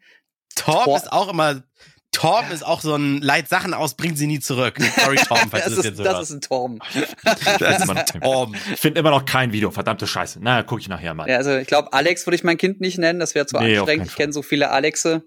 Torben 0.56 0.84
Tor- 0.84 0.96
ist 0.96 1.12
auch 1.12 1.28
immer, 1.28 1.62
Torben 2.10 2.50
ist 2.50 2.66
auch 2.66 2.80
so 2.80 2.96
ein 2.96 3.20
Leit 3.20 3.48
Sachen 3.48 3.72
aus, 3.72 3.94
bringt 3.94 4.18
sie 4.18 4.26
nie 4.26 4.40
zurück. 4.40 4.78
Sorry, 4.96 5.14
Torben, 5.16 5.48
falls 5.48 5.64
Das 5.66 5.74
du 5.74 5.76
das 5.76 5.78
ist, 5.78 5.84
jetzt 5.84 5.96
so 5.98 6.02
das 6.02 6.22
ist 6.22 6.30
ein 6.34 6.40
Torben. 6.40 6.80
Das 7.60 7.78
ist 7.78 7.86
noch- 7.86 8.04
Torben. 8.20 8.56
Ich 8.72 8.80
finde 8.80 8.98
immer 8.98 9.10
noch 9.10 9.24
kein 9.24 9.52
Video, 9.52 9.70
verdammte 9.70 10.08
Scheiße. 10.08 10.40
Na, 10.42 10.64
gucke 10.64 10.80
ich 10.80 10.88
nachher 10.88 11.14
mal. 11.14 11.28
Ja, 11.28 11.36
also 11.36 11.56
ich 11.56 11.68
glaube, 11.68 11.92
Alex 11.92 12.26
würde 12.26 12.34
ich 12.34 12.42
mein 12.42 12.56
Kind 12.56 12.80
nicht 12.80 12.98
nennen, 12.98 13.20
das 13.20 13.36
wäre 13.36 13.46
zu 13.46 13.56
Nee, 13.58 13.76
anstrengend. 13.78 14.08
Ich 14.08 14.16
kenne 14.16 14.32
so 14.32 14.42
viele 14.42 14.70
Alexe. 14.70 15.22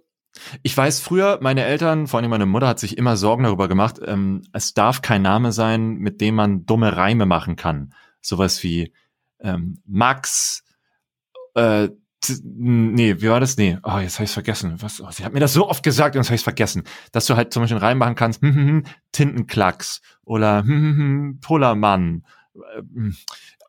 Ich 0.63 0.75
weiß 0.75 0.99
früher, 0.99 1.39
meine 1.41 1.63
Eltern, 1.63 2.07
vor 2.07 2.19
allem 2.19 2.29
meine 2.29 2.45
Mutter, 2.45 2.67
hat 2.67 2.79
sich 2.79 2.97
immer 2.97 3.17
Sorgen 3.17 3.43
darüber 3.43 3.67
gemacht, 3.67 3.99
ähm, 4.05 4.41
es 4.51 4.73
darf 4.73 5.01
kein 5.01 5.21
Name 5.21 5.51
sein, 5.51 5.95
mit 5.95 6.21
dem 6.21 6.35
man 6.35 6.65
dumme 6.65 6.97
Reime 6.97 7.25
machen 7.25 7.55
kann. 7.55 7.93
Sowas 8.21 8.63
wie 8.63 8.93
ähm, 9.39 9.81
Max, 9.85 10.63
äh, 11.55 11.89
nee, 12.43 13.15
wie 13.19 13.29
war 13.29 13.39
das? 13.39 13.57
Nee, 13.57 13.77
oh, 13.83 13.97
jetzt 13.97 14.15
habe 14.15 14.25
ich 14.25 14.31
vergessen. 14.31 14.81
Was, 14.81 15.01
oh, 15.01 15.09
sie 15.11 15.25
hat 15.25 15.33
mir 15.33 15.39
das 15.39 15.53
so 15.53 15.67
oft 15.67 15.83
gesagt 15.83 16.15
und 16.15 16.21
jetzt 16.21 16.29
habe 16.29 16.35
ich 16.35 16.43
vergessen. 16.43 16.83
Dass 17.11 17.25
du 17.25 17.35
halt 17.35 17.53
zum 17.53 17.63
Beispiel 17.63 17.77
einen 17.77 17.85
Reim 17.85 17.97
machen 17.97 18.15
kannst, 18.15 18.41
hm, 18.41 18.55
hm, 18.55 18.67
hm, 18.67 18.83
Tintenklacks 19.11 20.01
oder 20.23 20.61
hm, 20.63 20.69
hm, 20.69 20.97
hm, 20.97 21.39
Pullermann. 21.41 22.23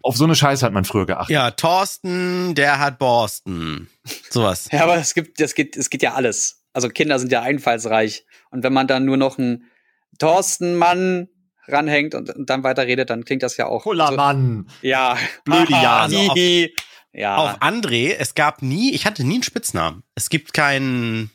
Auf 0.05 0.17
so 0.17 0.25
eine 0.25 0.35
Scheiße 0.37 0.65
hat 0.67 0.73
man 0.73 0.85
früher 0.85 1.07
geachtet. 1.07 1.33
Ja, 1.33 1.51
Thorsten, 1.51 2.55
der 2.55 2.79
hat 2.79 2.99
Borsten. 2.99 3.89
Sowas. 4.31 4.69
Ja, 4.71 4.83
aber 4.83 4.97
es 4.97 5.15
gibt, 5.15 5.41
es 5.41 5.55
geht, 5.55 5.77
es 5.77 5.89
geht 5.91 6.03
ja 6.03 6.13
alles. 6.15 6.63
Also 6.75 6.89
Kinder 6.89 7.19
sind 7.19 7.33
ja 7.33 7.41
einfallsreich. 7.43 8.27
Und 8.51 8.63
wenn 8.65 8.73
man 8.73 8.87
dann 8.87 9.05
nur 9.07 9.17
noch 9.17 9.39
einen 9.39 9.71
Thorsten 10.19 10.77
Mann 10.77 11.29
ranhängt 11.67 12.15
und, 12.15 12.29
und 12.31 12.51
dann 12.51 12.63
weiterredet, 12.63 13.09
dann 13.11 13.25
klingt 13.25 13.43
das 13.43 13.57
ja 13.57 13.67
auch. 13.67 13.85
Pullermann. 13.85 14.67
So, 14.83 14.87
ja. 14.89 15.17
Blöde. 15.45 15.75
Also 15.75 16.19
Hihi. 16.35 16.75
ja. 17.13 17.37
Auf 17.37 17.63
André, 17.63 18.15
es 18.19 18.35
gab 18.35 18.61
nie, 18.61 18.93
ich 18.93 19.07
hatte 19.07 19.25
nie 19.25 19.35
einen 19.37 19.43
Spitznamen. 19.43 20.03
Es 20.15 20.29
gibt 20.29 20.53
keinen, 20.53 21.31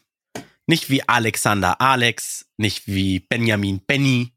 nicht 0.67 0.89
wie 0.91 1.07
Alexander 1.09 1.81
Alex, 1.81 2.45
nicht 2.57 2.85
wie 2.87 3.19
Benjamin 3.19 3.79
Benny. 3.85 4.31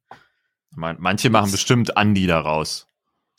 Man- 0.74 0.96
Manche 1.00 1.28
machen 1.28 1.50
bestimmt 1.52 1.96
Andi 1.98 2.26
daraus. 2.26 2.86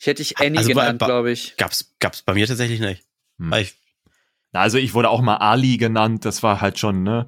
Ich 0.04 0.08
hätte 0.08 0.22
dich 0.22 0.36
Annie 0.38 0.58
Also 0.58 0.68
genannt, 0.68 0.98
glaube 0.98 1.30
ich. 1.32 1.56
Gab's, 1.56 1.94
gab's 1.98 2.20
bei 2.20 2.34
mir 2.34 2.46
tatsächlich 2.46 2.78
nicht. 2.78 3.06
Hm. 3.38 3.50
Weil 3.50 3.62
ich, 3.62 3.74
Also 4.52 4.76
ich 4.76 4.92
wurde 4.92 5.08
auch 5.08 5.22
mal 5.22 5.36
Ali 5.36 5.78
genannt, 5.78 6.26
das 6.26 6.42
war 6.42 6.60
halt 6.60 6.78
schon, 6.78 7.02
ne, 7.02 7.26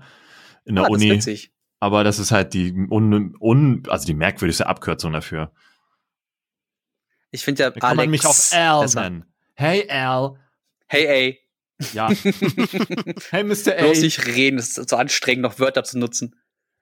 in 0.66 0.74
der 0.74 0.84
Ah, 0.84 0.88
das 0.88 0.94
Uni. 0.94 1.10
witzig. 1.10 1.52
Aber 1.80 2.04
das 2.04 2.18
ist 2.18 2.32
halt 2.32 2.52
die 2.52 2.72
un, 2.74 3.34
un, 3.40 3.82
also 3.88 4.04
die 4.04 4.12
merkwürdigste 4.12 4.66
Abkürzung 4.66 5.14
dafür. 5.14 5.52
Ich 7.30 7.44
finde 7.44 7.62
ja 7.62 7.70
Da 7.70 7.80
kann 7.80 7.98
Alex 7.98 8.00
man 8.00 8.10
mich 8.10 8.26
auch 8.26 8.52
Al 8.52 8.86
nennen. 8.94 9.24
Hey 9.54 9.88
Al. 9.88 10.38
Hey, 10.86 11.06
ey. 11.06 11.40
Ja. 11.94 12.10
hey 13.30 13.42
Mr. 13.42 13.78
A. 13.78 13.82
Bloß 13.84 14.00
nicht 14.00 14.26
reden, 14.26 14.58
es 14.58 14.76
ist 14.76 14.90
so 14.90 14.96
anstrengend, 14.96 15.42
noch 15.42 15.58
Wörter 15.58 15.82
zu 15.82 15.98
nutzen. 15.98 16.36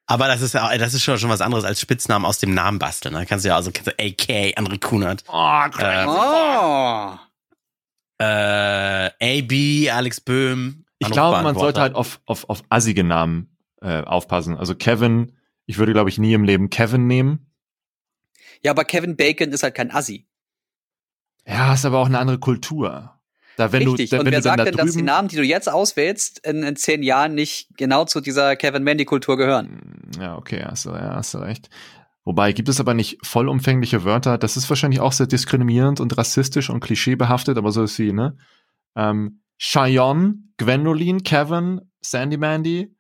Aber 0.07 0.29
das 0.29 0.41
ist 0.43 0.55
ja, 0.55 0.77
das 0.77 0.95
ist 0.95 1.03
schon, 1.03 1.19
schon 1.19 1.31
was 1.31 1.41
anderes 1.41 1.65
als 1.65 1.81
Spitznamen 1.81 2.25
aus 2.27 2.39
dem 2.39 2.53
Namen 2.55 2.79
basteln. 2.79 3.15
Da 3.15 3.25
kannst 3.25 3.45
du 3.45 3.49
ja 3.49 3.57
also, 3.57 3.71
kennst 3.71 3.89
du 3.89 3.93
AK, 3.99 4.57
André 4.59 4.79
Kunert, 4.81 5.25
Oh, 5.29 5.63
äh, 5.79 6.07
Oh. 6.07 7.19
äh, 8.19 9.07
AB, 9.41 9.91
Alex 9.91 10.21
Böhm. 10.21 10.85
ich 10.99 11.11
glaube, 11.11 11.43
man 11.43 11.55
sollte 11.57 11.81
halt 11.81 11.95
auf, 11.95 12.21
auf, 12.27 12.49
auf 12.49 12.63
assige 12.69 13.05
Namen 13.05 13.57
äh, 13.81 14.03
aufpassen. 14.03 14.57
Also 14.57 14.75
Kevin, 14.75 15.33
ich 15.67 15.79
würde, 15.79 15.93
glaube 15.93 16.11
ich, 16.11 16.19
nie 16.19 16.33
im 16.35 16.45
Leben 16.45 16.71
Kevin 16.71 17.07
nehmen. 17.07 17.51
Ja, 18.63 18.71
aber 18.71 18.85
Kevin 18.85 19.17
Bacon 19.17 19.51
ist 19.53 19.63
halt 19.63 19.75
kein 19.75 19.91
Assi. 19.91 20.27
Ja, 21.47 21.75
ist 21.75 21.85
aber 21.85 21.99
auch 21.99 22.07
eine 22.07 22.19
andere 22.19 22.39
Kultur. 22.39 23.14
Da, 23.57 23.73
wenn 23.73 23.87
Richtig. 23.87 24.11
du, 24.11 24.17
da, 24.17 24.21
Und 24.21 24.27
wenn 24.27 24.33
wer 24.33 24.41
du 24.41 24.45
dann 24.45 24.59
sagt 24.59 24.61
da 24.61 24.65
denn, 24.65 24.87
dass 24.87 24.95
die 24.95 25.03
Namen, 25.03 25.29
die 25.29 25.37
du 25.37 25.43
jetzt 25.43 25.69
auswählst, 25.69 26.45
in, 26.47 26.63
in 26.63 26.77
zehn 26.77 27.03
Jahren 27.03 27.35
nicht 27.35 27.69
genau 27.77 28.05
zu 28.05 28.21
dieser 28.21 28.57
Kevin 28.57 28.83
Mandy-Kultur 28.83 29.37
gehören? 29.37 30.11
Ja, 30.19 30.37
okay, 30.37 30.65
hast 30.65 30.87
du, 30.87 30.91
ja, 30.91 31.15
hast 31.15 31.35
du 31.35 31.39
recht. 31.39 31.69
Wobei, 32.25 32.53
gibt 32.53 32.69
es 32.69 32.81
aber 32.81 32.95
nicht 32.95 33.19
vollumfängliche 33.25 34.05
Wörter, 34.05 34.39
das 34.39 34.57
ist 34.57 34.69
wahrscheinlich 34.71 35.01
auch 35.01 35.13
sehr 35.13 35.27
diskriminierend 35.27 36.01
und 36.01 36.17
rassistisch 36.17 36.71
und 36.71 36.81
klischeebehaftet, 36.81 37.59
aber 37.59 37.71
so 37.71 37.85
ist 37.85 37.97
sie, 37.97 38.13
ne? 38.13 38.37
Ähm, 38.97 39.41
Cheyenne, 39.59 40.37
Gwendolyn, 40.57 41.23
Kevin, 41.23 41.81
Sandy 42.01 42.37
Mandy. 42.37 42.95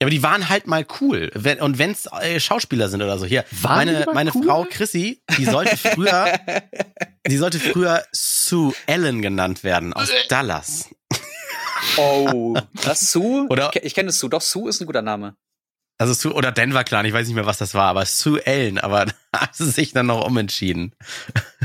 Ja, 0.00 0.06
aber 0.06 0.10
die 0.10 0.22
waren 0.22 0.48
halt 0.48 0.66
mal 0.66 0.86
cool. 1.00 1.30
Wenn, 1.34 1.60
und 1.60 1.78
wenn's 1.78 2.06
äh, 2.06 2.40
Schauspieler 2.40 2.88
sind 2.88 3.02
oder 3.02 3.18
so. 3.18 3.26
Hier, 3.26 3.44
Waren 3.60 3.86
die 3.86 3.92
meine, 3.92 4.06
meine 4.14 4.30
cool? 4.34 4.46
Frau 4.46 4.66
Chrissy, 4.68 5.22
die 5.36 5.44
sollte 5.44 5.76
früher, 5.76 6.40
die 7.26 7.36
sollte 7.36 7.60
früher 7.60 8.02
Sue 8.10 8.72
Ellen 8.86 9.20
genannt 9.20 9.62
werden 9.62 9.92
aus 9.92 10.10
Dallas. 10.30 10.88
oh, 11.98 12.56
das 12.82 13.12
Sue? 13.12 13.46
Oder- 13.50 13.70
ich, 13.74 13.82
ich 13.84 13.94
kenne 13.94 14.10
Sue. 14.10 14.30
Doch, 14.30 14.40
Sue 14.40 14.70
ist 14.70 14.80
ein 14.80 14.86
guter 14.86 15.02
Name. 15.02 15.36
Also 15.98 16.14
Sue 16.14 16.32
oder 16.32 16.50
Denver 16.50 16.82
Clan, 16.82 17.04
ich 17.04 17.12
weiß 17.12 17.26
nicht 17.26 17.36
mehr, 17.36 17.44
was 17.44 17.58
das 17.58 17.74
war, 17.74 17.88
aber 17.88 18.06
Sue 18.06 18.44
Ellen, 18.46 18.78
aber 18.78 19.04
da 19.32 19.40
haben 19.40 19.50
sie 19.52 19.70
sich 19.70 19.92
dann 19.92 20.06
noch 20.06 20.26
umentschieden. 20.26 20.94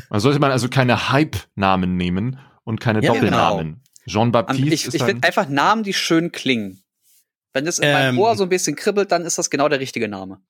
Man 0.09 0.19
sollte 0.19 0.39
man 0.39 0.51
also 0.51 0.67
keine 0.67 1.09
Hype-Namen 1.09 1.95
nehmen 1.95 2.37
und 2.65 2.81
keine 2.81 3.01
Ja, 3.01 3.13
Doppelnamen. 3.13 3.81
Jean-Baptiste 4.07 4.73
Ich, 4.73 4.93
ich 4.93 5.03
finde 5.03 5.25
einfach 5.25 5.47
Namen, 5.47 5.83
die 5.83 5.93
schön 5.93 6.33
klingen. 6.33 6.81
Wenn 7.55 7.65
es 7.65 7.79
in 7.79 7.89
meinem 7.89 8.15
Ähm. 8.15 8.19
Ohr 8.19 8.35
so 8.35 8.43
ein 8.43 8.49
bisschen 8.49 8.75
kribbelt, 8.75 9.13
dann 9.13 9.23
ist 9.23 9.37
das 9.37 9.49
genau 9.49 9.69
der 9.69 9.79
richtige 9.79 10.09
Name. 10.09 10.41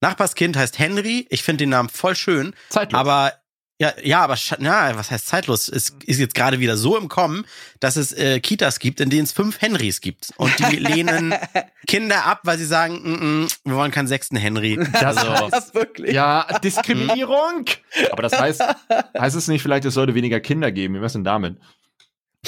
Nachbarskind 0.00 0.56
heißt 0.56 0.78
Henry, 0.78 1.26
ich 1.28 1.42
finde 1.42 1.64
den 1.64 1.70
Namen 1.70 1.88
voll 1.88 2.14
schön, 2.14 2.54
zeitlos. 2.68 3.00
aber 3.00 3.32
ja, 3.78 3.92
ja, 4.02 4.20
aber 4.20 4.38
na, 4.58 4.96
was 4.96 5.10
heißt 5.10 5.26
zeitlos? 5.26 5.68
Es 5.68 5.90
ist 6.06 6.18
jetzt 6.18 6.34
gerade 6.34 6.60
wieder 6.60 6.76
so 6.76 6.96
im 6.96 7.08
Kommen, 7.08 7.44
dass 7.80 7.96
es 7.96 8.12
äh, 8.12 8.40
Kitas 8.40 8.78
gibt, 8.78 9.00
in 9.00 9.10
denen 9.10 9.24
es 9.24 9.32
fünf 9.32 9.60
Henrys 9.60 10.00
gibt. 10.00 10.32
Und 10.36 10.56
die 10.58 10.76
lehnen 10.76 11.34
Kinder 11.86 12.24
ab, 12.24 12.40
weil 12.44 12.56
sie 12.56 12.64
sagen, 12.64 13.00
mm, 13.02 13.42
mm, 13.42 13.48
wir 13.64 13.74
wollen 13.76 13.90
keinen 13.90 14.06
sechsten 14.06 14.36
Henry. 14.36 14.78
Das 14.92 15.18
Also, 15.18 15.48
das 15.50 15.74
wirklich? 15.74 16.14
ja, 16.14 16.46
Diskriminierung. 16.62 17.66
aber 18.12 18.22
das 18.22 18.38
heißt, 18.38 18.62
heißt 19.18 19.36
es 19.36 19.48
nicht 19.48 19.62
vielleicht, 19.62 19.84
es 19.84 19.94
sollte 19.94 20.14
weniger 20.14 20.40
Kinder 20.40 20.70
geben? 20.72 20.94
Wie 20.94 21.00
wär's 21.02 21.14
denn 21.14 21.24
damit? 21.24 21.58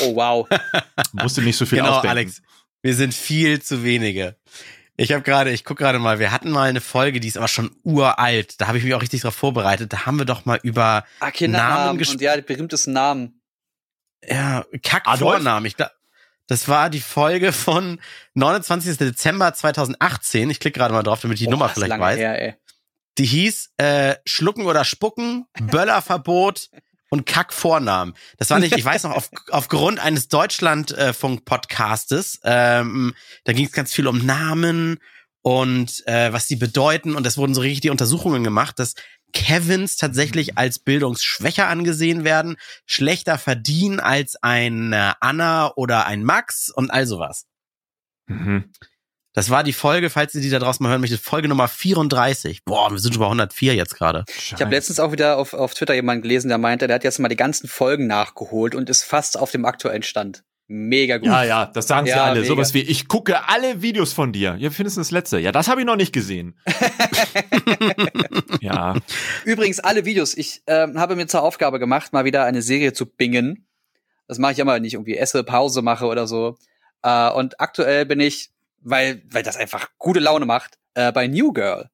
Oh, 0.00 0.14
wow. 0.14 0.48
Musst 1.12 1.36
du 1.36 1.42
nicht 1.42 1.56
so 1.56 1.66
viel 1.66 1.78
genau, 1.78 1.96
ausdenken. 1.96 2.16
Alex. 2.16 2.42
Wir 2.82 2.94
sind 2.94 3.14
viel 3.14 3.60
zu 3.62 3.82
wenige. 3.82 4.36
Ich 4.96 5.12
habe 5.12 5.22
gerade, 5.22 5.50
ich 5.52 5.64
guck 5.64 5.78
gerade 5.78 5.98
mal, 5.98 6.18
wir 6.18 6.32
hatten 6.32 6.50
mal 6.50 6.68
eine 6.68 6.80
Folge, 6.80 7.20
die 7.20 7.28
ist 7.28 7.36
aber 7.36 7.46
schon 7.48 7.70
uralt. 7.84 8.60
Da 8.60 8.66
habe 8.66 8.78
ich 8.78 8.84
mich 8.84 8.94
auch 8.94 9.02
richtig 9.02 9.20
drauf 9.22 9.34
vorbereitet. 9.34 9.92
Da 9.92 10.06
haben 10.06 10.18
wir 10.18 10.24
doch 10.24 10.44
mal 10.44 10.58
über 10.62 11.04
Ah, 11.20 11.30
Namen 11.46 12.00
gesp- 12.00 12.12
und 12.12 12.20
ja, 12.20 12.34
die 12.36 12.42
berühmtesten 12.42 12.92
Namen. 12.92 13.40
ja? 14.28 14.64
Kack-Vornamen. 14.82 15.66
Ich 15.66 15.76
glaub, 15.76 15.90
das 16.48 16.66
war 16.66 16.90
die 16.90 17.00
Folge 17.00 17.52
von 17.52 18.00
29. 18.34 18.96
Dezember 18.96 19.54
2018. 19.54 20.50
Ich 20.50 20.58
klicke 20.60 20.78
gerade 20.80 20.94
mal 20.94 21.02
drauf, 21.04 21.20
damit 21.20 21.36
ich 21.36 21.42
die 21.42 21.48
Oh, 21.48 21.52
Nummer 21.52 21.68
vielleicht 21.68 21.98
weiß. 21.98 22.18
Her, 22.18 22.42
ey. 22.42 22.54
Die 23.18 23.26
hieß 23.26 23.74
äh, 23.78 24.16
Schlucken 24.24 24.66
oder 24.66 24.84
Spucken, 24.84 25.46
Böllerverbot 25.60 26.70
und 27.10 27.26
Kack-Vornamen. 27.26 28.14
Das 28.36 28.50
war 28.50 28.58
nicht, 28.58 28.76
ich 28.76 28.84
weiß 28.84 29.04
noch, 29.04 29.12
auf, 29.12 29.30
aufgrund 29.50 29.98
eines 29.98 30.28
Deutschlandfunk-Podcastes, 30.28 32.40
ähm, 32.44 33.14
da 33.44 33.52
ging 33.52 33.66
es 33.66 33.72
ganz 33.72 33.92
viel 33.92 34.06
um 34.06 34.24
Namen 34.24 34.98
und 35.42 36.06
äh, 36.06 36.32
was 36.32 36.46
die 36.46 36.56
bedeuten 36.56 37.14
und 37.14 37.26
es 37.26 37.38
wurden 37.38 37.54
so 37.54 37.60
richtig 37.60 37.82
die 37.82 37.90
Untersuchungen 37.90 38.44
gemacht, 38.44 38.78
dass 38.78 38.94
Kevins 39.32 39.96
tatsächlich 39.96 40.56
als 40.56 40.78
bildungsschwächer 40.78 41.68
angesehen 41.68 42.24
werden, 42.24 42.56
schlechter 42.86 43.38
verdienen 43.38 44.00
als 44.00 44.42
ein 44.42 44.92
äh, 44.92 45.12
Anna 45.20 45.72
oder 45.76 46.06
ein 46.06 46.24
Max 46.24 46.70
und 46.70 46.90
all 46.90 47.06
sowas. 47.06 47.46
Mhm. 48.26 48.72
Das 49.34 49.50
war 49.50 49.62
die 49.62 49.72
Folge, 49.72 50.10
falls 50.10 50.34
ihr 50.34 50.40
die 50.40 50.50
da 50.50 50.58
draußen 50.58 50.82
mal 50.82 50.90
hören 50.90 51.00
möchtet, 51.00 51.20
Folge 51.20 51.48
Nummer 51.48 51.68
34. 51.68 52.64
Boah, 52.64 52.90
wir 52.90 52.98
sind 52.98 53.12
schon 53.14 53.20
bei 53.20 53.26
104 53.26 53.74
jetzt 53.74 53.94
gerade. 53.94 54.24
Ich 54.28 54.54
habe 54.60 54.70
letztens 54.70 54.98
auch 55.00 55.12
wieder 55.12 55.36
auf, 55.36 55.54
auf 55.54 55.74
Twitter 55.74 55.94
jemanden 55.94 56.22
gelesen, 56.22 56.48
der 56.48 56.58
meinte, 56.58 56.86
der 56.86 56.96
hat 56.96 57.04
jetzt 57.04 57.18
mal 57.18 57.28
die 57.28 57.36
ganzen 57.36 57.68
Folgen 57.68 58.06
nachgeholt 58.06 58.74
und 58.74 58.88
ist 58.90 59.04
fast 59.04 59.38
auf 59.38 59.50
dem 59.50 59.64
aktuellen 59.64 60.02
Stand. 60.02 60.44
Mega 60.70 61.16
gut. 61.16 61.28
Ja, 61.28 61.44
ja, 61.44 61.66
das 61.66 61.86
sagen 61.86 62.06
sie 62.06 62.12
Ja, 62.12 62.24
alle. 62.24 62.40
mega. 62.40 62.46
Sowas 62.52 62.74
wie, 62.74 62.80
ich 62.82 63.08
gucke 63.08 63.48
alle 63.48 63.80
Videos 63.80 64.12
von 64.12 64.32
dir. 64.32 64.56
Ja, 64.58 64.70
wie 64.70 64.74
findest 64.74 64.96
du 64.96 65.00
das 65.00 65.10
letzte? 65.10 65.38
Ja, 65.38 65.50
das 65.52 65.68
habe 65.68 65.80
ich 65.80 65.86
noch 65.86 65.96
nicht 65.96 66.12
gesehen. 66.12 66.58
ja. 68.60 68.94
Übrigens, 69.44 69.80
alle 69.80 70.04
Videos. 70.04 70.36
Ich 70.36 70.62
ähm, 70.66 70.98
habe 70.98 71.16
mir 71.16 71.26
zur 71.26 71.42
Aufgabe 71.42 71.78
gemacht, 71.78 72.12
mal 72.12 72.24
wieder 72.24 72.44
eine 72.44 72.60
Serie 72.60 72.92
zu 72.92 73.06
bingen. 73.06 73.66
Das 74.26 74.38
mache 74.38 74.52
ich 74.52 74.58
immer, 74.58 74.74
wenn 74.74 74.84
ich 74.84 74.94
irgendwie 74.94 75.16
esse, 75.16 75.42
Pause 75.42 75.80
mache 75.80 76.04
oder 76.06 76.26
so. 76.26 76.58
Äh, 77.02 77.30
und 77.30 77.60
aktuell 77.60 78.04
bin 78.04 78.20
ich, 78.20 78.50
weil, 78.80 79.22
weil 79.30 79.42
das 79.42 79.56
einfach 79.56 79.88
gute 79.98 80.20
Laune 80.20 80.46
macht, 80.46 80.78
äh, 80.94 81.12
bei 81.12 81.26
New 81.26 81.52
Girl. 81.52 81.90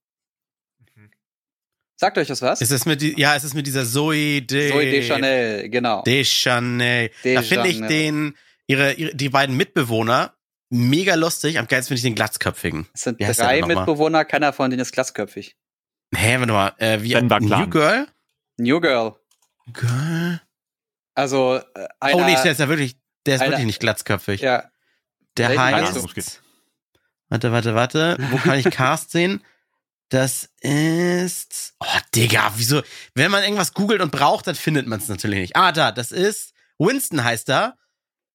Sagt 1.97 2.19
euch 2.19 2.27
das 2.27 2.43
was? 2.43 2.61
Ist 2.61 2.73
es 2.73 2.87
mit 2.87 3.01
die, 3.01 3.19
ja, 3.19 3.37
es 3.37 3.45
ist 3.45 3.55
mit 3.55 3.67
dieser 3.67 3.87
Zoe 3.87 4.43
de, 4.43 4.71
Zoe 4.71 4.91
Deschanel, 4.91 5.69
genau. 5.71 6.03
Deschanel. 6.03 7.11
Da 7.23 7.43
finde 7.43 7.69
ich 7.69 7.81
den, 7.81 8.37
ihre, 8.67 8.95
ihre, 8.95 9.15
die 9.15 9.29
beiden 9.29 9.57
Mitbewohner 9.57 10.35
mega 10.71 11.15
lustig. 11.15 11.59
Am 11.59 11.69
geilsten 11.69 11.91
finde 11.91 11.99
ich 11.99 12.03
den 12.03 12.17
Glatzköpfigen. 12.17 12.89
Es 12.95 13.03
sind 13.03 13.21
drei? 13.21 13.63
Mitbewohner, 13.63 14.25
keiner 14.25 14.53
von 14.53 14.71
denen 14.71 14.83
ist 14.83 14.93
glatzköpfig. 14.93 15.57
Hä, 16.15 16.37
warte 16.39 16.53
mal, 16.53 16.73
äh, 16.79 17.01
wie, 17.01 17.11
Clan. 17.11 17.29
New 17.29 17.69
Girl? 17.71 18.09
New 18.57 18.81
Girl. 18.81 19.15
Girl? 19.73 20.41
Also, 21.15 21.61
äh, 21.75 21.89
einer, 22.01 22.17
oh 22.17 22.25
nee, 22.25 22.37
der 22.43 22.53
ist 22.53 22.61
ja 22.61 22.69
wirklich, 22.69 22.97
der 23.25 23.37
ist 23.37 23.41
einer- 23.41 23.53
wirklich 23.53 23.67
nicht 23.67 23.81
glatzköpfig. 23.81 24.41
ja, 24.41 24.71
der 25.37 25.57
heißt? 25.57 26.43
Warte, 27.35 27.51
warte, 27.51 27.75
warte. 27.75 28.17
Wo 28.31 28.37
kann 28.37 28.61
ich 28.61 28.65
Cast 28.71 29.11
sehen? 29.11 29.43
Das 30.09 30.51
ist. 30.61 31.75
Oh, 31.81 31.99
Digga, 32.15 32.53
wieso? 32.55 32.81
Wenn 33.17 33.33
man 33.33 33.43
irgendwas 33.43 33.75
googelt 33.75 34.01
und 34.03 34.13
braucht, 34.13 34.47
dann 34.47 34.55
findet 34.55 34.87
man 34.87 35.01
es 35.01 35.09
natürlich 35.09 35.41
nicht. 35.41 35.57
Ah, 35.57 35.73
da, 35.73 35.91
das 35.91 36.13
ist. 36.13 36.53
Winston 36.79 37.25
heißt 37.25 37.49
er. 37.49 37.77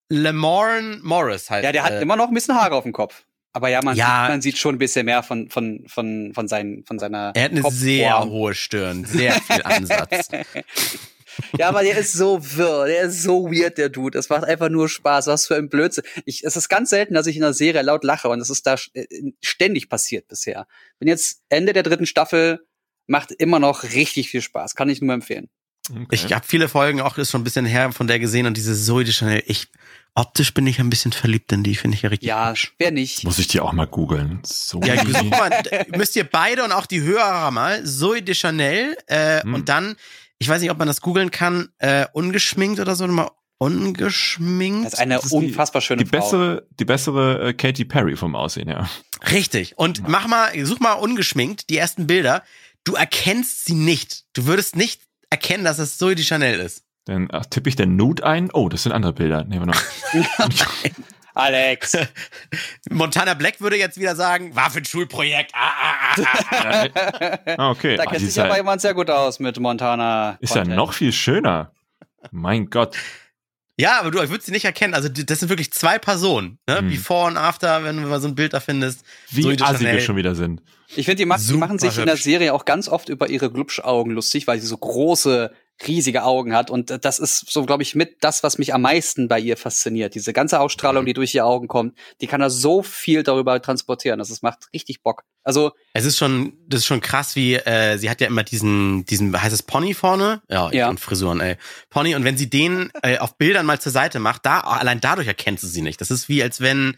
Lamorne 0.09 0.99
Morris 1.01 1.49
heißt 1.49 1.63
Ja, 1.63 1.71
der 1.71 1.83
hat 1.85 1.93
äh, 1.93 2.01
immer 2.01 2.17
noch 2.17 2.27
ein 2.27 2.33
bisschen 2.33 2.55
Haare 2.55 2.75
auf 2.75 2.83
dem 2.83 2.91
Kopf. 2.91 3.23
Aber 3.53 3.69
ja, 3.69 3.81
man, 3.81 3.95
Ja. 3.95 4.23
Sieht, 4.23 4.29
man 4.31 4.41
sieht 4.41 4.57
schon 4.57 4.75
ein 4.75 4.79
bisschen 4.79 5.05
mehr 5.05 5.23
von, 5.23 5.49
von, 5.49 5.85
von, 5.87 6.33
von, 6.33 6.49
seinen, 6.49 6.83
von 6.83 6.99
seiner 6.99 7.31
Er 7.35 7.43
hat 7.45 7.51
eine 7.51 7.61
Kopfform. 7.61 7.79
sehr 7.81 8.19
hohe 8.25 8.53
Stirn, 8.53 9.05
sehr 9.05 9.31
viel 9.33 9.61
Ansatz. 9.63 10.27
Ja, 11.57 11.69
aber 11.69 11.83
der 11.83 11.97
ist 11.97 12.13
so 12.13 12.39
wirr, 12.55 12.85
der 12.87 13.03
ist 13.03 13.23
so 13.23 13.51
weird, 13.51 13.77
der 13.77 13.89
Dude. 13.89 14.17
Das 14.17 14.29
macht 14.29 14.43
einfach 14.43 14.69
nur 14.69 14.89
Spaß. 14.89 15.27
Was 15.27 15.47
für 15.47 15.55
ein 15.55 15.69
Blödsinn. 15.69 16.03
Ich, 16.25 16.43
es 16.43 16.55
ist 16.55 16.69
ganz 16.69 16.89
selten, 16.89 17.13
dass 17.13 17.27
ich 17.27 17.35
in 17.37 17.43
einer 17.43 17.53
Serie 17.53 17.81
laut 17.81 18.03
lache 18.03 18.29
und 18.29 18.39
das 18.39 18.49
ist 18.49 18.65
da 18.67 18.75
äh, 18.93 19.05
ständig 19.41 19.89
passiert 19.89 20.27
bisher. 20.27 20.67
Bin 20.99 21.07
jetzt 21.07 21.41
Ende 21.49 21.73
der 21.73 21.83
dritten 21.83 22.05
Staffel, 22.05 22.65
macht 23.07 23.31
immer 23.31 23.59
noch 23.59 23.83
richtig 23.83 24.29
viel 24.29 24.41
Spaß. 24.41 24.75
Kann 24.75 24.89
ich 24.89 25.01
nur 25.01 25.13
empfehlen. 25.13 25.49
Okay. 25.89 26.05
Ich 26.11 26.31
habe 26.33 26.45
viele 26.47 26.69
Folgen 26.69 27.01
auch 27.01 27.17
ist 27.17 27.31
schon 27.31 27.41
ein 27.41 27.43
bisschen 27.43 27.65
her 27.65 27.91
von 27.91 28.05
der 28.05 28.19
gesehen 28.19 28.45
und 28.45 28.55
diese 28.57 28.75
Zoe 28.75 29.03
de 29.03 29.11
Chanel. 29.11 29.41
Ich 29.47 29.67
optisch 30.13 30.53
bin 30.53 30.67
ich 30.67 30.79
ein 30.79 30.89
bisschen 30.89 31.11
verliebt 31.13 31.51
in 31.51 31.63
die, 31.63 31.73
finde 31.75 31.95
ich 31.95 32.03
ja 32.03 32.09
richtig. 32.09 32.27
Ja, 32.27 32.49
hübsch. 32.49 32.75
wer 32.77 32.91
nicht? 32.91 33.23
Muss 33.23 33.39
ich 33.39 33.47
die 33.47 33.59
auch 33.59 33.73
mal 33.73 33.87
googeln. 33.87 34.39
So. 34.43 34.81
Ja, 34.81 35.01
mal, 35.23 35.63
müsst 35.95 36.15
ihr 36.15 36.25
beide 36.25 36.63
und 36.63 36.71
auch 36.73 36.85
die 36.85 37.01
Hörer 37.01 37.49
mal 37.49 37.83
Zoe 37.85 38.21
de 38.21 38.35
Chanel 38.35 38.95
äh, 39.07 39.41
Hm. 39.41 39.53
und 39.55 39.69
dann, 39.69 39.95
ich 40.39 40.47
weiß 40.49 40.61
nicht, 40.61 40.71
ob 40.71 40.77
man 40.79 40.87
das 40.87 41.01
googeln 41.01 41.31
kann, 41.31 41.69
äh, 41.77 42.05
ungeschminkt 42.13 42.79
oder 42.79 42.95
so, 42.95 43.05
mal 43.07 43.29
ungeschminkt. 43.57 44.85
Das 44.85 44.93
ist 44.93 44.99
eine 44.99 45.15
Das 45.15 45.25
ist 45.25 45.31
die- 45.33 45.35
unfassbar 45.35 45.81
schöne 45.81 46.03
die 46.03 46.09
Frau. 46.09 46.17
bessere, 46.19 46.67
die 46.79 46.85
bessere 46.85 47.49
äh, 47.49 47.53
Katy 47.53 47.85
Perry 47.85 48.15
vom 48.15 48.35
Aussehen, 48.35 48.69
ja. 48.69 48.89
Richtig. 49.31 49.77
Und 49.77 50.07
mach 50.07 50.27
mal, 50.27 50.51
such 50.65 50.79
mal 50.79 50.93
ungeschminkt 50.93 51.69
die 51.69 51.77
ersten 51.77 52.07
Bilder. 52.07 52.43
Du 52.85 52.93
erkennst 52.95 53.65
sie 53.65 53.73
nicht. 53.75 54.23
Du 54.33 54.45
würdest 54.45 54.75
nicht 54.77 55.01
erkennen, 55.29 55.65
dass 55.65 55.77
es 55.79 55.97
Zoe 55.97 56.15
de 56.15 56.23
Chanel 56.23 56.59
ist. 56.59 56.83
Dann 57.05 57.27
ach, 57.31 57.45
tippe 57.45 57.67
ich 57.69 57.75
den 57.75 57.95
Nude 57.97 58.25
ein. 58.25 58.49
Oh, 58.53 58.69
das 58.69 58.83
sind 58.83 58.93
andere 58.93 59.13
Bilder. 59.13 59.43
Nehmen 59.43 59.65
wir 59.67 59.73
noch. 59.73 59.81
Alex. 61.39 61.97
Montana 62.89 63.33
Black 63.33 63.61
würde 63.61 63.77
jetzt 63.77 63.99
wieder 63.99 64.15
sagen, 64.15 64.55
war 64.55 64.69
für 64.69 64.79
ein 64.79 64.85
Schulprojekt. 64.85 65.51
Ah, 65.53 65.71
ah, 65.81 66.21
ah, 66.51 66.87
ah. 66.91 67.37
Ah, 67.57 67.69
okay. 67.71 67.95
Da 67.97 68.03
Ah, 68.03 68.05
kennt 68.07 68.25
sich 68.25 68.35
ja, 68.35 68.55
jemand 68.55 68.81
sehr 68.81 68.93
gut 68.93 69.09
aus 69.09 69.39
mit 69.39 69.59
Montana. 69.59 70.37
ist 70.41 70.55
ja 70.55 70.63
noch 70.65 70.93
viel 70.93 71.11
schöner. 71.11 71.71
Mein 72.31 72.69
Gott. 72.69 72.95
Ja, 73.77 74.01
aber 74.01 74.11
du 74.11 74.19
würdest 74.19 74.47
sie 74.47 74.51
nicht 74.51 74.65
erkennen. 74.65 74.93
Also 74.93 75.07
das 75.07 75.39
sind 75.39 75.47
wirklich 75.47 75.71
zwei 75.71 75.99
Personen. 75.99 76.59
Ne? 76.67 76.79
Hm. 76.79 76.89
Before 76.89 77.27
und 77.27 77.37
After, 77.37 77.83
wenn 77.85 77.95
du 77.95 78.07
mal 78.09 78.19
so 78.19 78.27
ein 78.27 78.35
Bild 78.35 78.53
da 78.53 78.59
findest. 78.59 79.05
Wie 79.29 79.43
de 79.43 79.61
assi 79.61 79.85
wir 79.85 80.01
schon 80.01 80.17
wieder 80.17 80.35
sind. 80.35 80.61
Ich 80.95 81.05
finde, 81.05 81.23
die, 81.23 81.47
die 81.47 81.53
machen 81.57 81.79
sich 81.79 81.97
in 81.97 82.05
der 82.05 82.15
hübsch. 82.15 82.23
Serie 82.23 82.53
auch 82.53 82.65
ganz 82.65 82.89
oft 82.89 83.07
über 83.07 83.29
ihre 83.29 83.49
Glubschaugen 83.51 84.11
lustig, 84.11 84.47
weil 84.47 84.59
sie 84.59 84.67
so 84.67 84.75
große, 84.75 85.53
riesige 85.87 86.23
Augen 86.23 86.53
hat. 86.55 86.69
Und 86.69 86.91
äh, 86.91 86.99
das 86.99 87.19
ist 87.19 87.51
so, 87.51 87.65
glaube 87.65 87.83
ich, 87.83 87.95
mit 87.95 88.17
das, 88.23 88.43
was 88.43 88.57
mich 88.57 88.73
am 88.73 88.81
meisten 88.81 89.27
bei 89.27 89.39
ihr 89.39 89.57
fasziniert. 89.57 90.15
Diese 90.15 90.33
ganze 90.33 90.59
Ausstrahlung, 90.59 91.05
die 91.05 91.13
durch 91.13 91.33
ihre 91.35 91.45
Augen 91.45 91.67
kommt, 91.67 91.97
die 92.21 92.27
kann 92.27 92.41
da 92.41 92.49
so 92.49 92.83
viel 92.83 93.23
darüber 93.23 93.61
transportieren. 93.61 94.19
Das 94.19 94.29
ist, 94.29 94.43
macht 94.43 94.67
richtig 94.73 95.01
Bock. 95.03 95.23
Also, 95.43 95.71
Es 95.93 96.05
ist 96.05 96.17
schon, 96.17 96.53
das 96.67 96.81
ist 96.81 96.85
schon 96.85 97.01
krass, 97.01 97.35
wie 97.35 97.55
äh, 97.55 97.97
sie 97.97 98.09
hat 98.09 98.19
ja 98.21 98.27
immer 98.27 98.43
diesen, 98.43 99.05
diesen, 99.05 99.41
heißt 99.41 99.53
es 99.53 99.63
Pony 99.63 99.93
vorne? 99.93 100.41
Ja, 100.49 100.69
Ja. 100.71 100.89
und 100.89 100.99
Frisuren, 100.99 101.39
ey. 101.39 101.55
Pony. 101.89 102.13
Und 102.15 102.23
wenn 102.25 102.37
sie 102.37 102.49
den 102.49 102.91
äh, 103.01 103.17
auf 103.17 103.37
Bildern 103.37 103.65
mal 103.65 103.79
zur 103.79 103.91
Seite 103.91 104.19
macht, 104.19 104.45
da 104.45 104.59
allein 104.59 104.99
dadurch 105.01 105.27
erkennst 105.27 105.63
du 105.63 105.67
sie 105.67 105.81
nicht. 105.81 106.01
Das 106.01 106.11
ist 106.11 106.27
wie 106.29 106.43
als 106.43 106.59
wenn 106.61 106.97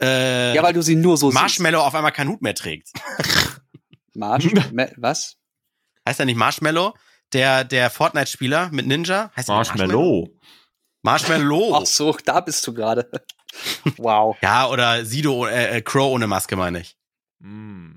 äh, 0.00 0.54
ja, 0.54 0.62
weil 0.62 0.72
du 0.72 0.82
sie 0.82 0.96
nur 0.96 1.18
so 1.18 1.30
Marshmallow 1.30 1.80
auf 1.80 1.94
einmal 1.94 2.12
keinen 2.12 2.30
Hut 2.30 2.40
mehr 2.40 2.54
trägt. 2.54 2.88
siehst. 2.88 3.60
Marsh 4.14 4.46
Me- 4.72 4.92
was? 4.96 5.36
Heißt 6.08 6.18
er 6.20 6.26
nicht 6.26 6.36
Marshmallow? 6.38 6.94
Der, 7.32 7.64
der 7.64 7.90
Fortnite-Spieler 7.90 8.70
mit 8.72 8.86
Ninja? 8.86 9.30
Heißt 9.36 9.48
Marshmallow. 9.48 10.30
Marshmallow. 11.02 11.74
Ach 11.80 11.86
so, 11.86 12.16
da 12.24 12.40
bist 12.40 12.66
du 12.66 12.74
gerade. 12.74 13.10
wow. 13.96 14.36
Ja, 14.42 14.68
oder 14.68 15.04
Sido, 15.04 15.46
äh, 15.46 15.78
äh, 15.78 15.82
Crow 15.82 16.12
ohne 16.12 16.26
Maske, 16.26 16.56
meine 16.56 16.80
ich. 16.80 16.96
Mm. 17.38 17.92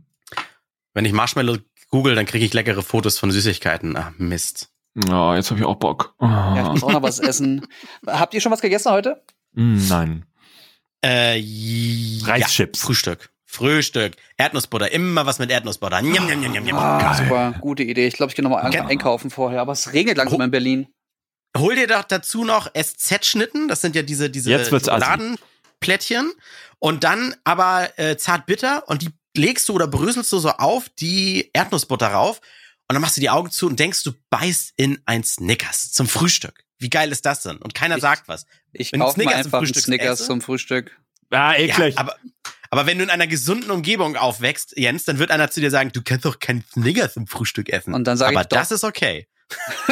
Wenn 0.93 1.05
ich 1.05 1.13
Marshmallow 1.13 1.57
google, 1.89 2.15
dann 2.15 2.25
kriege 2.25 2.45
ich 2.45 2.53
leckere 2.53 2.81
Fotos 2.83 3.17
von 3.17 3.31
Süßigkeiten. 3.31 3.97
Ah, 3.97 4.13
Mist. 4.17 4.69
Ja, 4.95 5.35
jetzt 5.35 5.49
habe 5.49 5.59
ich 5.59 5.65
auch 5.65 5.75
Bock. 5.75 6.15
Ja, 6.21 6.63
ich 6.65 6.69
muss 6.69 6.83
auch 6.83 6.91
noch 6.91 7.01
was 7.01 7.19
essen. 7.19 7.65
Habt 8.07 8.33
ihr 8.33 8.41
schon 8.41 8.51
was 8.51 8.61
gegessen 8.61 8.91
heute? 8.91 9.23
Mm, 9.53 9.87
nein. 9.87 10.25
Äh, 11.03 11.37
ja, 11.39 12.27
Reischips. 12.27 12.81
Frühstück. 12.81 13.32
Frühstück. 13.53 14.15
Erdnussbutter. 14.37 14.91
Immer 14.91 15.25
was 15.27 15.37
mit 15.37 15.51
Erdnussbutter. 15.51 16.01
Njam, 16.01 16.25
njam, 16.25 16.39
njam, 16.41 16.63
njam. 16.63 16.77
Ah, 16.77 17.13
super, 17.15 17.53
gute 17.61 17.83
Idee. 17.83 18.07
Ich 18.07 18.15
glaube, 18.15 18.31
ich 18.31 18.35
gehe 18.35 18.41
nochmal 18.43 18.67
Gen- 18.71 18.87
einkaufen 18.87 19.29
vorher. 19.29 19.61
Aber 19.61 19.73
es 19.73 19.93
regnet 19.93 20.17
langsam 20.17 20.41
in 20.41 20.49
Berlin. 20.51 20.87
Hol 21.55 21.75
dir 21.75 21.85
doch 21.85 22.03
dazu 22.03 22.43
noch 22.45 22.71
SZ-Schnitten. 22.73 23.67
Das 23.67 23.81
sind 23.81 23.95
ja 23.95 24.01
diese, 24.01 24.31
diese. 24.31 24.49
Schokoladenplättchen. 24.65 26.33
Und 26.79 27.03
dann 27.03 27.35
aber 27.43 27.89
äh, 27.97 28.17
zartbitter. 28.17 28.87
Und 28.87 29.03
die 29.03 29.09
legst 29.37 29.69
du 29.69 29.73
oder 29.73 29.87
bröselst 29.87 30.31
du 30.31 30.39
so 30.39 30.49
auf 30.49 30.89
die 30.89 31.51
Erdnussbutter 31.53 32.07
rauf. 32.07 32.39
Und 32.89 32.95
dann 32.95 33.01
machst 33.01 33.17
du 33.17 33.21
die 33.21 33.29
Augen 33.29 33.51
zu 33.51 33.67
und 33.67 33.79
denkst, 33.79 34.03
du 34.03 34.13
beißt 34.31 34.73
in 34.77 34.99
ein 35.05 35.23
Snickers 35.23 35.91
zum 35.91 36.07
Frühstück. 36.07 36.63
Wie 36.79 36.89
geil 36.89 37.11
ist 37.11 37.25
das 37.25 37.43
denn? 37.43 37.57
Und 37.57 37.73
keiner 37.75 37.95
Ich- 37.97 38.01
sagt 38.01 38.27
was. 38.27 38.45
Ich 38.71 38.91
kaufe 38.91 39.19
mir 39.19 39.25
Snickers 39.25 39.43
zum 39.49 39.53
einfach 39.53 39.75
Snickers 39.81 40.25
zum 40.25 40.41
Frühstück. 40.41 40.99
Ah, 41.29 41.53
eklig. 41.55 41.95
Ja, 41.95 41.99
aber, 42.01 42.15
aber 42.73 42.87
wenn 42.87 42.97
du 42.97 43.03
in 43.03 43.09
einer 43.11 43.27
gesunden 43.27 43.69
Umgebung 43.71 44.15
aufwächst, 44.17 44.73
Jens, 44.75 45.05
dann 45.05 45.19
wird 45.19 45.29
einer 45.31 45.49
zu 45.51 45.61
dir 45.61 45.69
sagen, 45.69 45.91
du 45.93 46.01
kannst 46.03 46.25
doch 46.25 46.39
keinen 46.39 46.63
Snickers 46.73 47.13
zum 47.13 47.27
Frühstück 47.27 47.69
essen. 47.69 47.93
Und 47.93 48.05
dann 48.05 48.17
sag 48.17 48.31
ich 48.31 48.37
aber 48.37 48.45
das 48.45 48.71
ist 48.71 48.83
okay. 48.83 49.27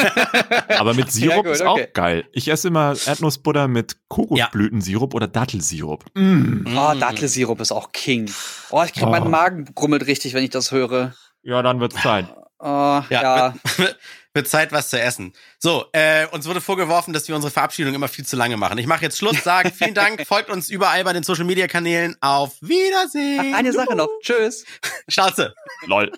Aber 0.68 0.92
mit 0.94 1.12
Sirup 1.12 1.30
Ja, 1.36 1.42
gut, 1.42 1.52
ist 1.52 1.60
okay. 1.62 1.86
auch 1.88 1.92
geil. 1.92 2.24
Ich 2.32 2.48
esse 2.48 2.66
immer 2.68 2.96
Erdnussbutter 3.06 3.68
mit 3.68 3.96
Kokosblütensirup 4.08 5.14
oder 5.14 5.28
Dattelsirup. 5.28 6.04
Mm. 6.14 6.66
Oh, 6.76 6.94
Dattelsirup 6.98 7.60
ist 7.60 7.70
auch 7.70 7.92
King. 7.92 8.28
Oh, 8.70 8.82
ich 8.84 8.92
krieg 8.92 9.04
Oh. 9.06 9.10
meinen 9.10 9.30
Magen 9.30 9.66
grummelt 9.74 10.06
richtig, 10.06 10.34
wenn 10.34 10.42
ich 10.42 10.50
das 10.50 10.72
höre. 10.72 11.14
Ja, 11.42 11.62
dann 11.62 11.78
wird's 11.78 12.00
Zeit. 12.02 12.26
Oh, 12.58 12.66
ja. 12.66 13.04
Ja, 13.10 13.54
Wird, 14.34 14.48
Zeit, 14.48 14.72
was 14.72 14.88
zu 14.88 14.98
essen. 14.98 15.34
So, 15.58 15.84
äh, 15.92 16.26
uns 16.28 16.48
wurde 16.48 16.62
vorgeworfen, 16.62 17.12
dass 17.12 17.28
wir 17.28 17.34
unsere 17.34 17.50
Verabschiedung 17.50 17.92
immer 17.92 18.08
viel 18.08 18.24
zu 18.24 18.34
lange 18.36 18.56
machen. 18.56 18.78
Ich 18.78 18.86
mache 18.86 19.02
jetzt 19.02 19.18
Schluss, 19.18 19.44
sage 19.44 19.70
vielen 19.74 19.94
Dank, 19.94 20.26
folgt 20.26 20.48
uns 20.48 20.70
überall 20.70 21.04
bei 21.04 21.12
den 21.12 21.22
Social 21.22 21.44
Media 21.44 21.66
Kanälen. 21.66 22.16
Auf 22.20 22.54
Wiedersehen. 22.62 23.52
Ach, 23.52 23.58
eine 23.58 23.72
Sache 23.72 23.94
noch. 23.94 24.08
Tschüss. 24.22 24.64
Schnauze. 25.08 25.54
Lol. 25.86 26.10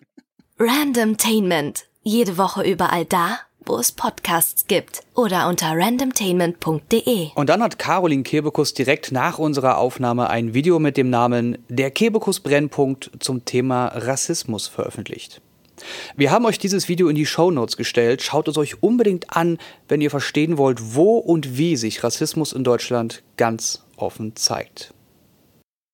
Randomtainment. 0.60 1.86
Jede 2.04 2.38
Woche 2.38 2.62
überall 2.62 3.04
da, 3.04 3.40
wo 3.66 3.78
es 3.78 3.90
Podcasts 3.90 4.68
gibt. 4.68 5.00
Oder 5.14 5.48
unter 5.48 5.72
randomtainment.de. 5.72 7.30
Und 7.34 7.48
dann 7.48 7.62
hat 7.62 7.80
Caroline 7.80 8.22
Kebekus 8.22 8.74
direkt 8.74 9.10
nach 9.10 9.38
unserer 9.38 9.78
Aufnahme 9.78 10.30
ein 10.30 10.54
Video 10.54 10.78
mit 10.78 10.96
dem 10.96 11.10
Namen 11.10 11.58
Der 11.68 11.90
Kebekus 11.90 12.38
Brennpunkt 12.38 13.10
zum 13.18 13.44
Thema 13.44 13.88
Rassismus 13.88 14.68
veröffentlicht. 14.68 15.40
Wir 16.16 16.30
haben 16.30 16.46
euch 16.46 16.58
dieses 16.58 16.88
Video 16.88 17.08
in 17.08 17.16
die 17.16 17.26
Shownotes 17.26 17.76
gestellt. 17.76 18.22
Schaut 18.22 18.48
es 18.48 18.56
euch 18.56 18.82
unbedingt 18.82 19.36
an, 19.36 19.58
wenn 19.88 20.00
ihr 20.00 20.10
verstehen 20.10 20.56
wollt, 20.56 20.94
wo 20.94 21.18
und 21.18 21.58
wie 21.58 21.76
sich 21.76 22.02
Rassismus 22.02 22.52
in 22.52 22.64
Deutschland 22.64 23.22
ganz 23.36 23.84
offen 23.96 24.36
zeigt. 24.36 24.93